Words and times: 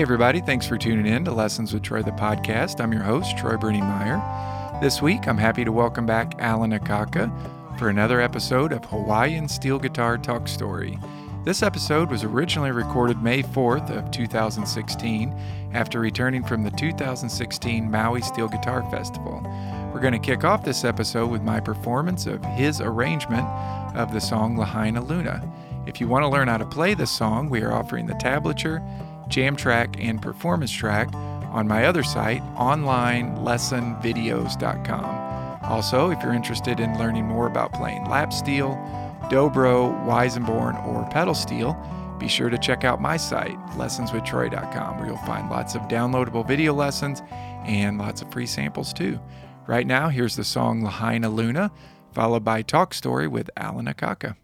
Hey, 0.00 0.04
everybody, 0.04 0.40
thanks 0.40 0.66
for 0.66 0.78
tuning 0.78 1.04
in 1.04 1.26
to 1.26 1.30
Lessons 1.30 1.74
with 1.74 1.82
Troy, 1.82 2.02
the 2.02 2.10
podcast. 2.12 2.80
I'm 2.80 2.90
your 2.90 3.02
host, 3.02 3.36
Troy 3.36 3.56
Brenningmeyer. 3.56 4.80
This 4.80 5.02
week, 5.02 5.28
I'm 5.28 5.36
happy 5.36 5.62
to 5.62 5.72
welcome 5.72 6.06
back 6.06 6.36
Alan 6.38 6.70
Akaka 6.70 7.30
for 7.78 7.90
another 7.90 8.18
episode 8.18 8.72
of 8.72 8.82
Hawaiian 8.86 9.46
Steel 9.46 9.78
Guitar 9.78 10.16
Talk 10.16 10.48
Story. 10.48 10.98
This 11.44 11.62
episode 11.62 12.10
was 12.10 12.24
originally 12.24 12.70
recorded 12.70 13.22
May 13.22 13.42
4th 13.42 13.94
of 13.94 14.10
2016 14.10 15.38
after 15.74 16.00
returning 16.00 16.44
from 16.44 16.62
the 16.62 16.70
2016 16.70 17.90
Maui 17.90 18.22
Steel 18.22 18.48
Guitar 18.48 18.90
Festival. 18.90 19.42
We're 19.92 20.00
going 20.00 20.14
to 20.14 20.18
kick 20.18 20.44
off 20.44 20.64
this 20.64 20.82
episode 20.82 21.30
with 21.30 21.42
my 21.42 21.60
performance 21.60 22.24
of 22.24 22.42
his 22.42 22.80
arrangement 22.80 23.46
of 23.94 24.14
the 24.14 24.20
song 24.22 24.56
Lahaina 24.56 25.02
Luna. 25.02 25.46
If 25.86 26.00
you 26.00 26.08
want 26.08 26.22
to 26.22 26.28
learn 26.28 26.48
how 26.48 26.56
to 26.56 26.64
play 26.64 26.94
this 26.94 27.10
song, 27.10 27.50
we 27.50 27.60
are 27.60 27.72
offering 27.72 28.06
the 28.06 28.14
tablature, 28.14 28.80
jam 29.30 29.56
track, 29.56 29.96
and 29.98 30.20
performance 30.20 30.70
track 30.70 31.08
on 31.14 31.66
my 31.66 31.86
other 31.86 32.02
site, 32.02 32.42
onlinelessonvideos.com. 32.56 35.30
Also, 35.62 36.10
if 36.10 36.22
you're 36.22 36.32
interested 36.32 36.80
in 36.80 36.98
learning 36.98 37.26
more 37.26 37.46
about 37.46 37.72
playing 37.72 38.04
lap 38.06 38.32
steel, 38.32 38.70
dobro, 39.30 39.92
Weissenborn, 40.06 40.86
or 40.86 41.08
pedal 41.10 41.34
steel, 41.34 41.76
be 42.18 42.28
sure 42.28 42.50
to 42.50 42.58
check 42.58 42.84
out 42.84 43.00
my 43.00 43.16
site, 43.16 43.56
lessonswithtroy.com, 43.76 44.98
where 44.98 45.06
you'll 45.06 45.16
find 45.18 45.48
lots 45.48 45.74
of 45.74 45.82
downloadable 45.82 46.46
video 46.46 46.74
lessons 46.74 47.22
and 47.64 47.98
lots 47.98 48.22
of 48.22 48.30
free 48.30 48.46
samples 48.46 48.92
too. 48.92 49.18
Right 49.66 49.86
now, 49.86 50.08
here's 50.08 50.36
the 50.36 50.44
song 50.44 50.82
Lahaina 50.82 51.28
Luna, 51.28 51.70
followed 52.12 52.44
by 52.44 52.62
Talk 52.62 52.92
Story 52.92 53.28
with 53.28 53.50
Alan 53.56 53.86
Akaka. 53.86 54.36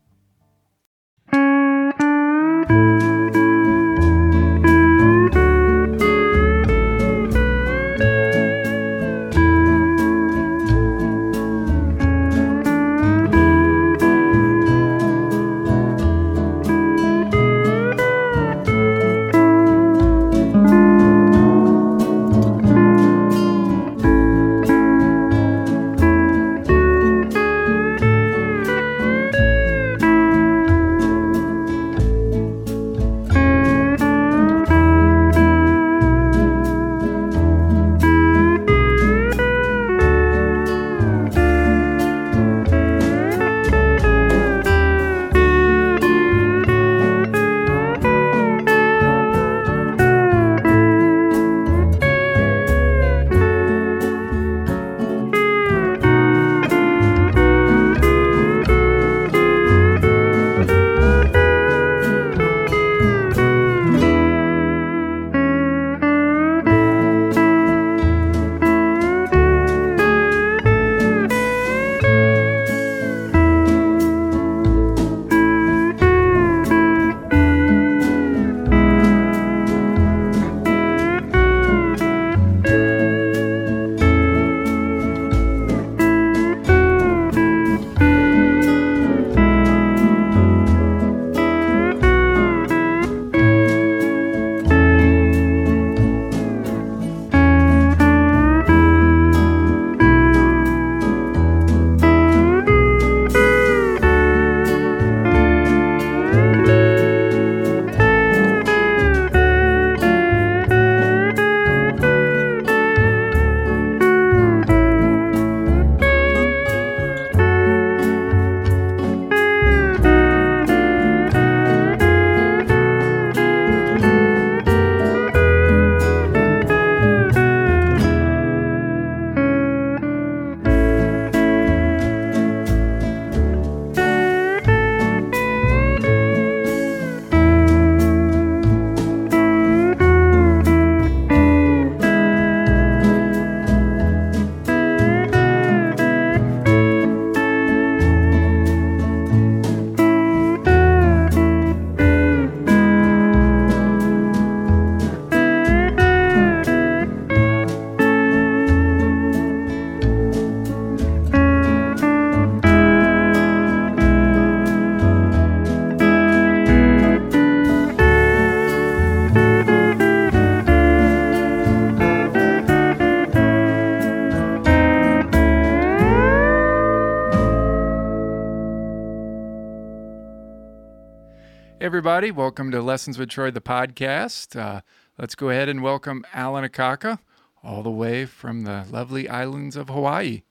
Everybody. 182.06 182.30
Welcome 182.30 182.70
to 182.70 182.80
Lessons 182.80 183.18
with 183.18 183.30
Troy, 183.30 183.50
the 183.50 183.60
podcast. 183.60 184.54
Uh, 184.54 184.82
let's 185.18 185.34
go 185.34 185.50
ahead 185.50 185.68
and 185.68 185.82
welcome 185.82 186.24
Alan 186.32 186.64
Akaka, 186.64 187.18
all 187.64 187.82
the 187.82 187.90
way 187.90 188.26
from 188.26 188.62
the 188.62 188.86
lovely 188.92 189.28
islands 189.28 189.74
of 189.74 189.88
Hawaii. 189.88 190.42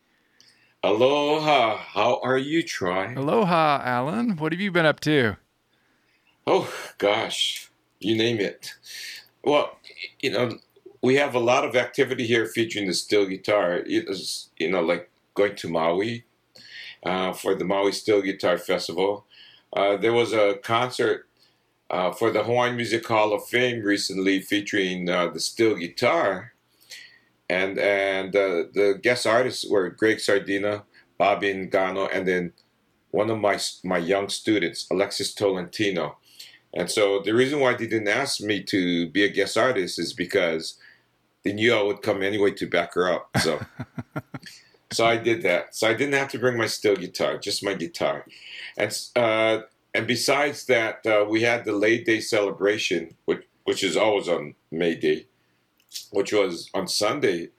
Aloha. 0.84 1.78
How 1.78 2.20
are 2.22 2.38
you, 2.38 2.62
Troy? 2.62 3.14
Aloha, 3.16 3.80
Alan. 3.86 4.36
What 4.36 4.52
have 4.52 4.60
you 4.60 4.70
been 4.70 4.86
up 4.86 5.00
to? 5.00 5.38
Oh, 6.46 6.70
gosh. 6.98 7.72
You 8.02 8.18
name 8.18 8.42
it. 8.42 8.74
Well, 9.42 9.78
you 10.20 10.32
know, 10.32 10.58
we 11.02 11.16
have 11.16 11.36
a 11.36 11.40
lot 11.40 11.64
of 11.64 11.78
activity 11.78 12.28
here 12.28 12.48
featuring 12.48 12.86
the 12.86 12.94
steel 12.94 13.28
guitar. 13.28 13.78
It 13.78 14.10
is, 14.10 14.50
you 14.58 14.70
know, 14.70 14.82
like 14.82 15.10
going 15.36 15.56
to 15.56 15.70
Maui 15.70 16.26
uh, 17.06 17.32
for 17.32 17.56
the 17.56 17.64
Maui 17.64 17.94
Steel 17.94 18.22
Guitar 18.22 18.58
Festival. 18.58 19.26
Uh, 19.72 19.96
there 19.96 20.12
was 20.12 20.34
a 20.34 20.56
concert 20.62 21.30
uh, 21.90 22.12
for 22.12 22.32
the 22.32 22.44
Hawaiian 22.44 22.76
Music 22.76 23.06
Hall 23.08 23.34
of 23.34 23.48
Fame 23.48 23.82
recently 23.84 24.42
featuring 24.42 25.10
uh, 25.10 25.28
the 25.28 25.40
steel 25.40 25.76
guitar. 25.76 26.54
And 27.50 27.78
and 27.78 28.36
uh, 28.36 28.64
the 28.74 29.00
guest 29.02 29.28
artists 29.28 29.70
were 29.70 29.90
Greg 29.90 30.18
Sardinha, 30.18 30.84
Bobby 31.18 31.54
Ingano, 31.54 32.10
and 32.12 32.28
then 32.28 32.54
one 33.12 33.30
of 33.30 33.40
my 33.40 33.60
my 33.84 34.00
young 34.00 34.30
students, 34.30 34.88
Alexis 34.92 35.34
Tolentino. 35.34 36.18
And 36.74 36.90
so 36.90 37.22
the 37.22 37.34
reason 37.34 37.60
why 37.60 37.74
they 37.76 37.88
didn't 37.88 38.10
ask 38.10 38.42
me 38.42 38.64
to 38.64 39.10
be 39.10 39.24
a 39.24 39.30
guest 39.30 39.58
artist 39.58 39.98
is 40.00 40.12
because 40.12 40.78
they 41.44 41.54
knew 41.54 41.74
I 41.74 41.82
would 41.84 42.02
come 42.02 42.22
anyway 42.22 42.52
to 42.52 42.68
back 42.68 42.96
her 42.96 43.14
up. 43.14 43.30
So 43.40 43.64
so 44.92 45.06
I 45.06 45.18
did 45.18 45.44
that. 45.44 45.76
So 45.76 45.88
I 45.88 45.94
didn't 45.94 46.16
have 46.16 46.30
to 46.30 46.40
bring 46.40 46.58
my 46.58 46.66
steel 46.66 46.96
guitar, 46.96 47.38
just 47.38 47.64
my 47.64 47.76
guitar. 47.76 48.26
And 48.76 48.92
uh, 49.16 49.60
and 49.96 50.06
besides 50.06 50.66
that, 50.66 51.06
uh, 51.06 51.26
we 51.28 51.42
had 51.44 51.64
the 51.64 51.72
Lei 51.72 52.04
Day 52.04 52.20
celebration, 52.20 53.16
which 53.24 53.44
which 53.64 53.82
is 53.82 53.96
always 53.96 54.28
on 54.28 54.56
May 54.70 54.96
Day, 54.96 55.26
which 56.12 56.34
was 56.34 56.70
on 56.74 56.88
Sunday. 56.88 57.50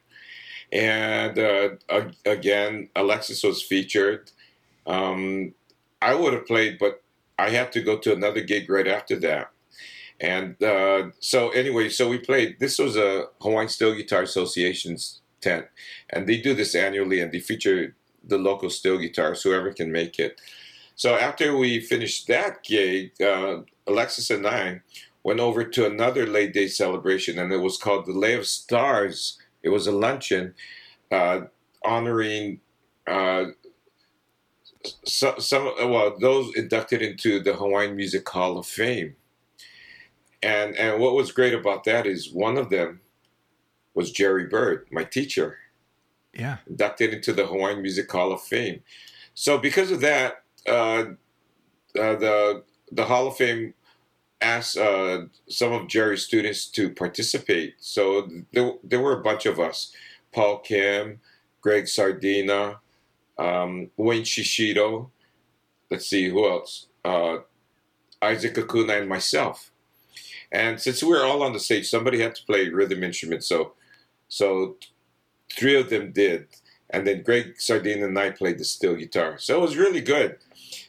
And 0.71 1.39
uh, 1.39 1.69
again, 2.27 2.91
Alexis 2.95 3.43
was 3.43 3.63
featured. 3.63 4.31
Um, 4.87 5.55
I 6.03 6.15
would 6.15 6.35
have 6.35 6.47
played, 6.47 6.79
but 6.79 7.03
I 7.39 7.51
had 7.51 7.73
to 7.73 7.81
go 7.81 7.99
to 7.99 8.13
another 8.13 8.43
gig 8.43 8.69
right 8.69 8.87
after 8.87 9.17
that. 9.21 9.51
And 10.21 10.63
uh, 10.63 11.11
so, 11.21 11.51
anyway, 11.51 11.89
so 11.89 12.09
we 12.09 12.19
played. 12.19 12.59
This 12.61 12.79
was 12.79 12.97
a 12.97 13.27
Hawaiian 13.41 13.69
Steel 13.69 13.95
Guitar 13.95 14.23
Association's 14.23 15.23
tent, 15.41 15.67
and 16.11 16.27
they 16.27 16.37
do 16.37 16.55
this 16.55 16.75
annually, 16.75 17.21
and 17.21 17.33
they 17.33 17.41
feature 17.41 17.97
the 18.23 18.39
local 18.39 18.71
steel 18.71 18.99
guitars, 18.99 19.43
whoever 19.43 19.73
can 19.73 19.91
make 19.91 20.19
it. 20.19 20.41
So 20.97 21.15
after 21.15 21.57
we 21.57 21.81
finished 21.81 22.27
that 22.27 22.65
gig, 22.65 23.13
uh, 23.21 23.61
Alexis 23.87 24.31
and 24.31 24.47
I 24.47 24.81
went 25.23 25.41
over 25.41 25.63
to 25.63 25.87
another 25.87 26.27
Lei 26.27 26.49
Day 26.49 26.67
celebration, 26.69 27.39
and 27.39 27.53
it 27.53 27.59
was 27.59 27.77
called 27.77 28.07
the 28.07 28.13
Lei 28.13 28.35
of 28.35 28.47
Stars. 28.47 29.39
It 29.63 29.69
was 29.69 29.87
a 29.87 29.93
luncheon 29.93 30.55
uh, 31.11 31.43
honoring 31.85 32.61
uh, 33.07 33.47
so, 35.05 35.39
some 35.39 35.73
well 35.79 36.17
those 36.19 36.55
inducted 36.57 37.03
into 37.03 37.41
the 37.41 37.55
Hawaiian 37.55 37.97
Music 37.97 38.29
Hall 38.29 38.59
of 38.59 38.67
Fame. 38.67 39.17
And 40.43 40.77
and 40.77 41.01
what 41.01 41.15
was 41.15 41.33
great 41.33 41.55
about 41.55 41.85
that 41.85 42.07
is 42.07 42.33
one 42.33 42.57
of 42.57 42.71
them 42.71 43.01
was 43.95 44.11
Jerry 44.13 44.47
Byrd, 44.47 44.87
my 44.91 45.05
teacher. 45.05 45.59
Yeah. 46.35 46.59
Inducted 46.69 47.15
into 47.15 47.33
the 47.33 47.47
Hawaiian 47.47 47.83
Music 47.83 48.11
Hall 48.11 48.33
of 48.33 48.43
Fame. 48.43 48.83
So 49.35 49.59
because 49.59 49.91
of 49.91 50.01
that, 50.03 50.45
uh, 50.69 51.05
uh, 51.99 52.17
the 52.17 52.63
the 52.93 53.05
Hall 53.05 53.27
of 53.29 53.37
Fame 53.37 53.75
asked 54.41 54.77
uh, 54.77 55.23
some 55.49 55.73
of 55.73 55.89
Jerry's 55.89 56.23
students 56.23 56.67
to 56.67 56.91
participate. 56.91 57.75
So 57.81 58.29
there, 58.53 58.73
there 58.85 59.01
were 59.01 59.19
a 59.19 59.23
bunch 59.23 59.47
of 59.47 59.59
us: 59.59 59.93
Paul 60.33 60.59
Kim, 60.59 61.21
Greg 61.61 61.85
Sardinha, 61.85 62.79
um, 63.39 63.91
Wayne 63.97 64.23
Shishido. 64.23 65.11
Let's 65.91 66.07
see 66.07 66.29
who 66.29 66.49
else. 66.49 66.87
Uh, 67.05 67.39
Isaac 68.23 68.55
Akuna 68.55 68.99
and 69.01 69.09
myself. 69.09 69.71
And 70.53 70.81
since 70.81 71.03
we 71.03 71.11
were 71.11 71.25
all 71.25 71.43
on 71.43 71.53
the 71.53 71.61
stage, 71.61 71.89
somebody 71.89 72.21
had 72.21 72.35
to 72.37 72.45
play 72.45 72.69
rhythm 72.69 73.03
instrument. 73.03 73.45
So, 73.45 73.73
so 74.29 74.77
three 75.53 75.79
of 75.79 75.91
them 75.91 76.13
did, 76.13 76.47
and 76.91 77.07
then 77.07 77.23
Greg 77.23 77.57
Sardinha 77.59 78.05
and 78.05 78.19
I 78.19 78.31
played 78.31 78.59
the 78.59 78.65
steel 78.65 78.95
guitar. 78.95 79.39
So 79.39 79.59
it 79.59 79.61
was 79.61 79.77
really 79.77 80.01
good, 80.01 80.39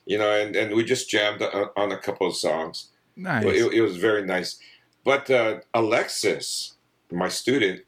you 0.08 0.18
know. 0.18 0.32
And, 0.32 0.56
and 0.56 0.76
we 0.76 0.84
just 0.84 1.10
jammed 1.10 1.42
on 1.42 1.92
a 1.92 1.98
couple 1.98 2.28
of 2.28 2.36
songs. 2.36 2.90
Nice. 3.16 3.46
It, 3.46 3.74
it 3.74 3.82
was 3.82 3.98
very 3.98 4.26
nice. 4.26 4.60
But 5.04 5.30
uh, 5.30 5.60
Alexis, 5.74 6.76
my 7.12 7.30
student, 7.30 7.82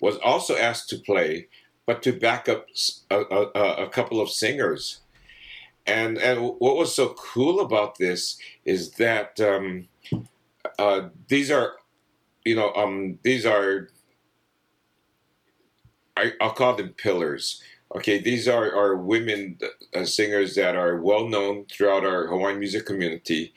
was 0.00 0.16
also 0.18 0.56
asked 0.56 0.88
to 0.90 0.98
play, 0.98 1.48
but 1.86 2.02
to 2.02 2.12
back 2.12 2.48
up 2.48 2.66
a, 3.10 3.16
a, 3.20 3.84
a 3.84 3.88
couple 3.88 4.20
of 4.20 4.30
singers. 4.30 5.00
And 5.86 6.16
and 6.18 6.40
what 6.40 6.76
was 6.76 6.94
so 6.94 7.14
cool 7.14 7.60
about 7.60 7.98
this 7.98 8.38
is 8.64 8.92
that 8.92 9.38
um, 9.40 9.88
uh, 10.78 11.08
these 11.28 11.50
are, 11.50 11.74
you 12.44 12.56
know, 12.56 12.72
um, 12.74 13.18
these 13.22 13.44
are 13.44 13.88
I, 16.16 16.32
will 16.40 16.50
call 16.50 16.74
them 16.76 16.90
pillars. 16.90 17.62
Okay, 17.96 18.18
these 18.18 18.48
are, 18.48 18.74
are 18.74 18.96
women 18.96 19.58
uh, 19.94 20.04
singers 20.04 20.56
that 20.56 20.74
are 20.74 21.00
well 21.00 21.28
known 21.28 21.66
throughout 21.66 22.04
our 22.04 22.26
Hawaiian 22.26 22.58
music 22.58 22.86
community 22.86 23.54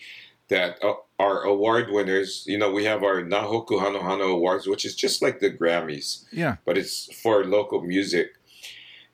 that 0.50 0.78
uh, 0.84 0.94
are 1.20 1.42
award 1.42 1.90
winners. 1.92 2.44
You 2.46 2.58
know, 2.58 2.72
we 2.72 2.86
have 2.86 3.04
our 3.04 3.24
Na 3.24 3.48
Hoku 3.48 3.80
Hanohano 3.80 4.32
Awards, 4.32 4.68
which 4.68 4.86
is 4.86 4.96
just 4.96 5.22
like 5.22 5.40
the 5.40 5.50
Grammys. 5.50 6.26
Yeah. 6.32 6.58
But 6.66 6.78
it's 6.78 7.12
for 7.22 7.46
local 7.46 7.82
music. 7.82 8.28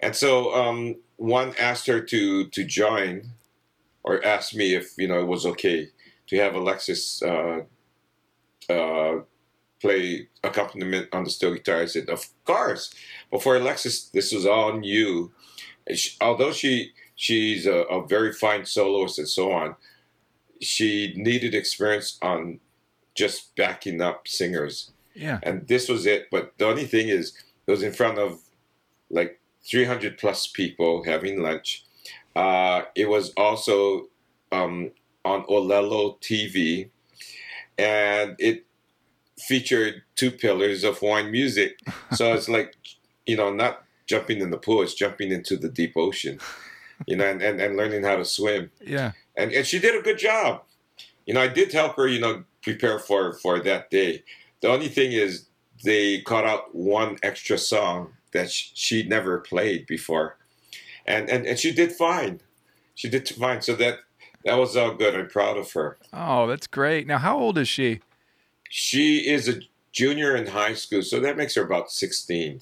And 0.02 0.16
so 0.16 0.54
um, 0.54 0.98
one 1.16 1.54
asked 1.58 1.88
her 1.88 2.02
to 2.02 2.50
to 2.50 2.64
join, 2.66 3.32
or 4.04 4.24
asked 4.26 4.54
me 4.54 4.76
if 4.76 4.94
you 4.98 5.08
know 5.08 5.22
it 5.22 5.28
was 5.28 5.46
okay 5.46 5.90
to 6.28 6.38
have 6.38 6.56
Alexis 6.56 7.24
uh, 7.24 7.62
uh, 8.70 9.22
play 9.80 10.28
accompaniment 10.44 11.08
on 11.14 11.24
the 11.24 11.30
steel 11.30 11.54
guitar. 11.54 11.82
I 11.82 11.86
said, 11.86 12.10
of 12.10 12.28
course. 12.44 12.94
But 13.34 13.42
for 13.42 13.56
Alexis, 13.56 14.10
this 14.10 14.32
was 14.32 14.46
all 14.46 14.78
new. 14.78 15.32
She, 15.92 16.16
although 16.22 16.52
she 16.54 16.92
she's 17.16 17.66
a, 17.66 17.78
a, 17.90 18.06
very 18.06 18.32
fine 18.32 18.64
soloist 18.64 19.18
and 19.18 19.28
so 19.28 19.52
on, 19.52 19.76
she 20.62 21.16
needed 21.18 21.56
experience 21.56 22.20
on 22.22 22.60
just 23.16 23.56
backing 23.56 24.02
up 24.02 24.28
singers. 24.28 24.92
Yeah. 25.16 25.40
And 25.42 25.68
this 25.68 25.90
was 25.90 26.06
it. 26.06 26.28
But 26.30 26.54
the 26.60 26.68
only 26.68 26.86
thing 26.86 27.10
is, 27.10 27.34
it 27.66 27.72
was 27.72 27.82
in 27.82 27.92
front 27.92 28.20
of 28.20 28.40
like 29.10 29.40
300 29.68 30.20
plus 30.20 30.46
people 30.46 31.04
having 31.04 31.42
lunch. 31.42 31.86
Uh, 32.36 32.84
it 32.94 33.10
was 33.10 33.32
also 33.36 34.10
um, 34.52 34.92
on 35.26 35.44
Olelo 35.46 36.22
TV, 36.22 36.92
and 37.80 38.36
it 38.38 38.64
featured 39.40 40.04
two 40.16 40.30
pillars 40.30 40.84
of 40.84 41.00
Hawaiian 41.00 41.32
music. 41.32 41.80
So 42.14 42.32
it's 42.34 42.48
like, 42.48 42.76
you 43.26 43.38
know, 43.38 43.54
not 43.54 43.84
jumping 44.06 44.42
in 44.42 44.52
the 44.52 44.58
pool, 44.58 44.82
it's 44.82 44.94
jumping 44.94 45.32
into 45.32 45.58
the 45.58 45.70
deep 45.70 45.94
ocean, 45.96 46.40
you 47.08 47.16
know, 47.16 47.26
and, 47.26 47.42
and, 47.42 47.62
and 47.62 47.78
learning 47.78 48.04
how 48.04 48.16
to 48.16 48.26
swim. 48.26 48.72
Yeah. 48.82 49.14
And, 49.36 49.52
and 49.52 49.66
she 49.66 49.80
did 49.80 49.96
a 49.98 50.04
good 50.04 50.18
job. 50.18 50.64
You 51.26 51.34
know, 51.34 51.42
I 51.42 51.48
did 51.48 51.72
help 51.72 51.96
her, 51.96 52.08
you 52.08 52.20
know, 52.20 52.44
prepare 52.62 53.00
for, 53.00 53.34
for 53.34 53.60
that 53.60 53.90
day. 53.90 54.24
The 54.62 54.70
only 54.70 54.90
thing 54.90 55.12
is 55.12 55.48
they 55.84 56.22
cut 56.22 56.46
out 56.46 56.74
one 56.76 57.18
extra 57.24 57.58
song 57.58 58.14
that 58.34 58.50
she 58.50 59.04
never 59.04 59.40
played 59.40 59.86
before. 59.88 60.38
And, 61.06 61.30
and, 61.30 61.46
and 61.46 61.60
she 61.60 61.72
did 61.72 61.92
fine. 61.92 62.42
She 62.96 63.10
did 63.10 63.28
fine. 63.30 63.62
So 63.62 63.76
that, 63.76 64.00
that 64.46 64.56
was 64.56 64.76
all 64.76 64.94
good. 64.94 65.16
I'm 65.16 65.28
proud 65.28 65.58
of 65.58 65.72
her. 65.74 65.98
Oh, 66.12 66.48
that's 66.48 66.68
great. 66.68 67.08
Now, 67.08 67.18
how 67.18 67.38
old 67.38 67.58
is 67.58 67.68
she? 67.68 68.02
She 68.70 69.30
is 69.30 69.48
a 69.48 69.62
junior 69.92 70.36
in 70.36 70.48
high 70.48 70.74
school, 70.74 71.04
so 71.04 71.20
that 71.20 71.38
makes 71.38 71.56
her 71.56 71.64
about 71.64 71.92
16, 71.92 72.60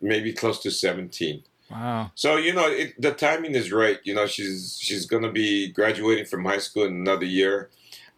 maybe 0.00 0.32
close 0.32 0.58
to 0.60 0.70
17. 0.70 1.42
Wow. 1.70 2.10
So 2.14 2.36
you 2.36 2.54
know 2.54 2.66
it, 2.66 3.00
the 3.00 3.12
timing 3.12 3.54
is 3.54 3.72
right. 3.72 3.98
You 4.02 4.14
know 4.14 4.26
she's 4.26 4.78
she's 4.80 5.04
going 5.04 5.22
to 5.22 5.30
be 5.30 5.70
graduating 5.70 6.24
from 6.24 6.44
high 6.44 6.58
school 6.58 6.84
in 6.84 6.94
another 6.94 7.26
year. 7.26 7.70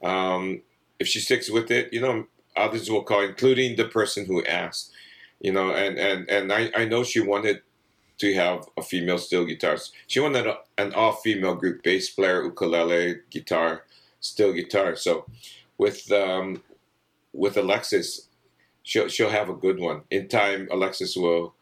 Um, 0.02 0.62
if 0.98 1.08
she 1.08 1.18
sticks 1.18 1.50
with 1.50 1.70
it, 1.70 1.92
you 1.92 2.00
know 2.00 2.26
others 2.56 2.90
will 2.90 3.02
call, 3.02 3.22
including 3.22 3.76
the 3.76 3.86
person 3.86 4.26
who 4.26 4.44
asked. 4.44 4.92
You 5.40 5.52
know, 5.52 5.72
and 5.72 5.98
and 5.98 6.28
and 6.30 6.52
I 6.52 6.70
I 6.76 6.84
know 6.84 7.02
she 7.02 7.20
wanted 7.20 7.62
to 8.18 8.34
have 8.34 8.68
a 8.76 8.82
female 8.82 9.18
steel 9.18 9.46
guitar. 9.46 9.78
She 10.06 10.20
wanted 10.20 10.46
a, 10.46 10.58
an 10.78 10.92
all 10.94 11.12
female 11.12 11.56
group: 11.56 11.82
bass 11.82 12.10
player, 12.10 12.44
ukulele, 12.44 13.16
guitar, 13.30 13.84
steel 14.20 14.52
guitar. 14.52 14.94
So 14.94 15.26
with 15.76 16.12
um, 16.12 16.62
with 17.32 17.56
Alexis, 17.56 18.28
she'll 18.84 19.08
she'll 19.08 19.30
have 19.30 19.48
a 19.48 19.54
good 19.54 19.80
one. 19.80 20.02
In 20.10 20.28
time, 20.28 20.68
Alexis 20.70 21.16
will 21.16 21.54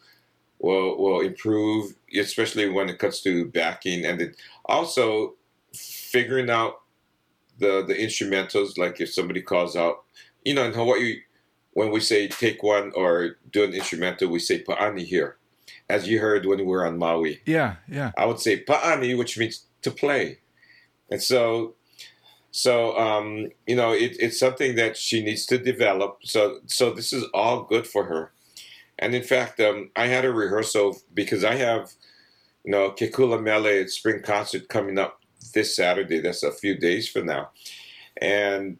will 0.59 0.99
will 0.99 1.21
improve, 1.21 1.95
especially 2.15 2.69
when 2.69 2.89
it 2.89 2.99
comes 2.99 3.21
to 3.23 3.47
backing 3.47 4.05
and 4.05 4.21
it, 4.21 4.37
also 4.65 5.35
figuring 5.75 6.51
out 6.51 6.81
the 7.59 7.85
the 7.87 7.95
instrumentals. 7.95 8.79
Like 8.79 9.01
if 9.01 9.13
somebody 9.13 9.43
calls 9.43 9.77
out, 9.77 10.05
you 10.45 10.55
know, 10.55 10.65
in 10.65 10.73
Hawaii, 10.73 11.21
when 11.73 11.91
we 11.91 12.01
say 12.01 12.29
take 12.29 12.63
one 12.63 12.93
or 12.95 13.37
do 13.51 13.65
an 13.65 13.73
instrumental, 13.73 14.29
we 14.29 14.39
say 14.39 14.63
pa'ani 14.63 15.05
here, 15.05 15.37
as 15.89 16.09
you 16.09 16.19
heard 16.19 16.47
when 16.47 16.59
we 16.59 16.65
were 16.65 16.87
on 16.87 16.99
Maui. 16.99 17.41
Yeah, 17.47 17.77
yeah. 17.89 18.13
I 18.17 18.27
would 18.27 18.41
say 18.41 18.65
pa'ani, 18.65 19.17
which 19.17 19.39
means 19.39 19.67
to 19.83 19.91
play, 19.91 20.39
and 21.11 21.23
so 21.23 21.75
so 22.51 22.99
um, 22.99 23.51
you 23.67 23.77
know, 23.77 23.93
it, 23.93 24.17
it's 24.19 24.39
something 24.39 24.75
that 24.77 24.97
she 24.97 25.23
needs 25.23 25.47
to 25.47 25.59
develop. 25.59 26.19
So 26.25 26.61
so 26.67 26.91
this 26.93 27.13
is 27.13 27.25
all 27.35 27.63
good 27.63 27.87
for 27.87 28.05
her. 28.05 28.33
And 28.99 29.15
in 29.15 29.23
fact, 29.23 29.61
um, 29.61 29.91
I 29.97 30.07
had 30.07 30.25
a 30.25 30.33
rehearsal 30.33 30.99
because 31.15 31.45
I 31.45 31.55
have, 31.55 31.93
you 32.65 32.73
know, 32.73 32.91
Ke 32.91 33.13
Kula 33.13 33.43
Mele 33.43 33.87
spring 33.89 34.23
concert 34.23 34.69
coming 34.69 34.99
up 34.99 35.21
this 35.55 35.77
Saturday. 35.77 36.21
That's 36.21 36.43
a 36.43 36.53
few 36.53 36.77
days 36.77 37.09
from 37.09 37.27
now, 37.27 37.51
and 38.21 38.79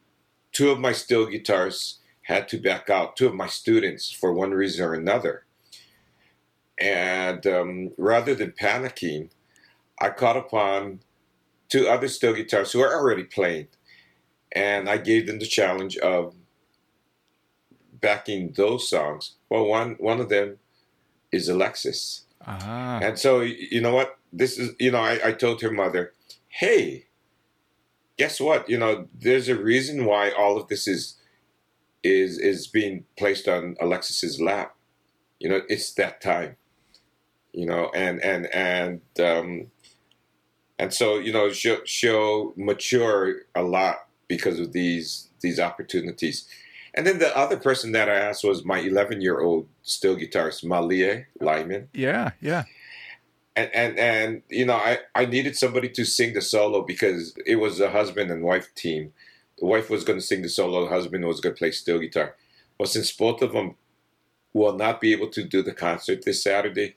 two 0.53 0.71
of 0.71 0.81
my 0.81 0.93
steel 0.93 1.27
guitars 1.27 2.01
had 2.23 2.49
to 2.49 2.59
back 2.59 2.91
out. 2.91 3.17
Two 3.17 3.27
of 3.27 3.35
my 3.35 3.47
students 3.47 4.11
for 4.11 4.33
one 4.33 4.51
reason 4.51 4.85
or 4.85 4.95
another. 4.95 5.45
And 6.79 7.47
um, 7.47 7.93
rather 7.97 8.35
than 8.35 8.53
panicking, 8.53 9.31
I 10.01 10.11
caught 10.11 10.37
upon 10.37 11.01
two 11.69 11.89
other 11.89 12.09
steel 12.09 12.35
guitars 12.35 12.73
who 12.73 12.81
are 12.81 12.95
already 12.95 13.25
playing. 13.25 13.69
And 14.53 14.89
I 14.89 14.99
gave 14.99 15.27
them 15.27 15.39
the 15.39 15.47
challenge 15.47 15.97
of 15.99 16.35
backing 18.01 18.53
those 18.57 18.89
songs. 18.89 19.37
Well, 19.49 19.67
one 19.67 19.97
one 19.99 20.21
of 20.21 20.29
them 20.29 20.59
is 21.33 21.49
Alexis. 21.49 22.25
Ah. 22.47 22.99
And 23.03 23.19
so, 23.19 23.41
you 23.41 23.81
know 23.81 23.95
what? 23.95 24.19
This 24.33 24.59
is, 24.59 24.75
you 24.79 24.91
know, 24.91 25.01
I, 25.01 25.29
I 25.29 25.33
told 25.33 25.61
her 25.63 25.71
mother, 25.71 26.13
hey, 26.49 27.07
guess 28.17 28.41
what? 28.41 28.69
You 28.69 28.79
know, 28.79 29.09
there's 29.19 29.49
a 29.49 29.57
reason 29.57 30.05
why 30.05 30.31
all 30.31 30.59
of 30.59 30.69
this 30.69 30.87
is 30.87 31.17
is 32.03 32.39
is 32.39 32.67
being 32.67 33.05
placed 33.17 33.49
on 33.49 33.77
Alexis's 33.81 34.41
lap. 34.41 34.75
You 35.41 35.49
know, 35.49 35.61
it's 35.69 35.93
that 35.95 36.21
time. 36.21 36.57
You 37.53 37.67
know, 37.67 37.91
and 37.95 38.23
and 38.23 38.47
and 38.55 39.01
um, 39.21 39.71
and 40.79 40.93
so 40.93 41.19
you 41.19 41.33
know 41.33 41.51
she'll, 41.51 41.85
she'll 41.85 42.53
mature 42.57 43.43
a 43.55 43.63
lot 43.63 44.07
because 44.29 44.61
of 44.61 44.73
these 44.73 45.29
these 45.41 45.59
opportunities. 45.59 46.47
And 46.99 47.07
then 47.07 47.21
the 47.21 47.35
other 47.39 47.57
person 47.57 47.93
that 47.93 48.09
I 48.09 48.17
asked 48.17 48.43
was 48.43 48.65
my 48.65 48.81
11 48.81 49.21
year 49.21 49.39
old 49.39 49.69
steel 49.83 50.17
guitarist 50.17 50.65
Malia 50.65 51.27
Lyman. 51.41 51.89
Yeah, 51.95 52.33
yeah. 52.41 52.65
And, 53.55 53.71
and 53.73 53.99
and 53.99 54.43
you 54.49 54.67
know 54.67 54.75
I, 54.75 54.99
I 55.15 55.25
needed 55.25 55.57
somebody 55.57 55.91
to 55.91 56.05
sing 56.05 56.35
the 56.35 56.41
solo 56.41 56.83
because 56.83 57.37
it 57.47 57.57
was 57.57 57.79
a 57.79 57.91
husband 57.91 58.33
and 58.33 58.43
wife 58.43 58.75
team. 58.75 59.13
The 59.59 59.67
wife 59.67 59.91
was 59.91 60.03
going 60.03 60.19
to 60.19 60.25
sing 60.25 60.43
the 60.43 60.49
solo. 60.49 60.83
The 60.83 60.91
husband 60.91 61.25
was 61.25 61.41
going 61.41 61.55
to 61.55 61.59
play 61.59 61.71
steel 61.71 62.01
guitar. 62.01 62.35
Well, 62.81 62.89
since 62.89 63.13
both 63.13 63.43
of 63.43 63.53
them 63.53 63.77
will 64.53 64.75
not 64.75 65.01
be 65.01 65.13
able 65.13 65.29
to 65.29 65.45
do 65.45 65.63
the 65.63 65.75
concert 65.75 66.25
this 66.25 66.43
Saturday, 66.43 66.97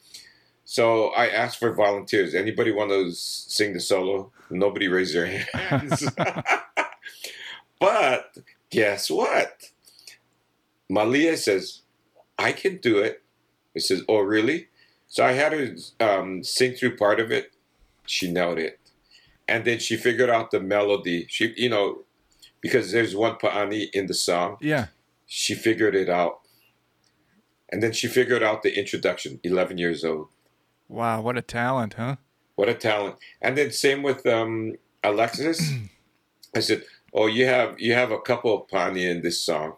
so 0.65 1.10
I 1.10 1.27
asked 1.27 1.60
for 1.60 1.74
volunteers. 1.74 2.34
Anybody 2.34 2.72
want 2.72 2.89
to 2.89 3.12
sing 3.12 3.74
the 3.74 3.79
solo? 3.79 4.31
Nobody 4.50 4.88
raised 4.88 5.13
their 5.13 5.27
hands. 5.53 6.10
but 7.79 8.36
guess 8.72 9.12
what? 9.12 9.71
Malia 10.92 11.38
says, 11.38 11.84
I 12.38 12.52
can 12.52 12.78
do 12.78 13.00
it. 13.00 13.24
He 13.74 13.80
says, 13.80 14.04
Oh, 14.10 14.20
really? 14.20 14.68
So 15.08 15.26
I 15.26 15.32
had 15.32 15.54
her 15.54 15.76
um, 16.02 16.44
sing 16.44 16.74
through 16.74 16.98
part 16.98 17.20
of 17.22 17.32
it. 17.32 17.54
She 18.06 18.30
nailed 18.30 18.60
it. 18.60 18.78
And 19.48 19.64
then 19.64 19.80
she 19.80 19.96
figured 19.96 20.30
out 20.30 20.52
the 20.52 20.60
melody. 20.60 21.26
She, 21.30 21.54
you 21.56 21.70
know, 21.70 22.04
because 22.60 22.92
there's 22.92 23.16
one 23.16 23.36
pa'ani 23.36 23.90
in 23.94 24.08
the 24.08 24.14
song. 24.14 24.58
Yeah. 24.60 24.88
She 25.26 25.56
figured 25.56 25.96
it 25.96 26.10
out. 26.10 26.42
And 27.72 27.82
then 27.82 27.94
she 27.94 28.08
figured 28.08 28.44
out 28.44 28.62
the 28.62 28.78
introduction, 28.78 29.40
11 29.44 29.78
years 29.78 30.04
old. 30.04 30.28
Wow, 30.90 31.22
what 31.22 31.38
a 31.38 31.42
talent, 31.42 31.94
huh? 31.94 32.18
What 32.56 32.68
a 32.68 32.74
talent. 32.74 33.16
And 33.42 33.58
then 33.58 33.72
same 33.72 34.04
with 34.04 34.26
um, 34.26 34.76
Alexis. 35.04 35.72
I 36.56 36.60
said, 36.60 36.84
"Oh, 37.14 37.28
you 37.28 37.46
have 37.46 37.80
you 37.80 37.94
have 37.94 38.12
a 38.12 38.20
couple 38.20 38.54
of 38.54 38.68
pa'ani 38.68 39.10
in 39.10 39.22
this 39.22 39.40
song." 39.40 39.76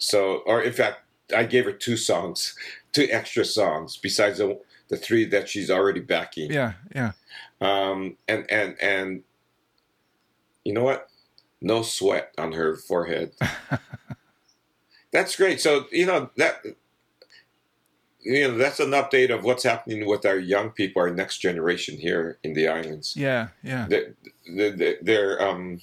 So, 0.00 0.42
or 0.46 0.62
in 0.62 0.72
fact, 0.72 1.00
I 1.34 1.44
gave 1.44 1.64
her 1.64 1.72
two 1.72 1.96
songs, 1.96 2.54
two 2.92 3.08
extra 3.10 3.44
songs 3.44 3.96
besides 3.96 4.38
the 4.38 4.58
the 4.88 4.96
three 4.96 5.24
that 5.24 5.48
she's 5.48 5.70
already 5.70 6.00
backing. 6.00 6.52
Yeah, 6.52 6.74
yeah. 6.94 7.12
Um, 7.60 8.16
and 8.28 8.50
and 8.50 8.76
and 8.80 9.22
you 10.64 10.72
know 10.72 10.84
what? 10.84 11.08
No 11.60 11.82
sweat 11.82 12.32
on 12.38 12.52
her 12.52 12.76
forehead. 12.76 13.32
That's 15.12 15.34
great. 15.36 15.60
So 15.60 15.86
you 15.90 16.06
know 16.06 16.30
that 16.36 16.62
you 18.20 18.48
know 18.48 18.58
that's 18.58 18.80
an 18.80 18.90
update 18.90 19.32
of 19.32 19.44
what's 19.44 19.62
happening 19.62 20.06
with 20.06 20.26
our 20.26 20.36
young 20.36 20.70
people, 20.70 21.00
our 21.00 21.10
next 21.10 21.38
generation 21.38 21.96
here 21.96 22.38
in 22.42 22.52
the 22.52 22.68
islands. 22.68 23.16
Yeah, 23.16 23.48
yeah. 23.62 23.86
They're, 23.88 24.14
they're, 24.54 24.96
they're 25.00 25.42
um 25.42 25.80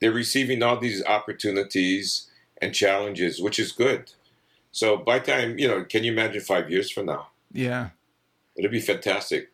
they're 0.00 0.12
receiving 0.12 0.62
all 0.62 0.78
these 0.78 1.04
opportunities 1.04 2.30
and 2.66 2.74
challenges, 2.74 3.40
which 3.40 3.58
is 3.58 3.72
good. 3.72 4.10
So 4.72 4.96
by 4.96 5.20
time 5.20 5.58
you 5.58 5.68
know, 5.68 5.84
can 5.84 6.04
you 6.04 6.12
imagine 6.12 6.40
five 6.42 6.70
years 6.70 6.90
from 6.90 7.06
now? 7.06 7.28
Yeah. 7.52 7.90
It'll 8.56 8.70
be 8.70 8.80
fantastic. 8.80 9.50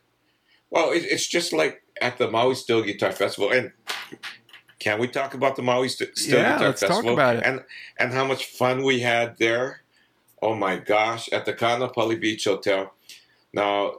Well, 0.70 0.90
it, 0.90 1.04
it's 1.04 1.26
just 1.26 1.52
like 1.52 1.82
at 2.00 2.18
the 2.18 2.30
Maui 2.30 2.54
Steel 2.54 2.82
Guitar 2.82 3.12
Festival, 3.12 3.50
and 3.52 3.72
can 4.78 4.98
we 4.98 5.06
talk 5.06 5.34
about 5.34 5.54
the 5.56 5.62
Maui 5.62 5.88
St- 5.88 6.16
Steel 6.16 6.38
Yeah, 6.38 6.52
Guitar 6.54 6.68
let's 6.68 6.80
talk 6.80 6.88
Festival 6.90 7.12
about 7.14 7.36
it. 7.36 7.42
and 7.44 7.62
and 7.98 8.12
how 8.12 8.24
much 8.24 8.46
fun 8.46 8.82
we 8.82 9.00
had 9.00 9.36
there? 9.38 9.82
Oh 10.40 10.54
my 10.54 10.76
gosh, 10.76 11.28
at 11.32 11.44
the 11.44 11.52
Kaanapali 11.52 12.18
Beach 12.20 12.44
Hotel. 12.44 12.92
Now, 13.52 13.98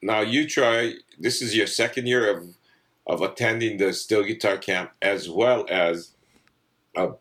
now 0.00 0.20
you 0.20 0.48
try. 0.48 0.94
This 1.18 1.42
is 1.42 1.54
your 1.56 1.66
second 1.66 2.06
year 2.06 2.30
of 2.34 2.54
of 3.06 3.20
attending 3.20 3.76
the 3.76 3.92
steel 3.92 4.22
guitar 4.22 4.56
camp, 4.56 4.92
as 5.02 5.28
well 5.28 5.66
as 5.68 6.13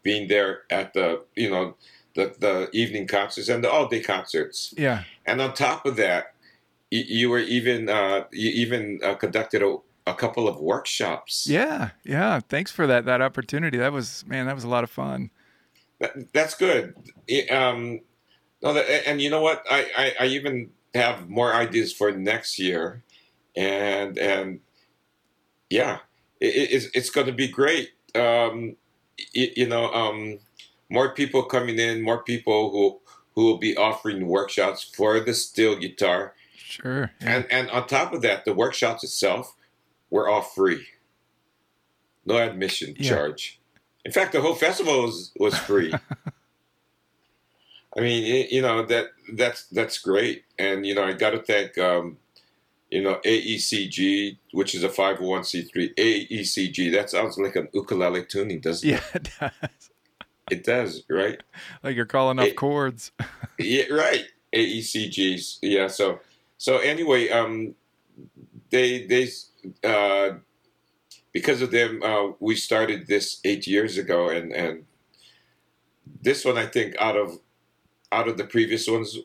being 0.03 0.27
there 0.27 0.63
at 0.69 0.93
the 0.93 1.23
you 1.35 1.49
know 1.49 1.75
the 2.15 2.35
the 2.39 2.69
evening 2.73 3.07
concerts 3.07 3.49
and 3.49 3.63
the 3.63 3.71
all 3.71 3.87
day 3.87 4.01
concerts. 4.01 4.73
Yeah. 4.77 5.03
And 5.25 5.41
on 5.41 5.53
top 5.53 5.85
of 5.85 5.95
that, 5.97 6.33
you, 6.91 7.03
you 7.07 7.29
were 7.29 7.39
even 7.39 7.89
uh, 7.89 8.25
you 8.31 8.49
even 8.51 8.99
uh, 9.03 9.15
conducted 9.15 9.61
a, 9.61 9.77
a 10.05 10.13
couple 10.13 10.47
of 10.47 10.59
workshops. 10.59 11.47
Yeah, 11.47 11.91
yeah. 12.03 12.39
Thanks 12.39 12.71
for 12.71 12.87
that 12.87 13.05
that 13.05 13.21
opportunity. 13.21 13.77
That 13.77 13.93
was 13.93 14.25
man, 14.27 14.45
that 14.45 14.55
was 14.55 14.63
a 14.63 14.69
lot 14.69 14.83
of 14.83 14.89
fun. 14.89 15.31
That, 15.99 16.33
that's 16.33 16.55
good. 16.55 16.95
Um, 17.49 18.01
no, 18.61 18.73
that, 18.73 19.07
and 19.07 19.21
you 19.21 19.29
know 19.29 19.41
what? 19.41 19.63
I, 19.69 19.87
I, 19.97 20.13
I 20.21 20.25
even 20.27 20.69
have 20.93 21.29
more 21.29 21.53
ideas 21.53 21.93
for 21.93 22.11
next 22.11 22.59
year, 22.59 23.03
and 23.55 24.17
and 24.17 24.59
yeah, 25.69 25.99
it, 26.39 26.71
it's 26.71 26.87
it's 26.93 27.09
going 27.09 27.27
to 27.27 27.33
be 27.33 27.47
great. 27.47 27.91
Um, 28.15 28.75
you, 29.33 29.49
you 29.55 29.67
know, 29.67 29.91
um, 29.93 30.39
more 30.89 31.13
people 31.13 31.43
coming 31.43 31.79
in, 31.79 32.01
more 32.01 32.23
people 32.23 32.71
who 32.71 32.99
who 33.35 33.45
will 33.45 33.57
be 33.57 33.75
offering 33.75 34.27
workshops 34.27 34.83
for 34.95 35.19
the 35.19 35.33
steel 35.33 35.75
guitar, 35.75 36.35
Sure. 36.55 37.11
Yeah. 37.21 37.35
and 37.35 37.45
and 37.51 37.69
on 37.71 37.87
top 37.87 38.13
of 38.13 38.21
that, 38.21 38.45
the 38.45 38.53
workshops 38.53 39.03
itself 39.03 39.55
were 40.09 40.29
all 40.29 40.41
free, 40.41 40.85
no 42.25 42.37
admission 42.37 42.95
Yeah. 42.97 43.09
charge. 43.09 43.59
In 44.05 44.11
fact, 44.11 44.33
the 44.33 44.41
whole 44.41 44.55
festival 44.55 45.01
was 45.03 45.31
was 45.39 45.57
free. 45.57 45.93
I 47.97 48.01
mean, 48.01 48.47
you 48.49 48.61
know 48.61 48.83
that 48.85 49.07
that's 49.33 49.67
that's 49.67 49.97
great, 49.99 50.43
and 50.57 50.85
you 50.85 50.95
know 50.95 51.03
I 51.03 51.13
got 51.13 51.31
to 51.31 51.39
thank 51.39 51.77
um, 51.77 52.17
you 52.93 53.01
know 53.01 53.15
AECG, 53.25 54.37
which 54.51 54.75
is 54.75 54.83
a 54.83 54.89
five 54.89 55.17
hundred 55.17 55.29
one 55.29 55.43
c 55.43 55.63
three. 55.63 55.93
AECG 55.95 56.91
that 56.93 57.09
sounds 57.09 57.37
like 57.37 57.55
an 57.55 57.67
ukulele 57.73 58.23
tuning, 58.23 58.59
doesn't 58.59 58.87
it? 58.87 58.93
yeah, 58.93 59.01
it 59.15 59.29
does. 59.39 59.89
it? 60.51 60.63
Does, 60.63 61.03
right? 61.09 61.41
Like 61.81 61.95
you're 61.95 62.05
calling 62.05 62.37
up 62.39 62.47
It- 62.47 62.55
chords. 62.55 63.11
Yeah, 63.59 63.85
right. 63.91 64.25
AECGs. 64.53 65.59
Yeah. 65.61 65.87
So 65.87 66.19
so 66.57 66.77
anyway, 66.77 67.29
um, 67.29 67.75
they 68.69 69.05
they 69.05 69.29
uh, 69.83 70.37
because 71.31 71.61
of 71.61 71.71
them, 71.71 72.01
uh, 72.03 72.33
we 72.39 72.55
started 72.55 73.07
this 73.07 73.39
eight 73.43 73.65
years 73.67 73.97
ago, 73.97 74.29
and 74.29 74.51
and 74.51 74.85
this 76.21 76.43
one 76.45 76.57
I 76.57 76.65
think 76.67 76.95
out 76.99 77.15
of 77.17 77.39
out 78.11 78.27
of 78.27 78.37
the 78.37 78.43
previous 78.45 78.87
ones 78.87 79.17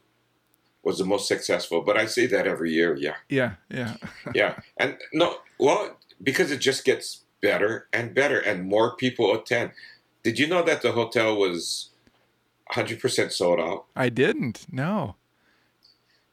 was 0.88 0.98
the 0.98 1.04
most 1.04 1.28
successful. 1.28 1.82
But 1.82 1.98
I 1.98 2.06
say 2.06 2.26
that 2.28 2.46
every 2.46 2.72
year. 2.72 2.96
Yeah. 2.96 3.16
Yeah, 3.28 3.52
yeah. 3.68 3.94
Yeah. 4.34 4.54
And 4.78 4.96
no, 5.12 5.36
well, 5.58 5.98
because 6.22 6.50
it 6.50 6.60
just 6.60 6.82
gets 6.84 7.24
better 7.42 7.88
and 7.92 8.14
better, 8.14 8.38
and 8.40 8.64
more 8.64 8.96
people 8.96 9.34
attend. 9.34 9.72
Did 10.22 10.38
you 10.38 10.46
know 10.46 10.62
that 10.62 10.80
the 10.80 10.92
hotel 10.92 11.36
was 11.36 11.90
100% 12.72 13.32
sold 13.32 13.60
out? 13.60 13.84
I 13.94 14.08
didn't. 14.08 14.66
No. 14.72 15.16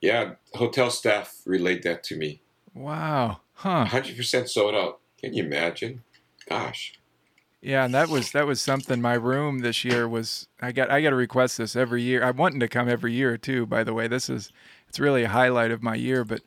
Yeah, 0.02 0.36
hotel 0.54 0.90
staff 0.90 1.42
relayed 1.46 1.84
that 1.84 2.04
to 2.06 2.16
me. 2.16 2.42
Wow. 2.74 3.42
Huh. 3.54 3.86
100% 3.90 4.48
sold 4.50 4.76
out. 4.76 5.00
Can 5.20 5.34
you 5.34 5.44
imagine? 5.44 6.04
Gosh. 6.48 6.98
Yeah, 7.66 7.84
and 7.84 7.96
that 7.96 8.10
was 8.10 8.30
that 8.34 8.46
was 8.46 8.62
something. 8.62 9.02
My 9.02 9.16
room 9.16 9.60
this 9.60 9.84
year 9.84 10.08
was. 10.08 10.48
I 10.62 10.72
got 10.72 10.92
I 10.92 11.02
got 11.02 11.10
to 11.10 11.16
request 11.16 11.58
this 11.58 11.76
every 11.76 12.04
year. 12.04 12.24
I'm 12.24 12.38
wanting 12.38 12.60
to 12.60 12.68
come 12.68 12.88
every 12.88 13.12
year 13.12 13.38
too. 13.38 13.66
By 13.66 13.84
the 13.84 13.92
way, 13.92 14.08
this 14.08 14.30
is 14.30 14.52
it's 14.88 15.00
really 15.00 15.24
a 15.24 15.30
highlight 15.30 15.72
of 15.72 15.82
my 15.82 15.96
year. 15.96 16.24
But 16.24 16.42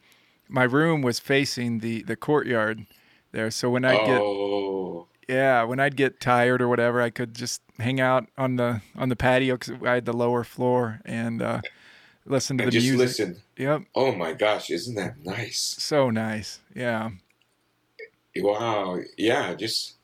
my 0.49 0.63
room 0.63 1.03
was 1.03 1.19
facing 1.19 1.81
the 1.81 2.05
the 2.05 2.15
courtyard 2.15 2.87
there, 3.33 3.51
so 3.51 3.69
when 3.69 3.85
I 3.85 3.95
get 4.07 4.21
oh, 4.23 5.09
yeah 5.29 5.65
when 5.65 5.81
I'd 5.81 5.97
get 5.97 6.21
tired 6.21 6.63
or 6.63 6.69
whatever, 6.69 7.03
I 7.03 7.11
could 7.11 7.35
just 7.35 7.63
hang 7.81 8.01
out 8.01 8.29
on 8.39 8.55
the 8.55 8.81
on 8.95 9.09
the 9.09 9.17
patio 9.17 9.57
because 9.57 9.75
I 9.85 9.95
had 9.95 10.05
the 10.05 10.13
lower 10.13 10.45
floor 10.45 11.01
and 11.05 11.43
uh, 11.43 11.63
listen 12.27 12.59
to 12.59 12.63
and 12.63 12.73
the 12.73 12.79
just 12.79 12.93
music. 12.93 13.27
listen. 13.27 13.43
Yep, 13.57 13.83
Oh 13.97 14.13
my 14.13 14.35
gosh, 14.35 14.71
isn't 14.71 14.95
that 14.95 15.19
nice? 15.25 15.59
so 15.81 16.11
nice. 16.11 16.61
Yeah, 16.77 17.11
Wow. 18.37 19.01
Yeah, 19.17 19.55
just. 19.55 19.98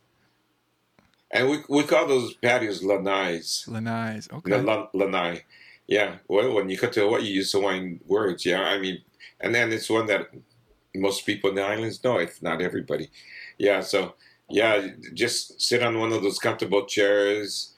And 1.34 1.50
we, 1.50 1.58
we 1.68 1.82
call 1.82 2.06
those 2.06 2.32
patios 2.34 2.82
lanais. 2.82 3.66
Lanai's. 3.68 4.28
The 4.28 4.36
Okay. 4.36 4.60
la- 4.60 4.88
lanai. 4.94 5.42
Yeah. 5.86 6.18
Well, 6.28 6.54
when 6.54 6.70
you 6.70 6.78
cut 6.78 6.92
to 6.94 7.06
what 7.08 7.24
you 7.24 7.34
use 7.34 7.52
Hawaiian 7.52 8.00
words, 8.06 8.46
yeah. 8.46 8.62
I 8.62 8.78
mean, 8.78 8.98
and 9.40 9.54
then 9.54 9.72
it's 9.72 9.90
one 9.90 10.06
that 10.06 10.28
most 10.94 11.26
people 11.26 11.50
in 11.50 11.56
the 11.56 11.62
islands 11.62 12.02
know, 12.04 12.18
if 12.18 12.40
not 12.40 12.62
everybody. 12.62 13.10
Yeah. 13.58 13.80
So, 13.80 14.14
yeah, 14.48 14.86
just 15.12 15.60
sit 15.60 15.82
on 15.82 15.98
one 15.98 16.12
of 16.12 16.22
those 16.22 16.38
comfortable 16.38 16.86
chairs, 16.86 17.74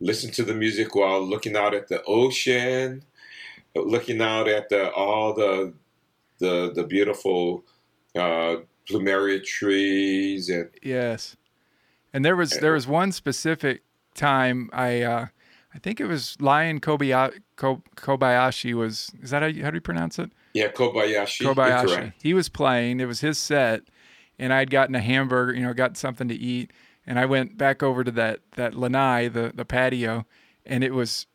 listen 0.00 0.30
to 0.32 0.42
the 0.42 0.54
music 0.54 0.94
while 0.94 1.20
looking 1.20 1.56
out 1.56 1.74
at 1.74 1.88
the 1.88 2.02
ocean, 2.04 3.04
looking 3.76 4.22
out 4.22 4.48
at 4.48 4.70
the 4.70 4.90
all 4.92 5.34
the 5.34 5.74
the 6.38 6.72
the 6.74 6.84
beautiful 6.84 7.64
uh, 8.16 8.56
plumeria 8.88 9.44
trees 9.44 10.48
and 10.48 10.70
Yes. 10.82 11.36
And 12.12 12.24
there 12.24 12.36
was 12.36 12.50
there 12.50 12.72
was 12.72 12.86
one 12.86 13.12
specific 13.12 13.82
time 14.14 14.70
I 14.72 15.02
uh 15.02 15.26
I 15.74 15.78
think 15.78 16.00
it 16.00 16.06
was 16.06 16.40
Lion 16.40 16.80
Kobayashi, 16.80 17.40
Kobayashi 17.56 18.74
was 18.74 19.12
is 19.22 19.30
that 19.30 19.42
how, 19.42 19.48
you, 19.48 19.62
how 19.62 19.70
do 19.70 19.76
you 19.76 19.82
pronounce 19.82 20.18
it? 20.18 20.32
yeah, 20.54 20.68
Kobayashi. 20.68 21.42
Kobayashi. 21.42 22.12
He 22.20 22.34
was 22.34 22.48
playing. 22.48 23.00
It 23.00 23.06
was 23.06 23.20
his 23.20 23.38
set, 23.38 23.82
and 24.38 24.52
I'd 24.52 24.70
gotten 24.70 24.94
a 24.94 25.00
hamburger. 25.00 25.54
You 25.54 25.62
know, 25.62 25.74
got 25.74 25.96
something 25.96 26.28
to 26.28 26.34
eat, 26.34 26.72
and 27.06 27.18
I 27.18 27.26
went 27.26 27.56
back 27.56 27.82
over 27.82 28.04
to 28.04 28.10
that 28.12 28.40
that 28.52 28.74
lanai, 28.74 29.28
the 29.28 29.52
the 29.54 29.64
patio, 29.64 30.26
and 30.66 30.82
it 30.82 30.92
was 30.94 31.26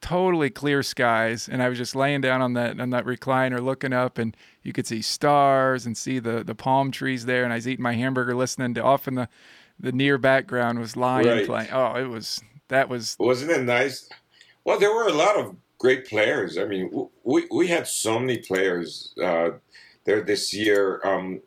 totally 0.00 0.50
clear 0.50 0.82
skies. 0.82 1.48
And 1.48 1.62
I 1.62 1.68
was 1.68 1.78
just 1.78 1.96
laying 1.96 2.20
down 2.20 2.42
on 2.42 2.54
that 2.54 2.80
on 2.80 2.90
that 2.90 3.04
recliner, 3.04 3.62
looking 3.62 3.92
up, 3.92 4.18
and 4.18 4.36
you 4.62 4.72
could 4.72 4.86
see 4.86 5.02
stars 5.02 5.86
and 5.86 5.96
see 5.96 6.18
the 6.18 6.42
the 6.42 6.54
palm 6.54 6.90
trees 6.90 7.26
there. 7.26 7.44
And 7.44 7.52
I 7.52 7.56
was 7.56 7.68
eating 7.68 7.82
my 7.82 7.94
hamburger, 7.94 8.34
listening 8.34 8.74
to 8.74 8.82
off 8.82 9.06
in 9.06 9.14
the 9.14 9.28
the 9.84 9.92
near 9.92 10.18
background 10.18 10.80
was 10.80 10.96
lion 10.96 11.26
Right. 11.28 11.46
playing. 11.46 11.68
Oh, 11.72 11.94
it 11.94 12.08
was 12.08 12.40
that 12.68 12.88
was 12.88 13.16
Wasn't 13.18 13.50
it 13.50 13.62
nice? 13.62 14.08
Well, 14.64 14.78
there 14.78 14.92
were 14.94 15.06
a 15.06 15.12
lot 15.12 15.36
of 15.36 15.54
great 15.78 16.06
players. 16.06 16.56
I 16.58 16.64
mean, 16.64 16.90
we 17.22 17.46
we 17.50 17.68
had 17.68 17.86
so 17.86 18.18
many 18.18 18.38
players 18.38 19.14
uh, 19.22 19.50
there 20.04 20.22
this 20.22 20.52
year. 20.54 21.00
Um, 21.04 21.40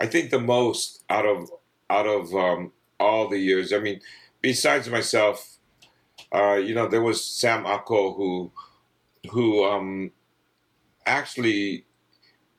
I 0.00 0.06
think 0.06 0.30
the 0.30 0.40
most 0.40 1.02
out 1.08 1.26
of 1.26 1.50
out 1.88 2.06
of 2.06 2.34
um, 2.34 2.72
all 3.00 3.28
the 3.28 3.38
years. 3.38 3.72
I 3.72 3.78
mean, 3.78 4.00
besides 4.42 4.88
myself, 4.88 5.56
uh, 6.34 6.54
you 6.54 6.74
know, 6.74 6.86
there 6.88 7.02
was 7.02 7.24
Sam 7.24 7.64
Akko 7.64 8.14
who 8.16 8.52
who 9.30 9.64
um, 9.64 10.10
actually 11.06 11.86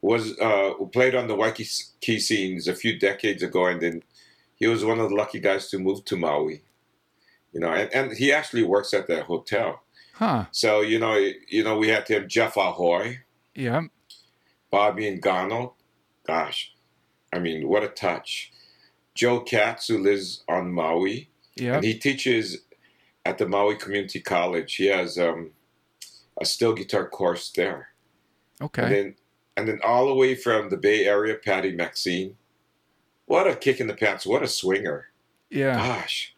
was 0.02 0.38
uh, 0.40 0.74
played 0.92 1.16
on 1.16 1.28
the 1.28 1.36
Waikiki 1.36 2.20
scenes 2.20 2.68
a 2.68 2.76
few 2.76 2.98
decades 3.00 3.44
ago, 3.44 3.68
and 3.68 3.80
then 3.82 4.04
he 4.64 4.68
was 4.74 4.84
one 4.86 5.00
of 5.00 5.10
the 5.10 5.16
lucky 5.16 5.40
guys 5.48 5.64
to 5.70 5.78
move 5.88 6.00
to 6.06 6.16
Maui 6.16 6.58
you 7.54 7.60
know, 7.60 7.72
and, 7.72 7.90
and 7.94 8.12
he 8.22 8.28
actually 8.34 8.64
works 8.64 8.92
at 8.96 9.06
that 9.08 9.24
hotel. 9.26 9.84
huh. 10.14 10.46
So 10.52 10.82
you 10.82 10.98
know, 11.04 11.16
you 11.56 11.64
know, 11.64 11.78
we 11.78 11.88
had 11.96 12.04
to 12.08 12.14
have 12.16 12.28
Jeff 12.28 12.58
Au 12.58 12.72
Hoy, 12.72 13.20
Yeah. 13.66 13.82
Bobby 14.72 15.04
Ingano. 15.06 15.74
Gosh, 16.26 16.74
I 17.32 17.38
mean, 17.46 17.68
what 17.68 17.84
a 17.84 17.90
touch! 17.90 18.52
Joe 19.14 19.40
Katz, 19.42 19.88
who 19.88 20.00
lives 20.00 20.44
on 20.50 20.72
Maui, 20.72 21.30
Yeah. 21.56 21.76
and 21.76 21.84
he 21.84 21.94
teaches 22.08 22.46
at 23.24 23.38
the 23.38 23.48
Maui 23.48 23.76
Community 23.76 24.20
College. 24.20 24.74
He 24.82 24.88
has 24.88 25.20
um, 25.20 25.52
a 26.42 26.46
steel 26.46 26.74
guitar 26.74 27.08
course 27.08 27.52
there, 27.56 27.90
and 28.60 28.66
Okay. 28.70 28.90
then 28.90 29.16
and 29.58 29.68
then 29.68 29.80
all 29.84 30.08
the 30.08 30.16
way 30.16 30.34
from 30.34 30.70
the 30.72 30.78
Bay 30.78 31.06
Area, 31.06 31.36
Patty 31.36 31.72
Maxine. 31.84 32.36
What 33.34 33.48
a 33.48 33.56
kick 33.56 33.80
in 33.80 33.88
the 33.88 33.96
pants! 33.96 34.28
What 34.28 34.44
a 34.44 34.48
swinger! 34.48 35.08
Yeah. 35.50 35.76
Gosh, 35.76 36.36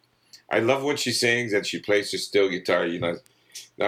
I 0.50 0.60
love 0.60 0.82
when 0.82 0.96
she 0.96 1.12
sings 1.12 1.52
and 1.52 1.66
she 1.66 1.78
plays 1.78 2.10
her 2.12 2.16
steel 2.16 2.48
guitar. 2.48 2.86
You 2.86 3.00
know, 3.00 3.16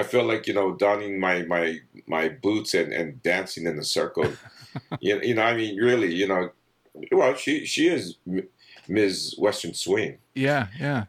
I 0.00 0.02
feel 0.02 0.24
like 0.24 0.46
you 0.46 0.52
know 0.52 0.74
donning 0.74 1.18
my 1.18 1.36
my 1.44 1.78
my 2.06 2.28
boots 2.28 2.74
and, 2.74 2.92
and 2.92 3.22
dancing 3.22 3.64
in 3.66 3.76
the 3.76 3.84
circle. 3.98 4.30
you, 5.00 5.18
you 5.22 5.34
know, 5.34 5.42
I 5.42 5.56
mean, 5.56 5.78
really, 5.78 6.14
you 6.14 6.28
know, 6.28 6.50
well, 7.10 7.34
she 7.34 7.64
she 7.64 7.88
is 7.88 8.16
Ms. 8.88 9.36
Western 9.38 9.72
Swing, 9.72 10.18
Yeah. 10.34 10.66
Yeah. 10.78 11.04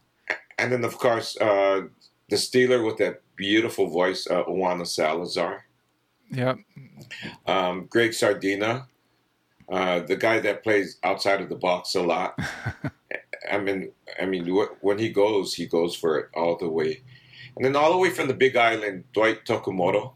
and 0.58 0.72
then 0.72 0.84
of 0.84 0.96
course 0.96 1.36
uh, 1.38 1.82
the 2.30 2.36
Steeler 2.36 2.80
with 2.82 2.96
that 2.96 3.20
beautiful 3.36 3.88
voice, 3.88 4.26
uh, 4.26 4.44
Owana 4.44 4.86
Salazar, 4.86 5.66
Yep. 6.30 6.56
um, 7.46 7.86
Greg 7.90 8.12
Sardinha, 8.12 8.86
uh, 9.70 10.00
the 10.00 10.16
guy 10.16 10.40
that 10.40 10.62
plays 10.62 10.98
outside 11.04 11.40
of 11.40 11.48
the 11.48 11.54
box 11.54 11.94
a 11.94 12.02
lot. 12.02 12.38
I 13.50 13.58
mean, 13.58 13.92
I 14.20 14.26
mean, 14.26 14.46
when 14.80 14.98
he 14.98 15.10
goes, 15.10 15.54
he 15.54 15.66
goes 15.66 15.94
for 15.94 16.18
it 16.18 16.28
all 16.34 16.56
the 16.56 16.68
way, 16.68 17.02
and 17.56 17.64
then 17.64 17.76
all 17.76 17.92
the 17.92 17.98
way 17.98 18.10
from 18.10 18.28
the 18.28 18.34
Big 18.34 18.56
Island, 18.56 19.04
Dwight 19.12 19.44
Tokumoto. 19.44 20.12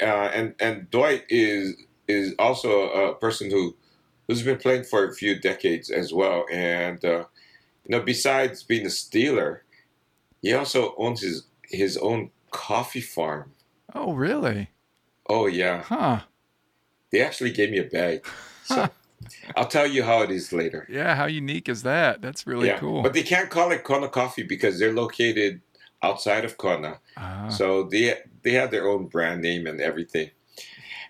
Uh, 0.00 0.04
and 0.04 0.54
and 0.60 0.90
Dwight 0.90 1.24
is 1.28 1.74
is 2.08 2.34
also 2.38 2.88
a 2.88 3.14
person 3.16 3.50
who 3.50 3.76
who's 4.26 4.42
been 4.42 4.58
playing 4.58 4.84
for 4.84 5.04
a 5.04 5.14
few 5.14 5.38
decades 5.38 5.90
as 5.90 6.12
well, 6.12 6.46
and 6.52 7.04
uh, 7.04 7.24
you 7.84 7.96
know, 7.96 8.00
besides 8.00 8.62
being 8.62 8.86
a 8.86 8.90
Steeler, 8.90 9.60
he 10.40 10.52
also 10.52 10.94
owns 10.96 11.20
his 11.20 11.46
his 11.64 11.96
own 11.96 12.30
coffee 12.50 13.00
farm. 13.00 13.52
Oh, 13.94 14.12
really? 14.14 14.70
Oh 15.28 15.46
yeah, 15.46 15.82
Huh. 15.82 16.20
They 17.10 17.20
actually 17.20 17.52
gave 17.52 17.70
me 17.70 17.78
a 17.78 17.84
bag, 17.84 18.26
so 18.64 18.88
I'll 19.56 19.68
tell 19.68 19.86
you 19.86 20.02
how 20.02 20.22
it 20.22 20.30
is 20.30 20.52
later. 20.52 20.86
Yeah. 20.88 21.14
How 21.14 21.26
unique 21.26 21.68
is 21.68 21.82
that? 21.82 22.20
That's 22.22 22.46
really 22.46 22.68
yeah, 22.68 22.78
cool. 22.78 23.02
but 23.02 23.12
they 23.12 23.22
can't 23.22 23.50
call 23.50 23.70
it 23.72 23.84
Kona 23.84 24.08
Coffee 24.08 24.42
because 24.42 24.78
they're 24.78 24.92
located 24.92 25.60
outside 26.02 26.44
of 26.44 26.56
Kona. 26.56 26.98
Ah, 27.16 27.48
So 27.48 27.84
they 27.84 28.14
they 28.42 28.52
have 28.52 28.70
their 28.70 28.88
own 28.88 29.06
brand 29.06 29.42
name 29.42 29.66
and 29.66 29.80
everything. 29.80 30.30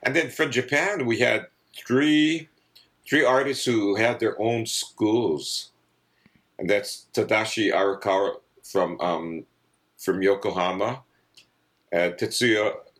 And 0.03 0.15
then 0.15 0.31
from 0.31 0.51
Japan, 0.51 1.07
we 1.07 1.19
had 1.19 1.47
three 1.87 2.49
three 3.09 3.25
artists 3.25 3.65
who 3.65 3.97
had 3.97 4.21
their 4.21 4.41
own 4.41 4.67
schools, 4.67 5.71
and 6.59 6.69
that's 6.69 7.07
Tadashi 7.13 7.73
Arakawa 7.73 8.37
from 8.63 9.01
um, 9.01 9.45
from 9.99 10.23
Yokohama, 10.23 11.03
uh, 11.93 12.11
Tetsuya 12.19 12.73
Te- 12.73 12.96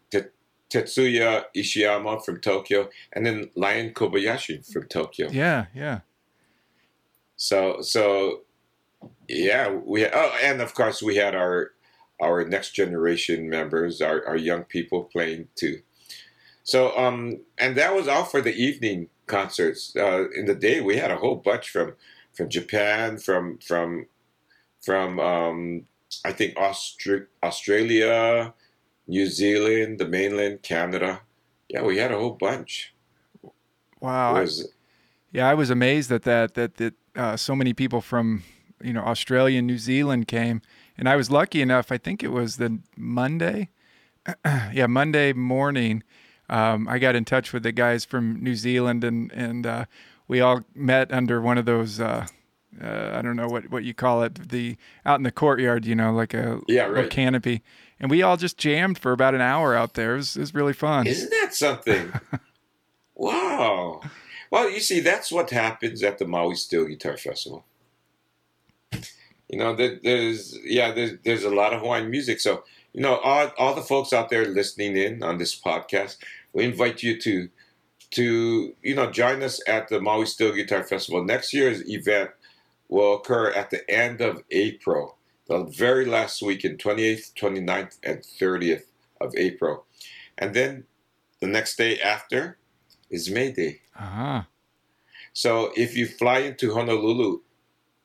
Tetsuya 0.71 1.45
Ishiyama 1.57 2.25
from 2.25 2.41
Tokyo, 2.41 2.89
and 3.13 3.25
then 3.25 3.51
Lion 3.55 3.93
Kobayashi 3.95 4.71
from 4.73 4.85
Tokyo. 4.89 5.29
yeah. 5.31 5.67
Yeah. 5.75 6.01
So 7.37 7.81
so 7.83 8.43
yeah, 9.29 9.71
we 9.71 10.07
oh 10.07 10.33
and 10.43 10.61
of 10.61 10.75
course 10.75 11.03
we 11.03 11.17
had 11.17 11.35
our 11.35 11.73
our 12.21 12.47
next 12.47 12.71
generation 12.73 13.49
members, 13.49 14.01
our, 14.01 14.27
our 14.27 14.37
young 14.37 14.65
people 14.65 15.05
playing 15.05 15.49
too. 15.55 15.81
So 16.63 16.97
um 16.97 17.41
and 17.59 17.77
that 17.77 17.95
was 17.95 18.09
all 18.09 18.25
for 18.25 18.41
the 18.41 18.55
evening 18.55 19.09
concerts. 19.27 19.95
Uh, 19.95 20.31
in 20.31 20.47
the 20.47 20.55
day 20.55 20.81
we 20.81 20.97
had 20.97 21.11
a 21.11 21.17
whole 21.17 21.37
bunch 21.37 21.69
from 21.69 21.95
from 22.33 22.49
Japan, 22.49 23.19
from 23.19 23.59
from 23.59 24.07
from 24.83 25.21
um 25.21 25.83
I 26.25 26.33
think 26.33 26.55
Austra- 26.55 27.27
Australia, 27.43 28.55
New 29.07 29.27
Zealand, 29.27 29.99
the 29.99 30.07
mainland, 30.09 30.63
Canada. 30.63 31.21
Yeah, 31.69 31.83
we 31.83 31.99
had 31.99 32.13
a 32.13 32.19
whole 32.19 32.33
bunch. 32.39 32.95
Wow. 34.01 34.35
I- 34.37 34.41
was- 34.41 34.73
Yeah, 35.33 35.49
I 35.49 35.55
was 35.55 35.71
amazed 35.71 36.11
at 36.13 36.23
that. 36.23 36.55
That 36.55 36.77
that 36.77 36.95
uh, 37.15 37.37
so 37.37 37.55
many 37.55 37.73
people 37.75 38.01
from 38.01 38.43
you 38.83 38.93
know 38.93 39.03
Australia 39.03 39.59
and 39.59 39.67
New 39.67 39.79
Zealand 39.79 40.29
came, 40.29 40.63
and 40.97 41.09
I 41.09 41.17
was 41.17 41.31
lucky 41.31 41.61
enough. 41.61 41.93
I 41.93 41.99
think 41.99 42.23
it 42.23 42.29
was 42.33 42.57
the 42.57 42.79
Monday, 42.97 43.69
yeah, 44.73 44.87
Monday 44.87 45.33
morning. 45.33 46.03
Um, 46.49 46.89
I 46.89 46.99
got 46.99 47.17
in 47.17 47.25
touch 47.25 47.53
with 47.53 47.65
the 47.65 47.73
guys 47.73 48.05
from 48.05 48.43
New 48.43 48.55
Zealand, 48.55 49.05
and 49.05 49.31
and 49.33 49.67
uh, 49.67 49.85
we 50.29 50.41
all 50.41 50.63
met 50.75 51.13
under 51.13 51.41
one 51.43 51.59
of 51.59 51.67
those. 51.67 52.01
Uh, 52.01 52.27
uh, 52.83 53.11
I 53.15 53.23
don't 53.23 53.37
know 53.37 53.49
what, 53.49 53.71
what 53.71 53.85
you 53.85 53.95
call 53.95 54.23
it, 54.23 54.51
the 54.51 54.77
out 55.07 55.17
in 55.19 55.23
the 55.23 55.33
courtyard, 55.33 55.87
you 55.87 55.95
know, 55.95 56.13
like 56.13 56.35
a 56.35 56.61
Yeah, 56.69 56.85
right. 56.85 57.09
canopy, 57.11 57.63
and 58.01 58.11
we 58.11 58.23
all 58.23 58.37
just 58.37 58.59
jammed 58.59 58.99
for 58.99 59.13
about 59.13 59.35
an 59.35 59.41
hour 59.41 59.75
out 59.75 59.95
there. 59.95 60.15
It 60.15 60.19
was, 60.19 60.37
it 60.37 60.41
was 60.41 60.55
really 60.55 60.73
fun. 60.73 61.07
Isn't 61.07 61.31
that 61.31 61.55
something? 61.55 62.13
wow. 63.15 64.03
Well, 64.51 64.71
you 64.71 64.81
see, 64.81 65.01
that's 65.01 65.33
what 65.33 65.51
happens 65.51 66.03
at 66.03 66.19
the 66.19 66.27
Maui 66.27 66.55
Steel 66.55 66.85
Guitar 66.87 67.17
Festival. 67.17 67.65
You 69.49 69.59
know, 69.59 69.75
there, 69.75 69.99
there's 70.03 70.59
yeah, 70.65 70.93
there's 70.93 71.13
there's 71.25 71.45
a 71.45 71.55
lot 71.55 71.73
of 71.73 71.81
Hawaiian 71.81 72.11
music. 72.11 72.41
So 72.41 72.65
you 72.93 73.01
know, 73.01 73.17
all 73.19 73.53
all 73.59 73.75
the 73.75 73.83
folks 73.83 74.13
out 74.13 74.29
there 74.29 74.47
listening 74.47 74.97
in 74.97 75.23
on 75.23 75.39
this 75.39 75.59
podcast, 75.59 76.17
we 76.53 76.65
invite 76.65 77.03
you 77.03 77.21
to 77.21 77.49
to 78.13 78.75
you 78.83 78.95
know 78.95 79.11
join 79.11 79.43
us 79.43 79.61
at 79.69 79.89
the 79.89 80.01
Maui 80.01 80.27
Steel 80.27 80.53
Guitar 80.53 80.83
Festival. 80.83 81.25
Next 81.25 81.53
year's 81.53 81.89
event 81.89 82.31
will 82.89 83.17
occur 83.17 83.51
at 83.51 83.71
the 83.71 83.89
end 83.91 84.21
of 84.21 84.43
April, 84.51 85.17
the 85.49 85.65
very 85.65 86.05
last 86.05 86.43
weekend, 86.43 86.79
28th, 86.79 87.35
29th, 87.35 87.99
and 88.03 88.19
30th 88.21 88.85
of 89.21 89.35
April. 89.37 89.85
And 90.39 90.55
then 90.55 90.85
the 91.41 91.47
next 91.47 91.77
day 91.77 92.01
after 92.01 92.59
is 93.11 93.31
May 93.31 93.53
Day. 93.53 93.81
Uh-huh. 93.99 94.43
So 95.33 95.73
if 95.77 95.97
you 95.97 96.07
fly 96.07 96.39
into 96.41 96.75
Honolulu 96.75 97.41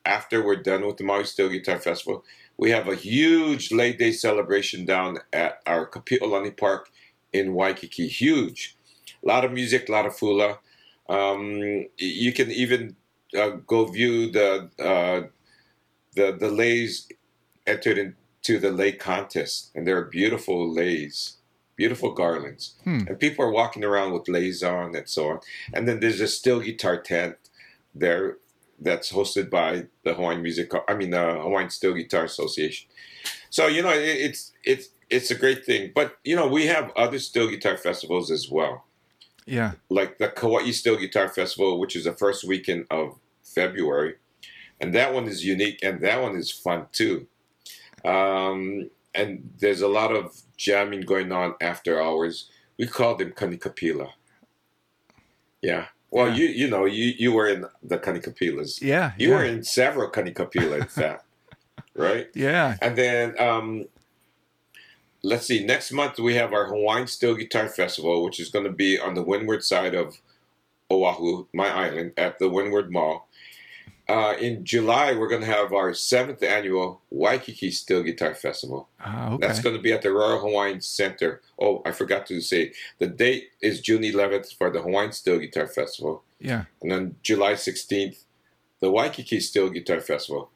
after 0.04 0.44
we're 0.44 0.56
done 0.56 0.86
with 0.86 0.96
the 0.96 1.04
Maui 1.04 1.24
Steel 1.24 1.48
Guitar 1.48 1.78
Festival, 1.78 2.24
we 2.56 2.70
have 2.70 2.88
a 2.88 2.94
huge 2.94 3.72
Lei 3.72 3.92
Day 3.92 4.12
celebration 4.12 4.84
down 4.84 5.18
at 5.32 5.60
our 5.66 5.88
Kapi'olani 5.88 6.56
Park 6.56 6.90
in 7.32 7.54
Waikiki. 7.54 8.06
Huge. 8.06 8.76
A 9.24 9.26
lot 9.26 9.44
of 9.44 9.52
music, 9.52 9.88
a 9.88 9.92
lot 9.92 10.06
of 10.06 10.18
hula. 10.18 10.58
Um, 11.08 11.86
you 11.98 12.32
can 12.32 12.50
even 12.50 12.96
uh, 13.36 13.50
go 13.66 13.86
view 13.86 14.30
the 14.30 14.70
uh, 14.78 15.28
the 16.14 16.36
the 16.38 16.50
leis 16.50 17.08
entered 17.66 17.98
into 17.98 18.58
the 18.58 18.70
lei 18.70 18.92
contest, 18.92 19.70
and 19.74 19.86
there 19.86 19.96
are 19.98 20.04
beautiful 20.04 20.68
leis, 20.72 21.36
beautiful 21.76 22.12
garlands, 22.12 22.74
Hmm. 22.84 23.00
and 23.08 23.18
people 23.18 23.44
are 23.44 23.50
walking 23.50 23.84
around 23.84 24.12
with 24.12 24.28
leis 24.28 24.62
on 24.62 24.94
and 24.94 25.08
so 25.08 25.28
on. 25.30 25.40
And 25.72 25.86
then 25.88 26.00
there's 26.00 26.20
a 26.20 26.28
steel 26.28 26.60
guitar 26.60 27.00
tent 27.00 27.36
there 27.94 28.38
that's 28.80 29.12
hosted 29.12 29.48
by 29.48 29.86
the 30.04 30.14
Hawaiian 30.14 30.42
Music, 30.42 30.72
I 30.88 30.94
mean 30.94 31.10
the 31.10 31.34
Hawaiian 31.40 31.70
Steel 31.70 31.94
Guitar 31.94 32.24
Association. 32.24 32.88
So 33.50 33.66
you 33.68 33.82
know 33.82 33.90
it, 33.92 34.00
it's 34.02 34.52
it's 34.64 34.88
it's 35.08 35.30
a 35.30 35.34
great 35.36 35.64
thing. 35.64 35.92
But 35.94 36.16
you 36.24 36.34
know 36.34 36.48
we 36.48 36.66
have 36.66 36.90
other 36.96 37.18
steel 37.20 37.48
guitar 37.48 37.76
festivals 37.76 38.30
as 38.30 38.50
well, 38.50 38.84
Yeah. 39.46 39.72
like 39.88 40.18
the 40.18 40.28
Kauai 40.28 40.70
Steel 40.72 40.96
Guitar 40.96 41.28
Festival, 41.28 41.78
which 41.78 41.94
is 41.94 42.04
the 42.04 42.12
first 42.12 42.42
weekend 42.44 42.86
of 42.90 43.18
February, 43.44 44.16
and 44.80 44.92
that 44.94 45.12
one 45.14 45.26
is 45.28 45.44
unique 45.44 45.78
and 45.82 46.00
that 46.00 46.20
one 46.20 46.34
is 46.36 46.50
fun 46.50 46.86
too. 46.92 47.28
Um, 48.04 48.90
and 49.14 49.50
there's 49.58 49.82
a 49.82 49.88
lot 49.88 50.12
of 50.12 50.36
jamming 50.56 51.02
going 51.02 51.32
on 51.32 51.54
after 51.60 52.02
hours. 52.02 52.48
We 52.78 52.86
call 52.86 53.14
them 53.16 53.32
kanikapila. 53.32 54.10
Yeah. 55.60 55.86
Well, 56.10 56.28
Yeah. 56.28 56.34
you 56.34 56.46
you 56.46 56.68
know 56.68 56.84
you 56.84 57.12
you 57.18 57.32
were 57.32 57.48
in 57.48 57.66
the 57.82 57.98
kanikapilas. 57.98 58.80
Yeah. 58.82 59.12
You 59.18 59.30
yeah. 59.30 59.34
were 59.36 59.44
in 59.44 59.62
several 59.64 60.10
kanikapila, 60.10 60.80
in 60.82 60.86
fact, 61.00 61.24
right? 61.94 62.28
Yeah. 62.34 62.76
And 62.82 62.96
then 62.96 63.38
um, 63.40 63.86
let's 65.22 65.46
see. 65.46 65.64
Next 65.64 65.92
month 65.92 66.18
we 66.18 66.34
have 66.34 66.52
our 66.52 66.66
Hawaiian 66.66 67.06
Steel 67.06 67.34
Guitar 67.34 67.68
Festival, 67.68 68.24
which 68.24 68.40
is 68.40 68.48
going 68.48 68.64
to 68.64 68.72
be 68.72 68.98
on 68.98 69.14
the 69.14 69.22
windward 69.22 69.62
side 69.64 69.94
of 69.94 70.18
Oahu, 70.90 71.46
my 71.54 71.68
island, 71.68 72.12
at 72.16 72.38
the 72.38 72.48
Windward 72.48 72.90
Mall. 72.92 73.28
Uh, 74.08 74.34
in 74.40 74.64
July, 74.64 75.12
we're 75.12 75.28
going 75.28 75.40
to 75.40 75.46
have 75.46 75.72
our 75.72 75.94
seventh 75.94 76.42
annual 76.42 77.00
Waikiki 77.10 77.70
Steel 77.70 78.02
Guitar 78.02 78.34
Festival. 78.34 78.88
Ah, 79.00 79.32
okay. 79.32 79.46
That's 79.46 79.60
going 79.60 79.76
to 79.76 79.80
be 79.82 79.92
at 79.92 80.02
the 80.02 80.10
Royal 80.10 80.40
Hawaiian 80.40 80.80
Center. 80.80 81.40
Oh, 81.58 81.82
I 81.84 81.92
forgot 81.92 82.26
to 82.26 82.40
say 82.40 82.72
the 82.98 83.06
date 83.06 83.50
is 83.60 83.80
June 83.80 84.02
11th 84.02 84.56
for 84.56 84.70
the 84.70 84.82
Hawaiian 84.82 85.12
Steel 85.12 85.38
Guitar 85.38 85.68
Festival, 85.68 86.24
yeah. 86.40 86.64
and 86.82 86.90
then 86.90 87.16
July 87.22 87.52
16th, 87.52 88.24
the 88.80 88.90
Waikiki 88.90 89.38
Steel 89.38 89.70
Guitar 89.70 90.00
Festival. 90.00 90.50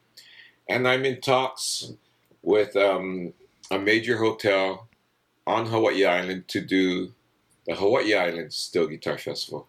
And 0.68 0.88
I'm 0.88 1.04
in 1.04 1.20
talks 1.20 1.92
with 2.42 2.74
um, 2.76 3.32
a 3.70 3.78
major 3.78 4.18
hotel 4.18 4.88
on 5.46 5.66
Hawaii 5.66 6.04
Island 6.04 6.48
to 6.48 6.60
do 6.60 7.12
the 7.66 7.76
Hawaii 7.76 8.14
Island 8.14 8.52
Steel 8.52 8.88
Guitar 8.88 9.18
Festival. 9.18 9.68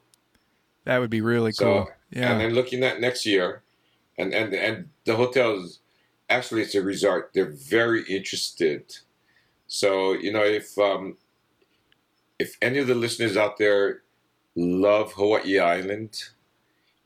That 0.85 0.97
would 0.99 1.09
be 1.09 1.21
really 1.21 1.51
So, 1.51 1.65
cool. 1.65 1.89
Yeah. 2.09 2.31
And 2.31 2.41
then 2.41 2.53
looking 2.53 2.83
at 2.83 2.99
next 2.99 3.25
year, 3.25 3.61
and 4.17 4.33
and 4.33 4.53
and 4.53 4.89
the 5.05 5.15
hotels, 5.15 5.79
actually, 6.29 6.61
it's 6.61 6.75
a 6.75 6.81
resort. 6.81 7.31
They're 7.33 7.51
very 7.51 8.03
interested. 8.03 8.97
So 9.67 10.13
you 10.13 10.31
know, 10.31 10.43
if 10.43 10.77
um, 10.77 11.17
if 12.39 12.57
any 12.61 12.79
of 12.79 12.87
the 12.87 12.95
listeners 12.95 13.37
out 13.37 13.57
there 13.57 14.03
love 14.55 15.13
Hawaii 15.13 15.59
Island, 15.59 16.23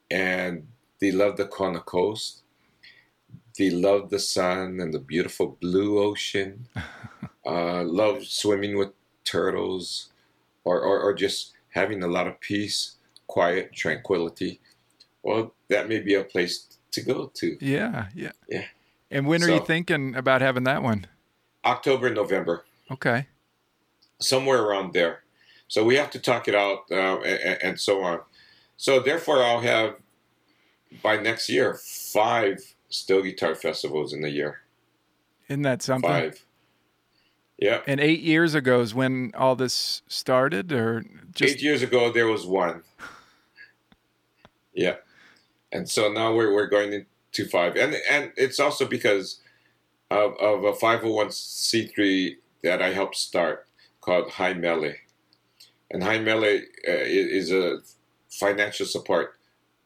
and 0.09 0.67
they 0.99 1.11
love 1.11 1.37
the 1.37 1.47
Kona 1.47 1.81
coast, 1.81 2.43
they 3.57 3.69
love 3.69 4.09
the 4.09 4.19
sun 4.19 4.79
and 4.79 4.93
the 4.93 4.99
beautiful 4.99 5.57
blue 5.61 5.99
ocean, 5.99 6.67
uh, 7.45 7.83
love 7.83 8.25
swimming 8.25 8.77
with 8.77 8.91
turtles, 9.23 10.09
or, 10.63 10.81
or 10.81 10.99
or 10.99 11.13
just 11.13 11.53
having 11.69 12.03
a 12.03 12.07
lot 12.07 12.27
of 12.27 12.39
peace, 12.39 12.97
quiet, 13.27 13.73
tranquility 13.73 14.59
well, 15.23 15.53
that 15.69 15.87
may 15.87 15.99
be 15.99 16.15
a 16.15 16.23
place 16.23 16.79
to 16.91 17.01
go 17.01 17.31
to. 17.35 17.57
yeah. 17.59 18.07
Yeah. 18.13 18.31
Yeah. 18.49 18.65
And 19.09 19.27
when 19.27 19.43
are 19.43 19.49
you 19.49 19.59
thinking 19.65 20.15
about 20.15 20.41
having 20.41 20.63
that 20.65 20.83
one? 20.83 21.05
October, 21.65 22.09
November, 22.09 22.65
Okay. 22.89 23.27
somewhere 24.19 24.61
around 24.63 24.93
there. 24.93 25.23
So 25.67 25.83
we 25.83 25.95
have 25.95 26.09
to 26.11 26.19
talk 26.19 26.47
it 26.47 26.55
out 26.55 26.79
uh, 26.91 27.19
and, 27.21 27.57
and 27.63 27.79
so 27.79 28.01
on. 28.03 28.19
So 28.77 28.99
therefore, 28.99 29.43
I'll 29.43 29.59
have 29.61 29.95
by 31.03 31.17
next 31.17 31.49
year 31.49 31.75
five 31.75 32.59
steel 32.89 33.21
guitar 33.21 33.53
festivals 33.55 34.11
in 34.13 34.21
the 34.21 34.29
year. 34.29 34.61
Isn't 35.49 35.61
that 35.63 35.81
something? 35.81 36.09
Five. 36.09 36.45
Yeah. 37.57 37.81
And 37.85 37.99
eight 37.99 38.21
years 38.21 38.55
ago 38.55 38.81
is 38.81 38.95
when 38.95 39.31
all 39.37 39.55
this 39.55 40.01
started, 40.07 40.71
or 40.71 41.03
just 41.33 41.55
Eight 41.55 41.61
years 41.61 41.81
ago, 41.83 42.11
there 42.11 42.27
was 42.27 42.45
one. 42.45 42.83
Yeah. 44.73 44.95
And 45.71 45.89
so 45.89 46.11
now 46.11 46.33
we're, 46.33 46.53
we're 46.53 46.67
going 46.67 46.93
into 46.93 47.49
five. 47.49 47.75
And 47.75 47.95
and 48.09 48.31
it's 48.35 48.59
also 48.59 48.85
because 48.85 49.39
of, 50.09 50.35
of 50.37 50.63
a 50.63 50.73
501c3 50.73 52.35
that 52.63 52.81
I 52.81 52.91
helped 52.91 53.15
start 53.15 53.67
called 54.01 54.31
High 54.31 54.53
Mele. 54.53 54.93
And 55.89 56.03
High 56.03 56.19
Mele 56.19 56.43
uh, 56.43 56.61
is 56.85 57.51
a 57.51 57.79
financial 58.29 58.85
support 58.85 59.37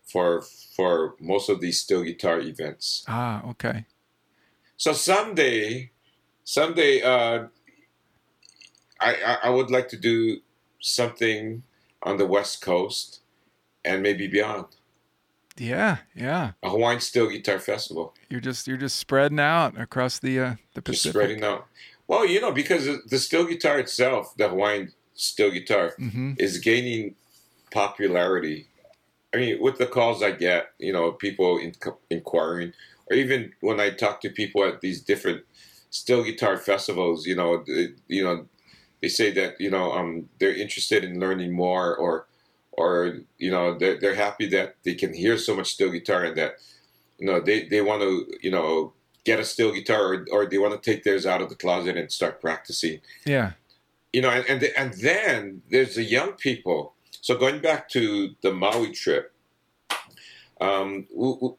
for 0.04 0.42
for 0.76 1.16
most 1.20 1.50
of 1.50 1.62
these 1.62 1.82
steel 1.82 2.04
guitar 2.04 2.40
events. 2.40 3.06
ah, 3.08 3.44
okay. 3.50 3.86
So 4.78 4.92
someday, 4.92 5.92
someday, 6.44 7.02
uh, 7.02 7.48
I, 9.00 9.16
I 9.16 9.38
I 9.44 9.50
would 9.50 9.72
like 9.72 9.88
to 9.90 9.98
do 9.98 10.42
something 10.80 11.64
on 12.04 12.18
the 12.18 12.26
West 12.26 12.62
Coast 12.62 13.22
and 13.84 14.04
maybe 14.04 14.28
beyond. 14.28 14.66
Yeah, 15.58 15.98
yeah. 16.16 16.52
A 16.64 16.70
Hawaiian 16.70 17.00
Steel 17.00 17.30
Guitar 17.30 17.60
Festival, 17.60 18.14
You're 18.30 18.42
just 18.42 18.68
you're 18.68 18.78
just 18.78 18.98
spreading 18.98 19.40
out 19.40 19.80
across 19.80 20.20
the 20.20 20.40
uh, 20.40 20.56
the 20.74 20.82
just 20.82 21.04
Pacific. 21.04 21.12
spreading 21.12 21.44
out. 21.44 21.68
Well, 22.08 22.26
you 22.26 22.40
know, 22.42 22.52
because 22.52 22.86
the 23.08 23.18
steel 23.18 23.46
guitar 23.46 23.80
itself, 23.80 24.36
the 24.38 24.50
Hawaiian 24.50 24.92
steel 25.14 25.52
guitar, 25.52 25.94
hmm 25.98 26.34
is 26.38 26.60
gaining 26.60 27.16
popularity. 27.72 28.68
I 29.34 29.38
mean, 29.38 29.62
with 29.62 29.78
the 29.78 29.86
calls 29.86 30.22
I 30.24 30.32
get, 30.32 30.72
you 30.80 30.94
know, 30.94 31.12
people 31.12 31.58
in, 31.58 31.74
inquiring, 32.10 32.74
or 33.10 33.16
even 33.16 33.52
when 33.62 33.80
I 33.80 33.90
talk 33.90 34.22
to 34.22 34.30
people 34.30 34.64
at 34.64 34.82
these 34.82 35.02
different 35.02 35.44
steel 35.90 36.24
guitar 36.24 36.58
festivals, 36.58 37.26
you 37.26 37.36
know, 37.36 37.60
th- 37.64 37.92
you 38.08 38.24
know, 38.24 38.46
they 39.02 39.08
say 39.10 39.32
that 39.32 39.60
you 39.60 39.70
know 39.70 39.92
um, 39.94 40.30
they're 40.40 40.56
interested 40.56 41.04
in 41.04 41.20
learning 41.20 41.54
more, 41.54 41.96
or 41.96 42.28
or 42.78 43.20
you 43.38 43.52
know 43.52 43.78
they're, 43.78 44.00
they're 44.00 44.16
happy 44.16 44.48
that 44.48 44.76
they 44.84 44.94
can 44.94 45.14
hear 45.14 45.38
so 45.38 45.56
much 45.56 45.74
steel 45.74 45.92
guitar 45.92 46.24
and 46.24 46.38
that 46.38 46.56
you 47.18 47.26
know 47.26 47.40
they, 47.40 47.68
they 47.68 47.82
want 47.82 48.02
to 48.02 48.26
you 48.42 48.52
know 48.52 48.94
get 49.24 49.40
a 49.40 49.46
steel 49.46 49.74
guitar 49.74 50.14
or, 50.14 50.26
or 50.32 50.46
they 50.46 50.58
want 50.58 50.82
to 50.82 50.92
take 50.92 51.04
theirs 51.04 51.26
out 51.26 51.42
of 51.42 51.50
the 51.50 51.56
closet 51.56 51.98
and 51.98 52.12
start 52.12 52.42
practicing. 52.42 53.00
Yeah, 53.26 53.52
you 54.14 54.22
know, 54.22 54.30
and 54.30 54.46
and, 54.48 54.64
and 54.78 54.94
then 55.02 55.62
there's 55.72 55.96
the 55.96 56.04
young 56.04 56.34
people. 56.34 56.94
So 57.22 57.36
going 57.36 57.60
back 57.60 57.90
to 57.90 58.36
the 58.42 58.54
Maui 58.54 58.92
trip, 58.92 59.34
um, 60.62 61.08
w- 61.12 61.36
w- 61.36 61.58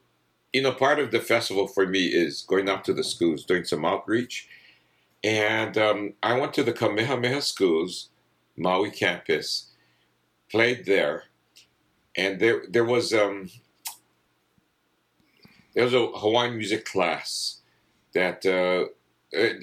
you 0.52 0.62
know, 0.62 0.72
part 0.72 1.00
of 1.00 1.11
the 1.11 1.20
festival 1.20 1.66
for 1.66 1.87
me 1.87 2.07
is 2.07 2.42
going 2.42 2.68
out 2.68 2.85
to 2.85 2.94
the 2.94 3.02
schools, 3.02 3.44
doing 3.44 3.64
some 3.64 3.85
outreach, 3.85 4.48
and 5.24 5.76
um, 5.76 6.14
I 6.22 6.38
went 6.38 6.55
to 6.55 6.62
the 6.62 6.72
Kamehameha 6.72 7.42
schools, 7.42 8.11
Maui 8.57 8.90
campus, 8.90 9.65
played 10.50 10.87
there, 10.87 11.24
and 12.16 12.40
there 12.40 12.64
there 12.68 12.85
was 12.85 13.12
um, 13.12 13.50
there 15.74 15.85
was 15.85 15.94
a 15.94 16.06
Hawaiian 16.06 16.56
music 16.56 16.85
class 16.85 17.61
that 18.14 18.46
uh, 18.46 18.87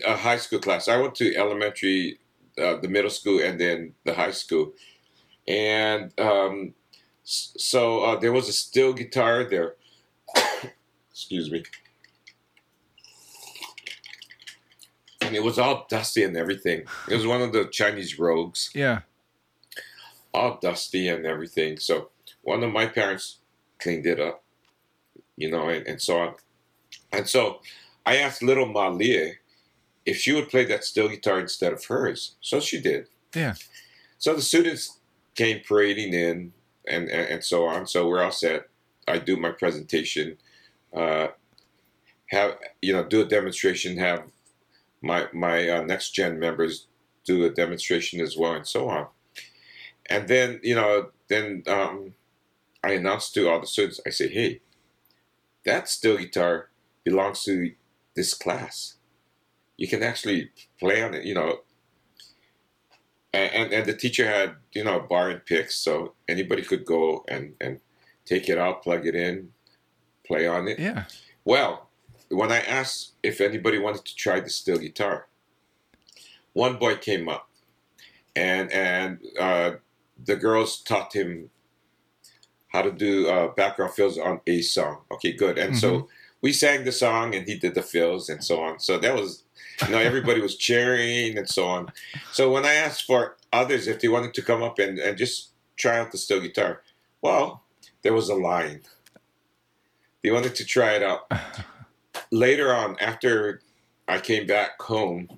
a 0.05 0.15
high 0.17 0.37
school 0.37 0.59
class. 0.59 0.87
I 0.87 0.97
went 0.97 1.15
to 1.15 1.35
elementary 1.35 2.19
uh, 2.57 2.77
the 2.77 2.87
middle 2.87 3.09
school 3.09 3.39
and 3.41 3.59
then 3.59 3.93
the 4.03 4.13
high 4.13 4.31
school. 4.31 4.73
And 5.47 6.17
um, 6.19 6.73
so 7.23 8.03
uh, 8.03 8.19
there 8.19 8.31
was 8.31 8.47
a 8.47 8.53
steel 8.53 8.93
guitar 8.93 9.43
there. 9.43 9.75
Excuse 11.11 11.51
me. 11.51 11.63
And 15.21 15.35
it 15.35 15.43
was 15.43 15.57
all 15.57 15.87
dusty 15.89 16.23
and 16.23 16.37
everything. 16.37 16.83
It 17.09 17.15
was 17.15 17.25
one 17.25 17.41
of 17.41 17.53
the 17.53 17.65
Chinese 17.65 18.19
rogues, 18.19 18.69
yeah. 18.75 18.99
All 20.33 20.57
dusty 20.61 21.07
and 21.07 21.25
everything. 21.25 21.77
So 21.77 22.09
one 22.41 22.63
of 22.63 22.71
my 22.71 22.87
parents 22.87 23.39
cleaned 23.79 24.05
it 24.05 24.19
up, 24.19 24.43
you 25.35 25.51
know, 25.51 25.69
and, 25.69 25.85
and 25.87 26.01
so 26.01 26.19
on. 26.19 26.35
And 27.11 27.27
so 27.27 27.59
I 28.05 28.17
asked 28.17 28.43
little 28.43 28.65
Malie 28.65 29.37
if 30.05 30.17
she 30.17 30.33
would 30.33 30.49
play 30.49 30.65
that 30.65 30.83
steel 30.83 31.07
guitar 31.07 31.39
instead 31.39 31.73
of 31.73 31.85
hers. 31.85 32.35
So 32.41 32.59
she 32.59 32.81
did. 32.81 33.07
Yeah. 33.35 33.55
So 34.17 34.35
the 34.35 34.41
students 34.41 34.99
came 35.35 35.61
parading 35.65 36.13
in 36.13 36.53
and, 36.87 37.09
and, 37.09 37.29
and 37.29 37.43
so 37.43 37.65
on. 37.65 37.87
So 37.87 38.07
we're 38.07 38.23
all 38.23 38.31
set. 38.31 38.69
I 39.07 39.17
do 39.19 39.35
my 39.37 39.51
presentation, 39.51 40.37
uh, 40.95 41.27
have, 42.27 42.57
you 42.81 42.93
know, 42.93 43.03
do 43.03 43.21
a 43.21 43.25
demonstration, 43.25 43.97
have 43.97 44.23
my, 45.01 45.27
my 45.33 45.69
uh, 45.69 45.81
next 45.83 46.11
gen 46.11 46.39
members 46.39 46.87
do 47.25 47.43
a 47.45 47.49
demonstration 47.49 48.21
as 48.21 48.37
well, 48.37 48.53
and 48.53 48.67
so 48.67 48.89
on. 48.89 49.07
And 50.09 50.27
then, 50.27 50.59
you 50.63 50.75
know, 50.75 51.09
then 51.27 51.63
um, 51.67 52.13
I 52.83 52.93
announced 52.93 53.33
to 53.35 53.49
all 53.49 53.61
the 53.61 53.67
students, 53.67 53.99
I 54.05 54.09
say, 54.09 54.27
hey, 54.27 54.61
that 55.65 55.89
steel 55.89 56.17
guitar 56.17 56.69
belongs 57.03 57.43
to 57.43 57.71
this 58.15 58.33
class 58.33 58.95
you 59.77 59.87
can 59.87 60.03
actually 60.03 60.49
play 60.79 61.01
on 61.03 61.13
it, 61.13 61.25
you 61.25 61.33
know. 61.33 61.59
and, 63.33 63.51
and 63.53 63.73
and 63.73 63.85
the 63.85 63.93
teacher 63.93 64.25
had 64.25 64.55
you 64.73 64.83
know 64.83 64.99
a 64.99 65.03
bar 65.03 65.29
and 65.29 65.45
picks, 65.45 65.75
so 65.75 66.13
anybody 66.27 66.61
could 66.61 66.85
go 66.85 67.25
and 67.27 67.55
and 67.59 67.79
take 68.25 68.49
it 68.49 68.57
out, 68.57 68.83
plug 68.83 69.05
it 69.05 69.15
in, 69.15 69.51
play 70.25 70.47
on 70.47 70.67
it. 70.67 70.79
Yeah. 70.79 71.05
Well, 71.43 71.89
when 72.29 72.51
I 72.51 72.59
asked 72.59 73.13
if 73.23 73.41
anybody 73.41 73.77
wanted 73.77 74.05
to 74.05 74.15
try 74.15 74.39
the 74.39 74.49
steel 74.49 74.77
guitar, 74.77 75.27
one 76.53 76.77
boy 76.77 76.95
came 76.95 77.27
up, 77.27 77.49
and 78.35 78.71
and 78.71 79.19
uh, 79.39 79.71
the 80.25 80.35
girls 80.35 80.81
taught 80.81 81.13
him 81.13 81.49
how 82.69 82.81
to 82.81 82.91
do 82.91 83.27
uh, 83.29 83.49
background 83.49 83.93
fills 83.93 84.17
on 84.17 84.41
a 84.47 84.61
song. 84.61 85.01
Okay, 85.11 85.31
good. 85.31 85.57
And 85.57 85.77
so 85.77 86.09
we 86.41 86.51
sang 86.51 86.83
the 86.83 86.91
song, 86.91 87.35
and 87.35 87.47
he 87.47 87.57
did 87.57 87.75
the 87.75 87.83
fills 87.83 88.29
and 88.29 88.43
so 88.43 88.61
on. 88.61 88.79
So 88.79 88.97
that 88.97 89.13
was, 89.13 89.43
you 89.85 89.89
know, 89.89 89.99
everybody 89.99 90.41
was 90.41 90.57
cheering 90.57 91.37
and 91.37 91.47
so 91.47 91.65
on. 91.65 91.91
So 92.31 92.51
when 92.51 92.65
I 92.65 92.73
asked 92.73 93.05
for 93.05 93.37
others 93.51 93.87
if 93.87 94.01
they 94.01 94.07
wanted 94.07 94.33
to 94.33 94.41
come 94.41 94.63
up 94.63 94.79
and, 94.79 94.97
and 94.97 95.17
just 95.17 95.51
try 95.77 95.99
out 95.99 96.11
the 96.11 96.17
steel 96.17 96.41
guitar, 96.41 96.81
well, 97.21 97.63
there 98.01 98.13
was 98.13 98.29
a 98.29 98.35
line. 98.35 98.81
They 100.23 100.31
wanted 100.31 100.55
to 100.55 100.65
try 100.65 100.93
it 100.93 101.03
out. 101.03 101.31
Later 102.31 102.73
on, 102.73 102.97
after 102.99 103.61
I 104.07 104.19
came 104.19 104.47
back 104.47 104.81
home, 104.81 105.29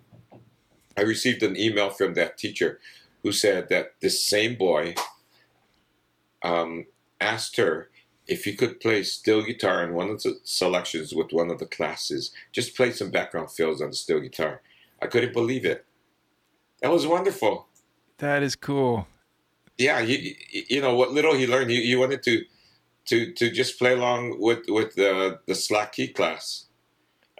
I 0.97 1.01
received 1.01 1.43
an 1.43 1.57
email 1.57 1.89
from 1.89 2.13
that 2.13 2.37
teacher 2.37 2.79
who 3.25 3.31
said 3.31 3.69
that 3.69 3.95
this 4.01 4.23
same 4.23 4.53
boy 4.55 4.93
um, 6.43 6.85
asked 7.19 7.57
her 7.57 7.89
if 8.27 8.43
he 8.43 8.53
could 8.55 8.79
play 8.79 9.01
steel 9.01 9.41
guitar 9.41 9.83
in 9.83 9.95
one 9.95 10.11
of 10.11 10.21
the 10.21 10.37
selections 10.43 11.11
with 11.15 11.31
one 11.31 11.49
of 11.49 11.57
the 11.57 11.65
classes. 11.65 12.31
Just 12.51 12.75
play 12.77 12.91
some 12.91 13.09
background 13.09 13.49
fills 13.49 13.81
on 13.81 13.89
the 13.89 13.95
steel 13.95 14.19
guitar. 14.19 14.61
I 15.01 15.07
couldn't 15.07 15.33
believe 15.33 15.65
it. 15.65 15.85
That 16.83 16.91
was 16.91 17.07
wonderful. 17.07 17.67
That 18.19 18.43
is 18.43 18.55
cool. 18.55 19.07
Yeah, 19.79 20.01
you, 20.01 20.35
you 20.51 20.79
know 20.79 20.95
what 20.95 21.11
little 21.11 21.33
he 21.33 21.47
learned, 21.47 21.71
he, 21.71 21.81
he 21.83 21.95
wanted 21.95 22.21
to 22.23 22.45
to 23.05 23.33
to 23.33 23.49
just 23.49 23.79
play 23.79 23.93
along 23.93 24.39
with 24.39 24.59
with 24.67 24.93
the 24.93 25.39
the 25.47 25.55
slack 25.55 25.93
key 25.93 26.09
class. 26.09 26.65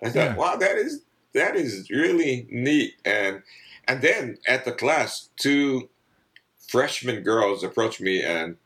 I 0.04 0.10
thought, 0.10 0.16
Yeah. 0.16 0.36
wow, 0.36 0.56
that 0.56 0.78
is 0.78 1.04
that 1.34 1.56
is 1.56 1.92
really 1.92 2.48
neat. 2.50 2.96
And 3.06 3.44
and 3.88 4.02
then 4.02 4.38
at 4.48 4.66
the 4.66 4.72
class, 4.72 5.30
two 5.38 5.90
freshman 6.68 7.22
girls 7.22 7.64
approached 7.64 8.02
me 8.02 8.22
and 8.22 8.58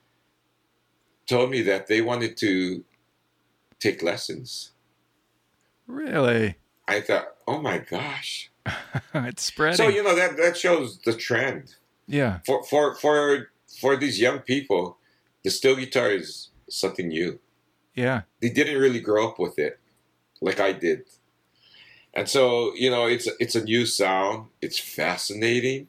told 1.27 1.51
me 1.51 1.61
that 1.61 1.87
they 1.87 2.01
wanted 2.01 2.37
to 2.37 2.83
take 3.79 4.01
lessons. 4.01 4.71
Really? 5.87 6.55
I 6.87 7.01
thought, 7.01 7.27
oh 7.47 7.61
my 7.61 7.79
gosh. 7.79 8.51
it's 9.13 9.43
spreading. 9.43 9.77
So 9.77 9.87
you 9.87 10.03
know 10.03 10.15
that 10.15 10.37
that 10.37 10.57
shows 10.57 10.99
the 10.99 11.13
trend 11.13 11.75
yeah. 12.07 12.39
for 12.45 12.63
for 12.63 12.95
for 12.95 13.49
for 13.79 13.95
these 13.95 14.19
young 14.19 14.39
people. 14.39 14.97
The 15.43 15.49
steel 15.49 15.75
guitar 15.75 16.11
is 16.11 16.49
something 16.69 17.07
new. 17.07 17.39
Yeah. 17.95 18.21
they 18.41 18.49
didn't 18.49 18.79
really 18.79 19.01
grow 19.01 19.27
up 19.27 19.39
with 19.39 19.59
it 19.59 19.79
like 20.41 20.59
I 20.59 20.71
did. 20.71 21.03
And 22.13 22.27
so, 22.27 22.73
you 22.75 22.89
know, 22.89 23.05
it's 23.05 23.27
it's 23.39 23.55
a 23.55 23.63
new 23.63 23.85
sound. 23.85 24.47
It's 24.61 24.79
fascinating. 24.79 25.87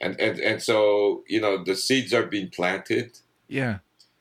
And 0.00 0.18
and 0.20 0.40
and 0.40 0.62
so, 0.62 1.22
you 1.28 1.40
know, 1.40 1.62
the 1.62 1.74
seeds 1.76 2.12
are 2.12 2.26
being 2.26 2.48
planted 2.50 3.18
Yeah. 3.48 3.78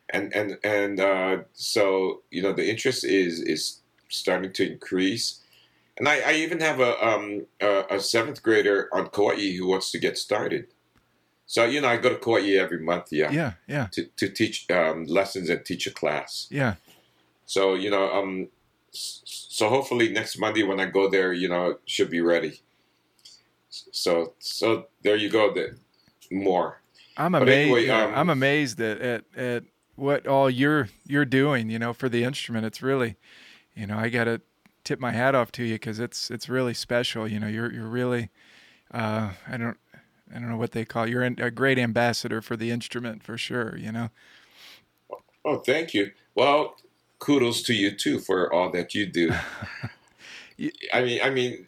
and 0.10 0.34
and 0.36 0.58
and 0.64 1.00
uh, 1.00 1.38
so, 1.54 2.22
you 2.30 2.42
know, 2.44 2.54
the 2.54 2.70
interest 2.70 3.04
is 3.04 3.40
is 3.40 3.80
starting 4.10 4.54
to 4.54 4.70
increase. 4.72 5.40
And 5.98 6.08
I, 6.08 6.20
I 6.20 6.34
even 6.34 6.60
have 6.60 6.80
a 6.80 6.94
um 7.08 7.48
a, 7.62 7.84
a 7.90 8.00
seventh 8.00 8.44
grader 8.44 8.90
on 8.94 9.10
Kauai 9.10 9.56
who 9.58 9.68
wants 9.68 9.92
to 9.92 10.00
get 10.00 10.18
started. 10.18 10.68
So, 11.48 11.66
you 11.66 11.82
know, 11.82 11.90
I 11.90 11.98
go 11.98 12.10
to 12.10 12.16
Kauai 12.18 12.56
every 12.58 12.80
month, 12.80 13.08
yeah, 13.12 13.32
Yeah. 13.32 13.54
Yeah. 13.68 13.88
to, 13.92 14.06
to 14.18 14.30
teach 14.30 14.70
um, 14.72 15.06
lessons 15.06 15.50
and 15.50 15.66
teach 15.66 15.86
a 15.88 15.92
class. 15.92 16.48
Yeah. 16.52 16.76
So 17.46 17.74
you 17.74 17.90
know, 17.90 18.12
um, 18.14 18.48
so 18.92 19.70
hopefully 19.70 20.10
next 20.10 20.38
Monday 20.38 20.64
when 20.64 20.80
I 20.80 20.86
go 20.86 21.10
there, 21.10 21.34
you 21.34 21.48
know, 21.48 21.78
should 21.86 22.10
be 22.10 22.22
ready. 22.22 22.62
So 23.70 24.34
so 24.40 24.88
there 25.02 25.16
you 25.16 25.30
go. 25.30 25.54
That 25.54 25.78
more. 26.32 26.82
I'm 27.18 27.36
amazed. 27.36 27.52
anyway, 27.52 27.90
um, 27.90 28.14
I'm 28.16 28.30
amazed 28.30 28.80
at, 28.82 29.00
at 29.02 29.24
at 29.36 29.64
what 29.96 30.28
all 30.28 30.50
you're 30.50 30.90
you're 31.06 31.26
doing. 31.26 31.70
You 31.70 31.80
know, 31.80 31.94
for 31.94 32.10
the 32.10 32.24
instrument, 32.24 32.66
it's 32.66 32.82
really, 32.82 33.16
you 33.76 33.88
know, 33.88 33.98
I 33.98 34.10
got 34.10 34.26
to 34.26 34.42
tip 34.84 35.00
my 35.00 35.12
hat 35.12 35.36
off 35.36 35.52
to 35.54 35.64
you 35.64 35.76
because 35.76 36.00
it's 36.00 36.32
it's 36.32 36.50
really 36.50 36.74
special. 36.74 37.28
You 37.28 37.40
know, 37.40 37.48
you're 37.48 37.72
you're 37.72 37.88
really, 37.88 38.30
uh, 38.94 39.32
I 39.48 39.58
don't 39.58 39.78
I 40.34 40.40
don't 40.40 40.50
know 40.50 40.58
what 40.58 40.72
they 40.72 40.86
call. 40.86 41.08
You're 41.08 41.24
a 41.24 41.52
great 41.52 41.78
ambassador 41.78 42.42
for 42.42 42.56
the 42.56 42.72
instrument 42.72 43.24
for 43.24 43.38
sure. 43.38 43.78
You 43.78 43.92
know. 43.92 44.10
Oh, 45.44 45.58
thank 45.58 45.94
you. 45.94 46.12
Well, 46.36 46.76
kudos 47.22 47.62
to 47.62 47.74
you 47.74 47.92
too 47.96 48.20
for 48.20 48.52
all 48.54 48.70
that 48.72 48.94
you 48.94 49.06
do. 49.06 49.32
I 50.94 51.02
mean, 51.02 51.20
I 51.24 51.30
mean, 51.30 51.66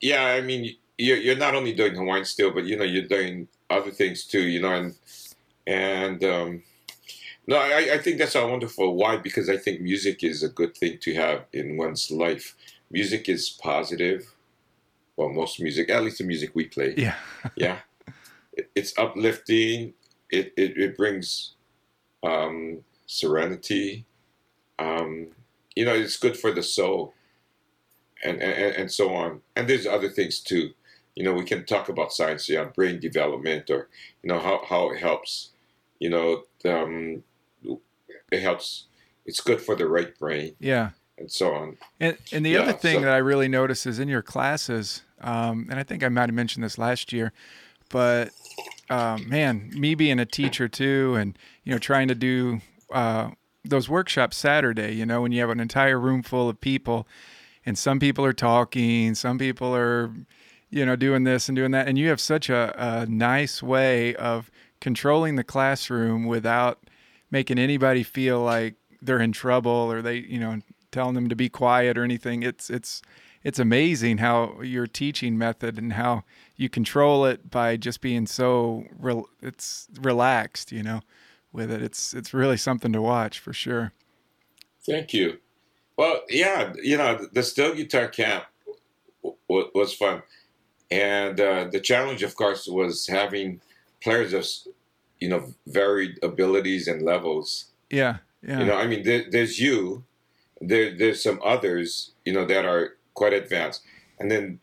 yeah. 0.00 0.26
I 0.26 0.42
mean, 0.42 0.76
you're 0.98 1.16
you're 1.16 1.36
not 1.36 1.54
only 1.54 1.72
doing 1.72 1.94
Hawaiian 1.94 2.26
steel, 2.26 2.50
but 2.52 2.64
you 2.64 2.76
know, 2.76 2.84
you're 2.84 3.08
doing 3.08 3.48
other 3.70 3.90
things 3.90 4.24
too. 4.24 4.42
You 4.42 4.60
know, 4.60 4.74
and 4.74 4.94
and 5.66 6.22
um, 6.22 6.62
no, 7.46 7.56
I, 7.56 7.94
I 7.94 7.98
think 7.98 8.18
that's 8.18 8.36
all 8.36 8.50
wonderful. 8.50 8.94
Why? 8.94 9.16
Because 9.16 9.48
I 9.48 9.56
think 9.56 9.80
music 9.80 10.22
is 10.22 10.42
a 10.42 10.48
good 10.48 10.76
thing 10.76 10.98
to 11.00 11.14
have 11.14 11.46
in 11.52 11.76
one's 11.76 12.10
life. 12.10 12.54
Music 12.90 13.28
is 13.28 13.48
positive. 13.50 14.34
Well, 15.16 15.30
most 15.30 15.60
music, 15.60 15.90
at 15.90 16.04
least 16.04 16.18
the 16.18 16.24
music 16.24 16.50
we 16.54 16.66
play, 16.66 16.94
Yeah. 16.96 17.16
yeah, 17.56 17.78
it, 18.52 18.70
it's 18.74 18.96
uplifting. 18.98 19.94
It 20.30 20.52
it, 20.56 20.76
it 20.76 20.96
brings 20.96 21.54
um, 22.22 22.84
serenity. 23.06 24.04
Um, 24.78 25.28
you 25.74 25.84
know, 25.84 25.94
it's 25.94 26.16
good 26.16 26.36
for 26.36 26.50
the 26.52 26.62
soul, 26.62 27.14
and, 28.24 28.40
and 28.42 28.74
and 28.76 28.90
so 28.92 29.14
on. 29.14 29.40
And 29.56 29.68
there's 29.68 29.86
other 29.86 30.08
things 30.08 30.40
too. 30.40 30.70
You 31.14 31.24
know, 31.24 31.32
we 31.32 31.44
can 31.44 31.64
talk 31.64 31.88
about 31.88 32.12
science, 32.12 32.48
yeah, 32.48 32.64
brain 32.64 33.00
development, 33.00 33.70
or 33.70 33.88
you 34.22 34.28
know 34.28 34.38
how 34.38 34.64
how 34.68 34.90
it 34.90 34.98
helps. 35.00 35.50
You 35.98 36.10
know, 36.10 36.42
um, 36.64 37.22
it 38.32 38.40
helps. 38.40 38.84
It's 39.26 39.40
good 39.40 39.60
for 39.60 39.74
the 39.76 39.86
right 39.86 40.16
brain, 40.18 40.54
Yeah. 40.58 40.90
and 41.18 41.30
so 41.30 41.52
on. 41.54 41.76
And 42.00 42.16
and 42.32 42.46
the 42.46 42.50
Yeah, 42.50 42.60
other 42.60 42.72
thing 42.72 42.94
so- 42.96 43.00
that 43.02 43.12
I 43.12 43.18
really 43.18 43.48
notice 43.48 43.84
is 43.84 43.98
in 43.98 44.08
your 44.08 44.22
classes, 44.22 45.02
um, 45.20 45.66
and 45.70 45.78
I 45.78 45.82
think 45.82 46.02
I 46.02 46.08
might 46.08 46.28
have 46.30 46.34
mentioned 46.34 46.64
this 46.64 46.78
last 46.78 47.12
year, 47.12 47.32
but 47.90 48.30
um, 48.90 49.28
man, 49.28 49.70
me 49.74 49.94
being 49.94 50.18
a 50.18 50.24
teacher 50.24 50.66
too, 50.68 51.14
and 51.16 51.36
you 51.64 51.72
know, 51.72 51.78
trying 51.78 52.08
to 52.08 52.14
do 52.14 52.60
uh, 52.90 53.30
those 53.68 53.88
workshops 53.88 54.36
Saturday, 54.36 54.94
you 54.94 55.06
know, 55.06 55.22
when 55.22 55.32
you 55.32 55.40
have 55.40 55.50
an 55.50 55.60
entire 55.60 55.98
room 55.98 56.22
full 56.22 56.48
of 56.48 56.60
people, 56.60 57.06
and 57.66 57.78
some 57.78 57.98
people 57.98 58.24
are 58.24 58.32
talking, 58.32 59.14
some 59.14 59.38
people 59.38 59.74
are, 59.74 60.10
you 60.70 60.86
know, 60.86 60.96
doing 60.96 61.24
this 61.24 61.48
and 61.48 61.56
doing 61.56 61.70
that, 61.72 61.88
and 61.88 61.98
you 61.98 62.08
have 62.08 62.20
such 62.20 62.48
a, 62.48 62.74
a 62.76 63.06
nice 63.06 63.62
way 63.62 64.14
of 64.16 64.50
controlling 64.80 65.36
the 65.36 65.44
classroom 65.44 66.26
without 66.26 66.78
making 67.30 67.58
anybody 67.58 68.02
feel 68.02 68.40
like 68.40 68.74
they're 69.02 69.20
in 69.20 69.32
trouble 69.32 69.70
or 69.70 70.02
they, 70.02 70.16
you 70.16 70.40
know, 70.40 70.58
telling 70.90 71.14
them 71.14 71.28
to 71.28 71.36
be 71.36 71.48
quiet 71.48 71.98
or 71.98 72.04
anything. 72.04 72.42
It's 72.42 72.70
it's 72.70 73.02
it's 73.44 73.58
amazing 73.58 74.18
how 74.18 74.60
your 74.62 74.86
teaching 74.86 75.38
method 75.38 75.78
and 75.78 75.92
how 75.92 76.24
you 76.56 76.68
control 76.68 77.24
it 77.24 77.50
by 77.50 77.76
just 77.76 78.00
being 78.00 78.26
so 78.26 78.84
rel- 78.98 79.28
it's 79.40 79.88
relaxed, 80.00 80.72
you 80.72 80.82
know, 80.82 81.00
with 81.52 81.70
it. 81.70 81.82
It's 81.82 82.14
it's 82.14 82.34
really 82.34 82.56
something 82.56 82.92
to 82.92 83.02
watch 83.02 83.38
for 83.38 83.52
sure. 83.52 83.92
Thank 84.84 85.12
you. 85.12 85.38
Well, 85.96 86.22
yeah, 86.28 86.72
you 86.82 86.96
know, 86.96 87.26
the 87.32 87.42
steel 87.42 87.74
guitar 87.74 88.08
camp 88.08 88.44
w- 89.22 89.36
w- 89.48 89.70
was 89.74 89.92
fun, 89.92 90.22
and 90.90 91.40
uh, 91.40 91.64
the 91.70 91.80
challenge, 91.80 92.22
of 92.22 92.36
course, 92.36 92.68
was 92.68 93.08
having 93.08 93.60
players 94.00 94.32
of, 94.32 94.46
you 95.18 95.28
know, 95.28 95.52
varied 95.66 96.18
abilities 96.22 96.86
and 96.86 97.02
levels. 97.02 97.66
Yeah, 97.90 98.18
yeah, 98.42 98.60
You 98.60 98.66
know, 98.66 98.76
I 98.76 98.86
mean, 98.86 99.02
there, 99.02 99.24
there's 99.28 99.58
you, 99.58 100.04
there, 100.60 100.96
there's 100.96 101.22
some 101.22 101.40
others, 101.44 102.12
you 102.24 102.32
know, 102.32 102.44
that 102.44 102.64
are 102.64 102.94
quite 103.14 103.32
advanced, 103.32 103.82
and 104.20 104.30
then, 104.30 104.60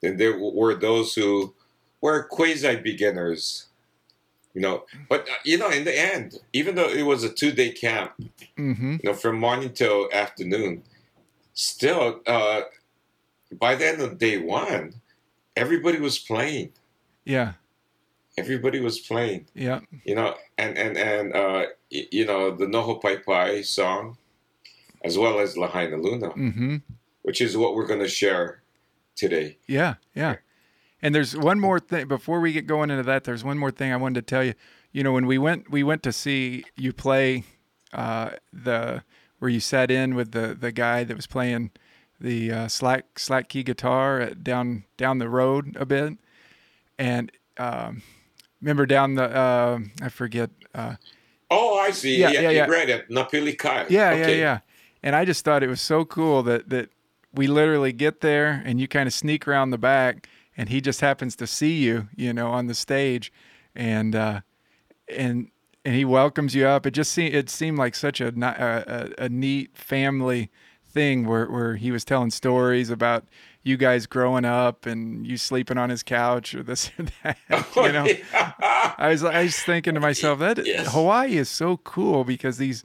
then 0.00 0.16
there 0.16 0.36
were 0.36 0.74
those 0.74 1.14
who 1.14 1.54
were 2.00 2.24
quasi 2.24 2.74
beginners. 2.74 3.68
You 4.54 4.60
know, 4.60 4.84
but 5.08 5.22
uh, 5.22 5.34
you 5.44 5.56
know, 5.58 5.70
in 5.70 5.84
the 5.84 5.98
end, 5.98 6.38
even 6.52 6.74
though 6.74 6.88
it 6.88 7.02
was 7.02 7.24
a 7.24 7.32
two-day 7.32 7.70
camp, 7.70 8.12
mm-hmm. 8.58 8.92
you 9.02 9.10
know, 9.10 9.14
from 9.14 9.38
morning 9.38 9.72
till 9.72 10.08
afternoon. 10.12 10.82
Still, 11.54 12.20
uh, 12.26 12.62
by 13.60 13.74
the 13.74 13.86
end 13.86 14.00
of 14.00 14.18
day 14.18 14.38
one, 14.38 14.94
everybody 15.56 15.98
was 16.00 16.18
playing. 16.18 16.72
yeah, 17.24 17.52
Everybody 18.38 18.80
was 18.80 18.98
playing, 18.98 19.46
yeah, 19.54 19.80
you 20.04 20.14
know, 20.14 20.34
and 20.56 20.78
and 20.78 20.96
and 20.96 21.34
uh, 21.34 21.66
y- 21.92 22.08
you 22.10 22.24
know 22.24 22.50
the 22.56 22.64
Noho 22.64 23.00
Pai 23.02 23.18
Pai 23.18 23.62
song, 23.62 24.16
as 25.04 25.18
well 25.18 25.38
as 25.38 25.56
Lahaina 25.58 25.96
Luna, 25.98 26.30
mm-hmm. 26.30 26.76
which 27.22 27.42
is 27.42 27.56
what 27.58 27.74
we're 27.74 27.86
going 27.86 28.00
to 28.00 28.08
share 28.08 28.62
today. 29.14 29.58
Yeah, 29.66 29.94
yeah. 30.14 30.36
And 31.02 31.14
there's 31.14 31.36
one 31.36 31.58
more 31.58 31.80
thing 31.80 32.06
before 32.06 32.40
we 32.40 32.52
get 32.52 32.66
going 32.66 32.90
into 32.90 33.02
that. 33.02 33.24
There's 33.24 33.42
one 33.42 33.58
more 33.58 33.72
thing 33.72 33.92
I 33.92 33.96
wanted 33.96 34.26
to 34.26 34.34
tell 34.34 34.44
you. 34.44 34.54
You 34.92 35.02
know, 35.02 35.12
when 35.12 35.26
we 35.26 35.38
went 35.38 35.70
we 35.70 35.82
went 35.82 36.02
to 36.04 36.12
see 36.12 36.64
you 36.76 36.92
play 36.92 37.44
uh, 37.92 38.30
the 38.52 39.02
where 39.38 39.50
you 39.50 39.60
sat 39.60 39.90
in 39.90 40.14
with 40.14 40.32
the 40.32 40.56
the 40.58 40.70
guy 40.70 41.04
that 41.04 41.16
was 41.16 41.26
playing 41.26 41.72
the 42.20 42.52
uh, 42.52 42.68
slack 42.68 43.18
slack 43.18 43.48
key 43.48 43.62
guitar 43.62 44.20
at, 44.20 44.44
down 44.44 44.84
down 44.96 45.18
the 45.18 45.28
road 45.28 45.76
a 45.78 45.84
bit, 45.84 46.16
and 46.98 47.32
um, 47.58 48.02
remember 48.60 48.86
down 48.86 49.14
the 49.14 49.24
uh, 49.24 49.80
I 50.00 50.08
forget. 50.08 50.50
Uh, 50.74 50.94
oh, 51.50 51.78
I 51.78 51.90
see. 51.90 52.18
Yeah, 52.18 52.30
Yeah, 52.30 52.40
yeah, 52.40 52.50
yeah. 52.50 52.66
yeah. 52.66 52.72
Right 52.72 53.08
Napili 53.08 53.58
Kai. 53.58 53.86
yeah, 53.88 54.10
okay. 54.10 54.38
yeah, 54.38 54.44
yeah. 54.44 54.58
And 55.02 55.16
I 55.16 55.24
just 55.24 55.44
thought 55.44 55.62
it 55.64 55.68
was 55.68 55.80
so 55.80 56.04
cool 56.04 56.42
that 56.44 56.70
that 56.70 56.90
we 57.34 57.46
literally 57.46 57.92
get 57.92 58.20
there 58.20 58.62
and 58.64 58.80
you 58.80 58.86
kind 58.86 59.06
of 59.06 59.12
sneak 59.12 59.48
around 59.48 59.70
the 59.70 59.78
back, 59.78 60.28
and 60.56 60.68
he 60.68 60.80
just 60.80 61.00
happens 61.00 61.36
to 61.36 61.46
see 61.46 61.78
you, 61.78 62.08
you 62.14 62.32
know, 62.32 62.50
on 62.50 62.66
the 62.66 62.74
stage, 62.74 63.32
and 63.74 64.14
uh, 64.14 64.40
and 65.08 65.50
and 65.84 65.94
he 65.94 66.04
welcomes 66.04 66.54
you 66.54 66.66
up. 66.66 66.86
It 66.86 66.92
just 66.92 67.12
seemed 67.12 67.34
it 67.34 67.50
seemed 67.50 67.78
like 67.78 67.94
such 67.94 68.20
a 68.20 68.28
a, 68.28 69.24
a, 69.24 69.28
neat 69.28 69.76
family 69.76 70.50
thing 70.86 71.26
where 71.26 71.46
where 71.46 71.76
he 71.76 71.90
was 71.90 72.04
telling 72.04 72.30
stories 72.30 72.90
about 72.90 73.24
you 73.62 73.76
guys 73.76 74.06
growing 74.06 74.44
up 74.44 74.86
and 74.86 75.26
you 75.26 75.36
sleeping 75.36 75.78
on 75.78 75.90
his 75.90 76.02
couch 76.02 76.54
or 76.54 76.62
this 76.62 76.90
or 76.98 77.06
that. 77.22 77.38
Oh, 77.50 77.72
you 77.86 77.92
know, 77.92 78.04
yeah. 78.06 78.52
I 78.98 79.08
was 79.08 79.24
I 79.24 79.44
was 79.44 79.58
thinking 79.58 79.94
to 79.94 80.00
myself 80.00 80.38
that 80.40 80.64
Yes. 80.66 80.92
Hawaii 80.92 81.36
is 81.36 81.48
so 81.48 81.78
cool 81.78 82.24
because 82.24 82.58
these 82.58 82.84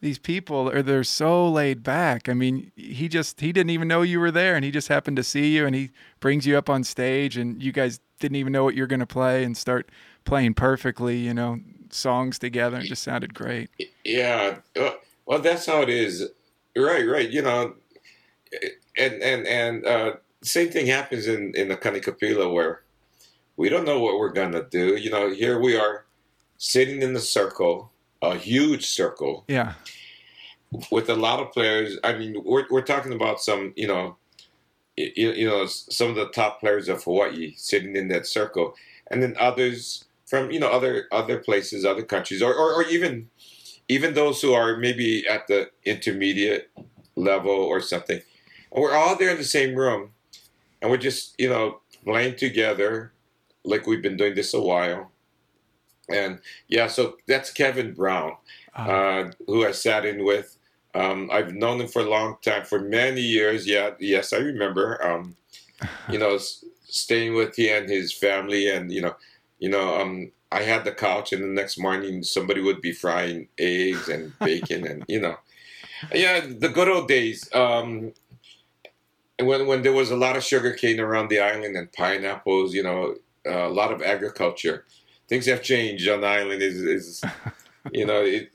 these 0.00 0.18
people 0.18 0.70
are 0.70 0.82
they're 0.82 1.04
so 1.04 1.48
laid 1.48 1.82
back. 1.82 2.28
I 2.28 2.34
mean, 2.34 2.70
he 2.76 3.08
just 3.08 3.40
he 3.40 3.52
didn't 3.52 3.70
even 3.70 3.88
know 3.88 4.02
you 4.02 4.20
were 4.20 4.30
there 4.30 4.54
and 4.54 4.64
he 4.64 4.70
just 4.70 4.88
happened 4.88 5.16
to 5.16 5.24
see 5.24 5.56
you 5.56 5.66
and 5.66 5.74
he 5.74 5.90
brings 6.20 6.46
you 6.46 6.56
up 6.56 6.70
on 6.70 6.84
stage 6.84 7.36
and 7.36 7.62
you 7.62 7.72
guys 7.72 8.00
didn't 8.20 8.36
even 8.36 8.52
know 8.52 8.64
what 8.64 8.74
you're 8.74 8.86
going 8.86 9.00
to 9.00 9.06
play 9.06 9.44
and 9.44 9.56
start 9.56 9.90
playing 10.24 10.54
perfectly, 10.54 11.18
you 11.18 11.34
know, 11.34 11.58
songs 11.90 12.38
together. 12.38 12.78
It 12.78 12.84
just 12.84 13.02
sounded 13.02 13.34
great. 13.34 13.70
Yeah. 14.04 14.58
Uh, 14.78 14.90
well, 15.26 15.40
that's 15.40 15.66
how 15.66 15.82
it 15.82 15.88
is. 15.88 16.28
Right, 16.76 17.06
right. 17.08 17.28
You 17.28 17.42
know, 17.42 17.74
and 18.96 19.14
and 19.22 19.46
and 19.46 19.86
uh, 19.86 20.12
same 20.42 20.70
thing 20.70 20.86
happens 20.86 21.26
in 21.26 21.54
in 21.54 21.68
the 21.68 21.76
Kanikapila 21.76 22.52
where 22.52 22.82
we 23.56 23.68
don't 23.68 23.84
know 23.84 24.00
what 24.00 24.18
we're 24.18 24.32
gonna 24.32 24.64
do. 24.70 24.96
You 24.96 25.10
know, 25.10 25.30
here 25.30 25.60
we 25.60 25.76
are 25.76 26.04
sitting 26.58 27.02
in 27.02 27.12
the 27.12 27.20
circle, 27.20 27.90
a 28.22 28.36
huge 28.36 28.86
circle 28.86 29.44
Yeah. 29.48 29.74
with 30.90 31.08
a 31.08 31.14
lot 31.16 31.40
of 31.40 31.52
players. 31.52 31.98
I 32.04 32.14
mean, 32.14 32.42
we're 32.44 32.66
we're 32.70 32.82
talking 32.82 33.12
about 33.12 33.40
some, 33.40 33.72
you 33.76 33.86
know, 33.86 34.16
you, 34.96 35.32
you 35.32 35.46
know, 35.48 35.66
some 35.66 36.08
of 36.08 36.16
the 36.16 36.28
top 36.28 36.60
players 36.60 36.88
of 36.88 37.02
Hawaii 37.04 37.54
sitting 37.56 37.94
in 37.96 38.08
that 38.08 38.26
circle, 38.26 38.74
and 39.10 39.22
then 39.22 39.34
others 39.38 40.04
from 40.26 40.50
you 40.50 40.60
know 40.60 40.68
other 40.68 41.06
other 41.12 41.38
places, 41.38 41.84
other 41.84 42.02
countries, 42.02 42.42
or 42.42 42.52
or, 42.54 42.74
or 42.74 42.84
even 42.84 43.30
even 43.88 44.14
those 44.14 44.42
who 44.42 44.52
are 44.52 44.76
maybe 44.76 45.26
at 45.26 45.46
the 45.46 45.70
intermediate 45.84 46.70
level 47.16 47.50
or 47.52 47.80
something. 47.80 48.20
And 48.72 48.82
we're 48.82 48.92
all 48.94 49.16
there 49.16 49.30
in 49.30 49.38
the 49.38 49.44
same 49.44 49.74
room, 49.74 50.10
and 50.82 50.90
we're 50.90 50.96
just 50.98 51.34
you 51.38 51.48
know 51.48 51.80
playing 52.04 52.36
together, 52.36 53.12
like 53.64 53.86
we've 53.86 54.02
been 54.02 54.16
doing 54.16 54.34
this 54.34 54.52
a 54.52 54.60
while. 54.60 55.12
And 56.08 56.40
yeah, 56.68 56.86
so 56.88 57.16
that's 57.26 57.50
Kevin 57.50 57.92
Brown 57.94 58.36
Uh, 58.76 58.80
uh, 58.80 59.30
who 59.46 59.66
I 59.66 59.72
sat 59.72 60.04
in 60.04 60.24
with. 60.24 60.56
Um, 60.94 61.30
I've 61.32 61.52
known 61.54 61.80
him 61.80 61.88
for 61.88 62.02
a 62.02 62.08
long 62.08 62.36
time, 62.42 62.64
for 62.64 62.80
many 62.80 63.20
years. 63.20 63.66
Yeah, 63.66 63.90
yes, 64.00 64.32
I 64.32 64.38
remember. 64.38 65.04
Um, 65.04 65.36
you 66.10 66.18
know, 66.18 66.34
s- 66.36 66.64
staying 66.88 67.34
with 67.34 67.54
he 67.56 67.68
and 67.70 67.88
his 67.88 68.12
family, 68.12 68.68
and 68.70 68.90
you 68.92 69.02
know, 69.02 69.14
you 69.58 69.68
know, 69.68 70.00
um, 70.00 70.32
I 70.50 70.62
had 70.62 70.84
the 70.84 70.92
couch, 70.92 71.32
and 71.32 71.42
the 71.42 71.48
next 71.48 71.78
morning 71.78 72.22
somebody 72.22 72.60
would 72.60 72.80
be 72.80 72.92
frying 72.92 73.48
eggs 73.58 74.08
and 74.08 74.36
bacon, 74.40 74.86
and 74.86 75.04
you 75.08 75.20
know, 75.20 75.36
yeah, 76.14 76.40
the 76.40 76.68
good 76.68 76.88
old 76.88 77.08
days. 77.08 77.48
Um, 77.54 78.12
when 79.40 79.66
when 79.66 79.82
there 79.82 79.92
was 79.92 80.10
a 80.10 80.16
lot 80.16 80.36
of 80.36 80.42
sugar 80.44 80.72
cane 80.72 81.00
around 81.00 81.28
the 81.28 81.40
island 81.40 81.76
and 81.76 81.92
pineapples, 81.92 82.74
you 82.74 82.82
know, 82.82 83.14
uh, 83.46 83.66
a 83.68 83.70
lot 83.70 83.92
of 83.92 84.02
agriculture. 84.02 84.84
Things 85.28 85.46
have 85.46 85.62
changed 85.62 86.08
on 86.08 86.20
the 86.22 86.26
island. 86.26 86.62
Is 86.62 86.82
is 86.82 87.24
you 87.92 88.06
know 88.06 88.22
it 88.22 88.50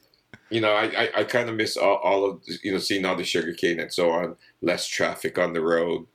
you 0.49 0.61
know 0.61 0.73
i 0.73 0.83
i, 0.85 1.09
I 1.17 1.23
kind 1.23 1.49
of 1.49 1.55
miss 1.55 1.77
all, 1.77 1.95
all 1.97 2.29
of 2.29 2.41
you 2.63 2.71
know 2.71 2.77
seeing 2.77 3.05
all 3.05 3.15
the 3.15 3.23
sugar 3.23 3.53
cane 3.53 3.79
and 3.79 3.91
so 3.91 4.11
on 4.11 4.35
less 4.61 4.87
traffic 4.87 5.39
on 5.39 5.53
the 5.53 5.61
road 5.61 6.05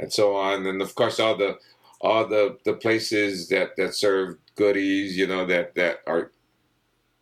and 0.00 0.12
so 0.12 0.34
on 0.34 0.66
and 0.66 0.82
of 0.82 0.94
course 0.94 1.20
all 1.20 1.36
the 1.36 1.58
all 2.00 2.26
the 2.26 2.58
the 2.64 2.72
places 2.72 3.48
that 3.50 3.76
that 3.76 3.94
serve 3.94 4.38
goodies 4.56 5.16
you 5.16 5.26
know 5.26 5.46
that 5.46 5.74
that 5.74 5.98
are 6.06 6.32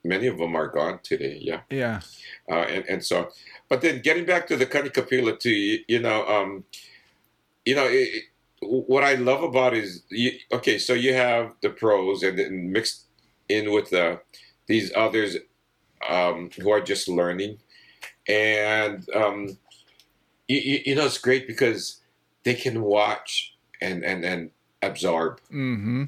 many 0.05 0.27
of 0.27 0.39
them 0.39 0.55
are 0.57 0.69
gone 0.69 1.01
today 1.03 1.39
yeah 1.43 1.61
yeah. 1.71 2.01
uh, 2.51 2.63
and 2.63 2.85
and 2.89 3.05
so 3.05 3.19
on. 3.19 3.27
But 3.69 3.81
then 3.83 4.01
getting 4.03 4.25
back 4.25 4.47
to 4.49 4.57
the 4.57 4.67
Kanikapila 4.67 5.39
too, 5.39 5.51
you, 5.51 5.79
you 5.89 5.99
know, 6.01 6.27
um, 6.27 6.65
you 7.65 7.75
know, 7.75 7.87
it, 7.87 8.09
it- 8.15 8.25
what 8.62 9.05
I 9.05 9.14
love 9.14 9.42
about 9.42 9.75
is 9.75 10.03
you, 10.09 10.33
okay, 10.53 10.79
so 10.79 10.92
you 10.92 11.14
have 11.14 11.53
the 11.62 11.70
pros 11.70 12.22
and 12.22 12.38
then 12.38 12.72
mixed 12.72 13.07
in 13.48 13.72
with 13.72 13.90
the 13.90 14.20
these 14.66 14.92
others 14.94 15.37
um, 16.09 16.51
who 16.61 16.70
are 16.70 16.81
just 16.81 17.09
learning, 17.09 17.59
and 18.29 19.09
um, 19.14 19.59
you, 20.48 20.59
you, 20.59 20.81
you 20.87 20.94
know 20.94 21.07
it's 21.07 21.18
great 21.18 21.46
because 21.46 22.01
they 22.44 22.55
can 22.55 22.83
watch 22.83 23.57
and 23.81 24.05
and 24.05 24.25
and 24.25 24.51
absorb. 24.83 25.40
Mm-hmm. 25.53 26.05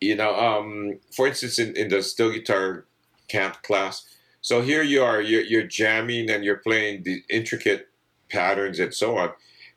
you 0.00 0.14
know 0.14 0.34
um 0.36 0.98
for 1.14 1.26
instance 1.26 1.58
in, 1.58 1.74
in 1.76 1.88
the 1.88 2.02
steel 2.02 2.30
guitar 2.30 2.84
camp 3.28 3.62
class 3.62 4.04
so 4.42 4.60
here 4.60 4.82
you 4.82 5.02
are 5.02 5.20
you're, 5.22 5.42
you're 5.42 5.66
jamming 5.66 6.30
and 6.30 6.44
you're 6.44 6.58
playing 6.58 7.02
the 7.02 7.22
intricate 7.30 7.88
patterns 8.28 8.78
and 8.78 8.92
so 8.92 9.16
on 9.16 9.30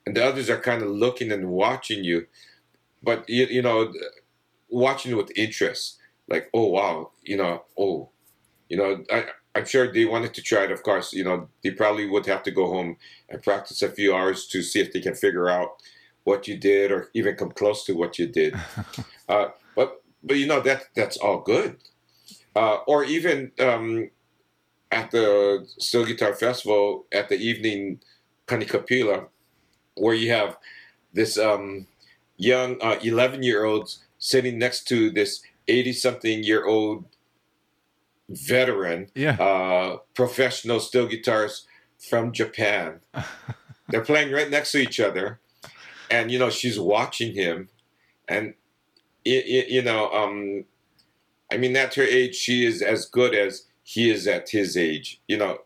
and 0.10 0.18
the 0.18 0.26
others 0.26 0.50
are 0.50 0.60
kind 0.60 0.82
of 0.82 0.90
looking 0.90 1.32
and 1.32 1.50
watching 1.50 2.04
you 2.04 2.26
but 3.04 3.30
you, 3.30 3.46
you 3.46 3.62
know 3.62 3.94
watching 4.70 5.16
with 5.16 5.32
interest 5.36 6.00
like 6.28 6.50
oh 6.54 6.66
wow 6.66 7.12
you 7.24 7.38
know 7.38 7.64
oh 7.78 8.10
you 8.70 8.78
know 8.78 9.04
I, 9.12 9.26
i'm 9.54 9.66
sure 9.66 9.92
they 9.92 10.06
wanted 10.06 10.34
to 10.34 10.42
try 10.42 10.64
it 10.64 10.72
of 10.72 10.82
course 10.82 11.14
you 11.14 11.24
know 11.24 11.48
they 11.64 11.72
probably 11.72 12.08
would 12.10 12.26
have 12.26 12.42
to 12.44 12.52
go 12.52 12.68
home 12.68 12.98
and 13.30 13.44
practice 13.44 13.84
a 13.84 13.90
few 13.90 14.16
hours 14.16 14.48
to 14.48 14.64
see 14.64 14.80
if 14.80 14.92
they 14.92 15.00
can 15.00 15.14
figure 15.14 15.48
out 15.48 15.70
what 16.24 16.48
you 16.48 16.58
did 16.58 16.92
or 16.92 17.10
even 17.14 17.36
come 17.36 17.52
close 17.52 17.86
to 17.86 17.94
what 17.94 18.18
you 18.18 18.28
did 18.28 18.56
uh, 19.30 19.50
but 19.76 20.02
but 20.24 20.38
you 20.38 20.48
know 20.48 20.60
that 20.62 20.88
that's 20.96 21.18
all 21.18 21.40
good. 21.40 21.78
Uh, 22.56 22.78
or 22.88 23.04
even 23.04 23.52
um, 23.60 24.10
at 24.92 25.12
the 25.12 25.66
Steel 25.78 26.06
Guitar 26.06 26.34
Festival 26.34 27.06
at 27.12 27.30
the 27.30 27.38
evening 27.38 28.00
Kanikapila, 28.48 29.28
where 30.00 30.16
you 30.16 30.32
have 30.32 30.58
this 31.14 31.38
um, 31.38 31.88
young 32.38 32.80
eleven 33.04 33.44
year 33.44 33.66
olds 33.66 34.00
sitting 34.18 34.58
next 34.58 34.88
to 34.88 35.10
this 35.12 35.42
eighty 35.68 35.94
something 35.94 36.44
year 36.44 36.66
old 36.66 37.06
veteran 38.30 39.10
Yeah. 39.16 39.32
uh, 39.42 39.98
professional 40.14 40.80
steel 40.80 41.08
guitarists 41.08 41.66
from 41.98 42.32
Japan. 42.32 43.00
They're 43.90 44.04
playing 44.06 44.32
right 44.32 44.50
next 44.50 44.72
to 44.74 44.78
each 44.78 45.00
other, 45.00 45.40
and 46.12 46.30
you 46.32 46.38
know 46.38 46.52
she's 46.52 46.80
watching 46.80 47.34
him, 47.34 47.70
and 48.28 48.54
y- 49.26 49.44
y- 49.48 49.66
you 49.68 49.82
know, 49.82 50.12
um, 50.12 50.66
I 51.52 51.58
mean, 51.58 51.76
at 51.76 51.96
her 51.96 52.04
age, 52.04 52.36
she 52.36 52.66
is 52.68 52.84
as 52.84 53.06
good 53.08 53.34
as 53.34 53.66
he 53.82 54.12
is 54.12 54.28
at 54.28 54.48
his 54.50 54.78
age. 54.78 55.20
You 55.28 55.38
know, 55.38 55.58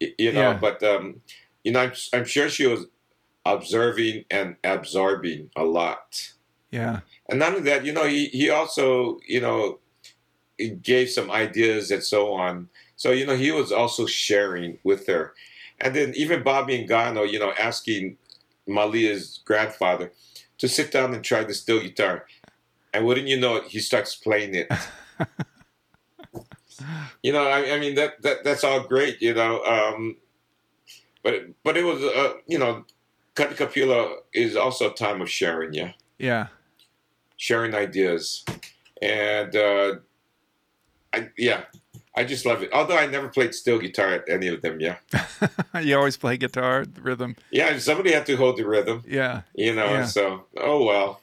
you 0.00 0.32
know, 0.32 0.50
Yeah. 0.50 0.58
but 0.60 0.82
um, 0.82 1.20
you 1.62 1.70
know, 1.70 1.80
I'm, 1.82 1.92
I'm 2.12 2.24
sure 2.24 2.48
she 2.48 2.66
was 2.66 2.86
observing 3.54 4.24
and 4.30 4.56
absorbing 4.64 5.50
a 5.56 5.64
lot. 5.64 6.32
yeah. 6.70 7.00
And 7.28 7.40
not 7.40 7.50
only 7.50 7.62
that, 7.62 7.84
you 7.84 7.92
know, 7.92 8.06
he, 8.06 8.26
he 8.26 8.50
also, 8.50 9.18
you 9.26 9.40
know, 9.40 9.80
gave 10.82 11.10
some 11.10 11.30
ideas 11.30 11.90
and 11.90 12.02
so 12.02 12.32
on. 12.32 12.68
So, 12.96 13.10
you 13.10 13.26
know, 13.26 13.36
he 13.36 13.50
was 13.50 13.72
also 13.72 14.06
sharing 14.06 14.78
with 14.84 15.06
her. 15.06 15.34
And 15.80 15.94
then 15.94 16.14
even 16.16 16.42
Bobby 16.42 16.78
Ingano, 16.78 17.30
you 17.30 17.38
know, 17.38 17.52
asking 17.58 18.16
Malia's 18.66 19.40
grandfather 19.44 20.12
to 20.58 20.68
sit 20.68 20.90
down 20.90 21.14
and 21.14 21.22
try 21.22 21.44
the 21.44 21.54
steel 21.54 21.80
guitar. 21.80 22.26
And 22.94 23.04
wouldn't 23.04 23.28
you 23.28 23.38
know 23.38 23.56
it, 23.56 23.64
he 23.64 23.80
starts 23.80 24.14
playing 24.14 24.54
it. 24.54 24.72
you 27.22 27.32
know, 27.32 27.46
I, 27.46 27.74
I 27.74 27.80
mean, 27.80 27.94
that, 27.96 28.22
that 28.22 28.44
that's 28.44 28.64
all 28.64 28.80
great, 28.80 29.20
you 29.20 29.34
know. 29.34 29.62
Um, 29.64 30.16
but 31.22 31.34
but 31.62 31.76
it 31.76 31.84
was, 31.84 32.02
uh, 32.02 32.34
you 32.46 32.58
know, 32.58 32.84
Kanikapila 33.36 34.16
is 34.34 34.56
also 34.56 34.90
a 34.90 34.94
time 34.94 35.20
of 35.20 35.30
sharing, 35.30 35.72
yeah 35.74 35.92
Yeah. 36.18 36.46
sharing 37.36 37.74
ideas, 37.74 38.44
and 39.02 39.54
uh, 39.54 39.94
I 41.12 41.28
yeah, 41.36 41.64
I 42.16 42.24
just 42.24 42.46
love 42.46 42.62
it. 42.62 42.70
Although 42.72 42.96
I 42.98 43.06
never 43.06 43.28
played 43.28 43.54
steel 43.54 43.78
guitar 43.78 44.08
at 44.14 44.24
any 44.28 44.48
of 44.48 44.62
them, 44.62 44.80
yeah, 44.80 44.96
you 45.80 45.96
always 45.96 46.16
play 46.16 46.36
guitar, 46.36 46.84
rhythm. 47.00 47.36
yeah. 47.50 47.78
Somebody 47.78 48.12
had 48.12 48.26
to 48.26 48.36
hold 48.36 48.56
the 48.56 48.64
rhythm, 48.66 49.04
Yeah. 49.06 49.42
you 49.54 49.74
know. 49.74 49.86
Yeah. 49.86 50.04
So 50.06 50.44
oh 50.56 50.84
well, 50.84 51.20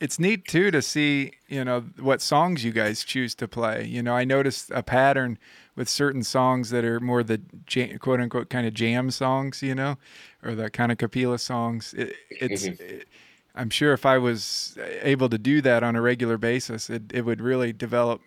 it's 0.00 0.18
neat 0.18 0.46
too 0.46 0.70
to 0.70 0.80
see 0.82 1.32
you 1.48 1.64
know 1.64 1.80
what 1.98 2.20
songs 2.22 2.64
you 2.64 2.72
guys 2.72 3.04
choose 3.04 3.34
to 3.36 3.46
play. 3.48 3.84
You 3.84 4.02
know, 4.02 4.14
I 4.14 4.24
noticed 4.24 4.70
a 4.70 4.82
pattern 4.82 5.38
with 5.76 5.88
certain 5.88 6.22
songs 6.22 6.70
that 6.70 6.84
are 6.84 7.00
more 7.00 7.22
the 7.22 7.40
jam, 7.66 7.98
quote 7.98 8.20
unquote 8.20 8.50
kind 8.50 8.66
of 8.66 8.74
jam 8.74 9.10
songs. 9.10 9.62
You 9.62 9.74
know, 9.74 9.96
or 10.42 10.54
the 10.54 10.70
Kanikapila 10.70 11.40
songs. 11.40 11.94
It, 11.94 12.14
it's. 12.30 12.64
It, 12.64 13.06
I'm 13.54 13.68
sure 13.70 13.92
if 13.92 14.06
I 14.06 14.16
was 14.16 14.78
able 15.02 15.28
to 15.28 15.36
do 15.36 15.60
that 15.62 15.82
on 15.82 15.96
a 15.96 16.00
regular 16.00 16.38
basis, 16.38 16.88
it, 16.88 17.02
it 17.12 17.22
would 17.22 17.40
really 17.40 17.72
develop, 17.72 18.20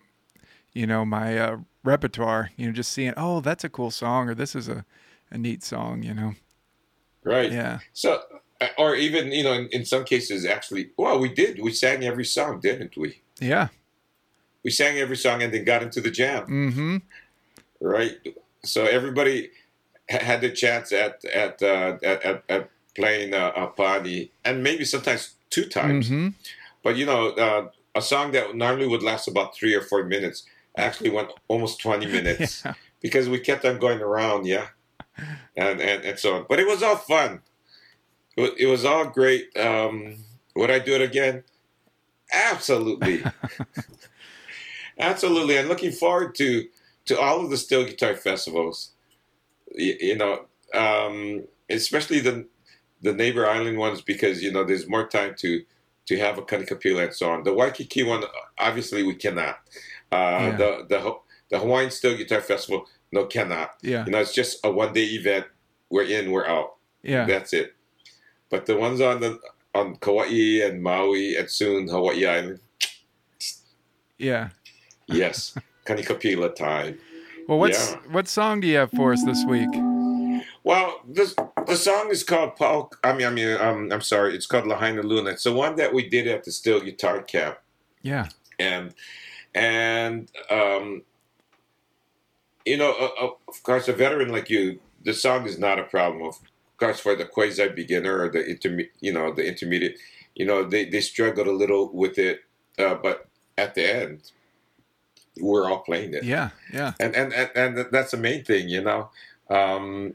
you 0.74 0.86
know, 0.86 1.06
my 1.06 1.38
uh, 1.38 1.58
repertoire. 1.84 2.52
You 2.58 2.68
know, 2.68 2.74
just 2.74 2.92
seeing, 2.92 3.14
oh, 3.16 3.40
that's 3.40 3.64
a 3.64 3.70
cool 3.70 3.90
song, 3.90 4.28
or 4.28 4.36
this 4.36 4.54
is 4.54 4.68
a, 4.68 4.86
a 5.32 5.38
neat 5.38 5.64
song. 5.64 6.04
You 6.04 6.14
know. 6.14 6.36
Right. 7.24 7.52
Yeah. 7.52 7.80
So, 7.94 8.22
uh, 8.60 8.68
or 8.78 8.96
even 8.96 9.32
you 9.32 9.44
know, 9.44 9.54
in, 9.54 9.68
in 9.68 9.86
some 9.86 10.04
cases, 10.04 10.46
actually, 10.46 10.92
well, 10.98 11.20
we 11.20 11.34
did. 11.34 11.62
We 11.64 11.72
sang 11.72 12.04
every 12.04 12.26
song, 12.26 12.60
didn't 12.60 12.98
we? 12.98 13.22
Yeah. 13.40 13.70
We 14.64 14.72
sang 14.72 14.98
every 14.98 15.18
song 15.18 15.42
and 15.42 15.54
then 15.54 15.64
got 15.64 15.84
into 15.84 16.02
the 16.02 16.12
jam. 16.12 16.48
Mm-hmm. 16.48 16.98
Right. 17.80 18.18
So 18.64 18.86
everybody 18.86 19.52
had 20.22 20.42
the 20.42 20.52
chance 20.52 20.92
at 20.92 21.24
at 21.26 21.62
uh, 21.62 21.98
at, 22.04 22.44
at, 22.50 22.70
playing 22.96 23.34
uh, 23.34 23.52
a 23.56 23.68
party, 23.68 24.32
and 24.46 24.64
maybe 24.64 24.86
sometimes 24.86 25.34
two 25.50 25.66
times. 25.66 26.06
Mm-hmm. 26.08 26.30
But 26.84 26.96
you 26.96 27.06
know, 27.06 27.30
uh, 27.32 27.70
a 27.96 28.02
song 28.02 28.32
that 28.34 28.56
normally 28.56 28.88
would 28.88 29.02
last 29.04 29.28
about 29.28 29.56
three 29.56 29.74
or 29.74 29.82
four 29.82 30.04
minutes 30.04 30.44
actually 30.78 31.10
went 31.10 31.30
almost 31.48 31.82
twenty 31.82 32.06
minutes 32.18 32.64
Yeah. 32.64 32.74
because 33.02 33.30
we 33.30 33.40
kept 33.40 33.66
on 33.66 33.80
going 33.80 34.00
around. 34.02 34.46
Yeah. 34.46 34.68
And, 35.56 35.80
and 35.80 36.04
and 36.04 36.18
so 36.18 36.36
on, 36.38 36.46
but 36.50 36.60
it 36.60 36.66
was 36.66 36.82
all 36.82 36.96
fun. 36.96 37.42
It 38.36 38.42
was, 38.42 38.52
it 38.58 38.66
was 38.66 38.84
all 38.84 39.06
great. 39.06 39.56
Um, 39.56 40.18
would 40.56 40.72
I 40.72 40.80
do 40.80 40.96
it 40.96 41.02
again? 41.02 41.44
Absolutely, 42.32 43.24
absolutely. 45.00 45.60
I'm 45.60 45.68
looking 45.68 45.92
forward 45.92 46.34
to 46.36 46.68
to 47.06 47.20
all 47.20 47.44
of 47.44 47.52
the 47.52 47.58
steel 47.58 47.86
guitar 47.86 48.16
festivals. 48.16 48.93
You, 49.76 49.96
you 50.00 50.16
know, 50.18 50.46
um, 50.74 51.44
especially 51.70 52.20
the 52.20 52.46
the 53.02 53.14
neighbor 53.14 53.46
island 53.48 53.78
ones 53.78 54.02
because 54.02 54.42
you 54.44 54.52
know 54.52 54.64
there's 54.64 54.88
more 54.88 55.08
time 55.08 55.36
to 55.40 55.64
to 56.06 56.18
have 56.18 56.38
a 56.38 56.42
Kanikapila 56.42 57.06
and 57.06 57.14
so 57.14 57.30
on. 57.32 57.44
The 57.44 57.54
Waikiki 57.54 58.04
one, 58.04 58.24
obviously, 58.60 59.04
we 59.04 59.16
cannot. 59.16 59.60
Uh, 60.12 60.16
Yeah. 60.52 60.56
The 60.58 60.86
the 60.90 61.16
the 61.50 61.60
Hawaiian 61.60 61.92
Steel 61.92 62.18
Guitar 62.18 62.42
Festival, 62.42 62.88
no, 63.12 63.26
cannot. 63.26 63.76
Yeah. 63.82 64.06
You 64.06 64.12
know, 64.12 64.20
it's 64.20 64.34
just 64.34 64.60
a 64.66 64.72
one 64.72 64.94
day 64.94 65.06
event. 65.06 65.46
We're 65.90 66.04
in, 66.04 66.32
we're 66.32 66.48
out. 66.48 66.76
Yeah. 67.04 67.26
That's 67.26 67.54
it. 67.54 67.74
But 68.50 68.66
the 68.66 68.76
ones 68.78 69.02
on 69.02 69.20
the 69.22 69.40
on 69.76 69.96
Kauai 69.98 70.62
and 70.66 70.82
Maui 70.84 71.36
and 71.36 71.50
soon 71.50 71.88
Hawaii 71.88 72.26
Island, 72.26 72.60
Yeah. 74.18 74.50
yes, 75.08 75.58
Kanikapila 75.86 76.56
time. 76.56 77.00
Well, 77.48 77.60
what's 77.60 77.92
Yeah. 77.92 77.98
what 78.12 78.28
song 78.28 78.60
do 78.62 78.68
you 78.68 78.78
have 78.78 78.92
for 78.92 79.14
us 79.14 79.24
this 79.24 79.44
week? 79.46 79.70
Well, 80.64 81.02
this 81.08 81.36
the 81.68 81.76
song 81.76 82.10
is 82.10 82.24
called 82.24 82.56
Paul. 82.56 82.92
I 83.04 83.14
mean, 83.14 83.28
I 83.28 83.30
mean, 83.30 83.58
um, 83.58 83.92
I'm 83.92 84.02
sorry, 84.02 84.36
it's 84.36 84.46
called 84.46 84.68
Lahaina 84.68 85.02
Luna. 85.02 85.32
It's 85.32 85.44
the 85.44 85.54
one 85.54 85.76
that 85.76 85.94
we 85.94 86.08
did 86.08 86.28
at 86.28 86.44
the 86.44 86.52
Steel 86.52 86.80
Guitar 86.80 87.22
Camp, 87.22 87.58
Yeah. 88.02 88.30
and 88.60 88.94
and 89.54 90.30
um, 90.50 91.04
you 92.66 92.78
know, 92.78 92.92
uh, 92.94 93.30
of 93.50 93.64
course, 93.64 93.88
a 93.90 93.94
veteran 93.94 94.30
like 94.30 94.50
you, 94.50 94.80
the 95.04 95.14
song 95.14 95.46
is 95.46 95.60
not 95.60 95.80
a 95.80 95.84
problem. 95.84 96.24
Of 96.24 96.40
course, 96.78 97.00
for 97.00 97.16
the 97.16 97.26
quasi 97.26 97.68
beginner 97.70 98.22
or 98.22 98.30
the 98.30 98.40
interme- 98.44 98.90
you 99.02 99.12
know, 99.12 99.34
the 99.34 99.46
intermediate, 99.46 99.98
you 100.36 100.46
know, 100.46 100.64
they 100.64 100.86
they 100.86 101.02
struggled 101.02 101.48
a 101.48 101.52
little 101.52 101.92
with 101.94 102.18
it, 102.18 102.44
uh, 102.80 102.96
but 102.96 103.28
at 103.58 103.76
the 103.76 103.84
end, 103.94 104.32
we're 105.40 105.70
all 105.70 105.80
playing 105.80 106.14
it 106.14 106.24
Yeah. 106.24 106.50
Yeah. 106.74 106.94
and 107.00 107.16
and 107.16 107.34
and, 107.34 107.52
and 107.56 107.88
that's 107.92 108.12
the 108.12 108.18
main 108.18 108.44
thing, 108.44 108.70
you 108.70 108.82
know. 108.82 109.10
Um, 109.50 110.14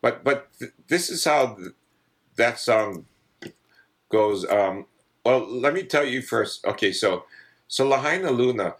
but 0.00 0.24
but 0.24 0.48
th- 0.58 0.72
this 0.88 1.10
is 1.10 1.24
how 1.24 1.54
th- 1.54 1.72
that 2.36 2.58
song 2.58 3.06
goes. 4.10 4.44
Um, 4.48 4.86
well, 5.24 5.46
let 5.48 5.74
me 5.74 5.84
tell 5.84 6.04
you 6.04 6.22
first. 6.22 6.64
Okay, 6.66 6.92
so 6.92 7.24
so 7.68 7.86
Lahaina 7.88 8.30
Luna. 8.30 8.74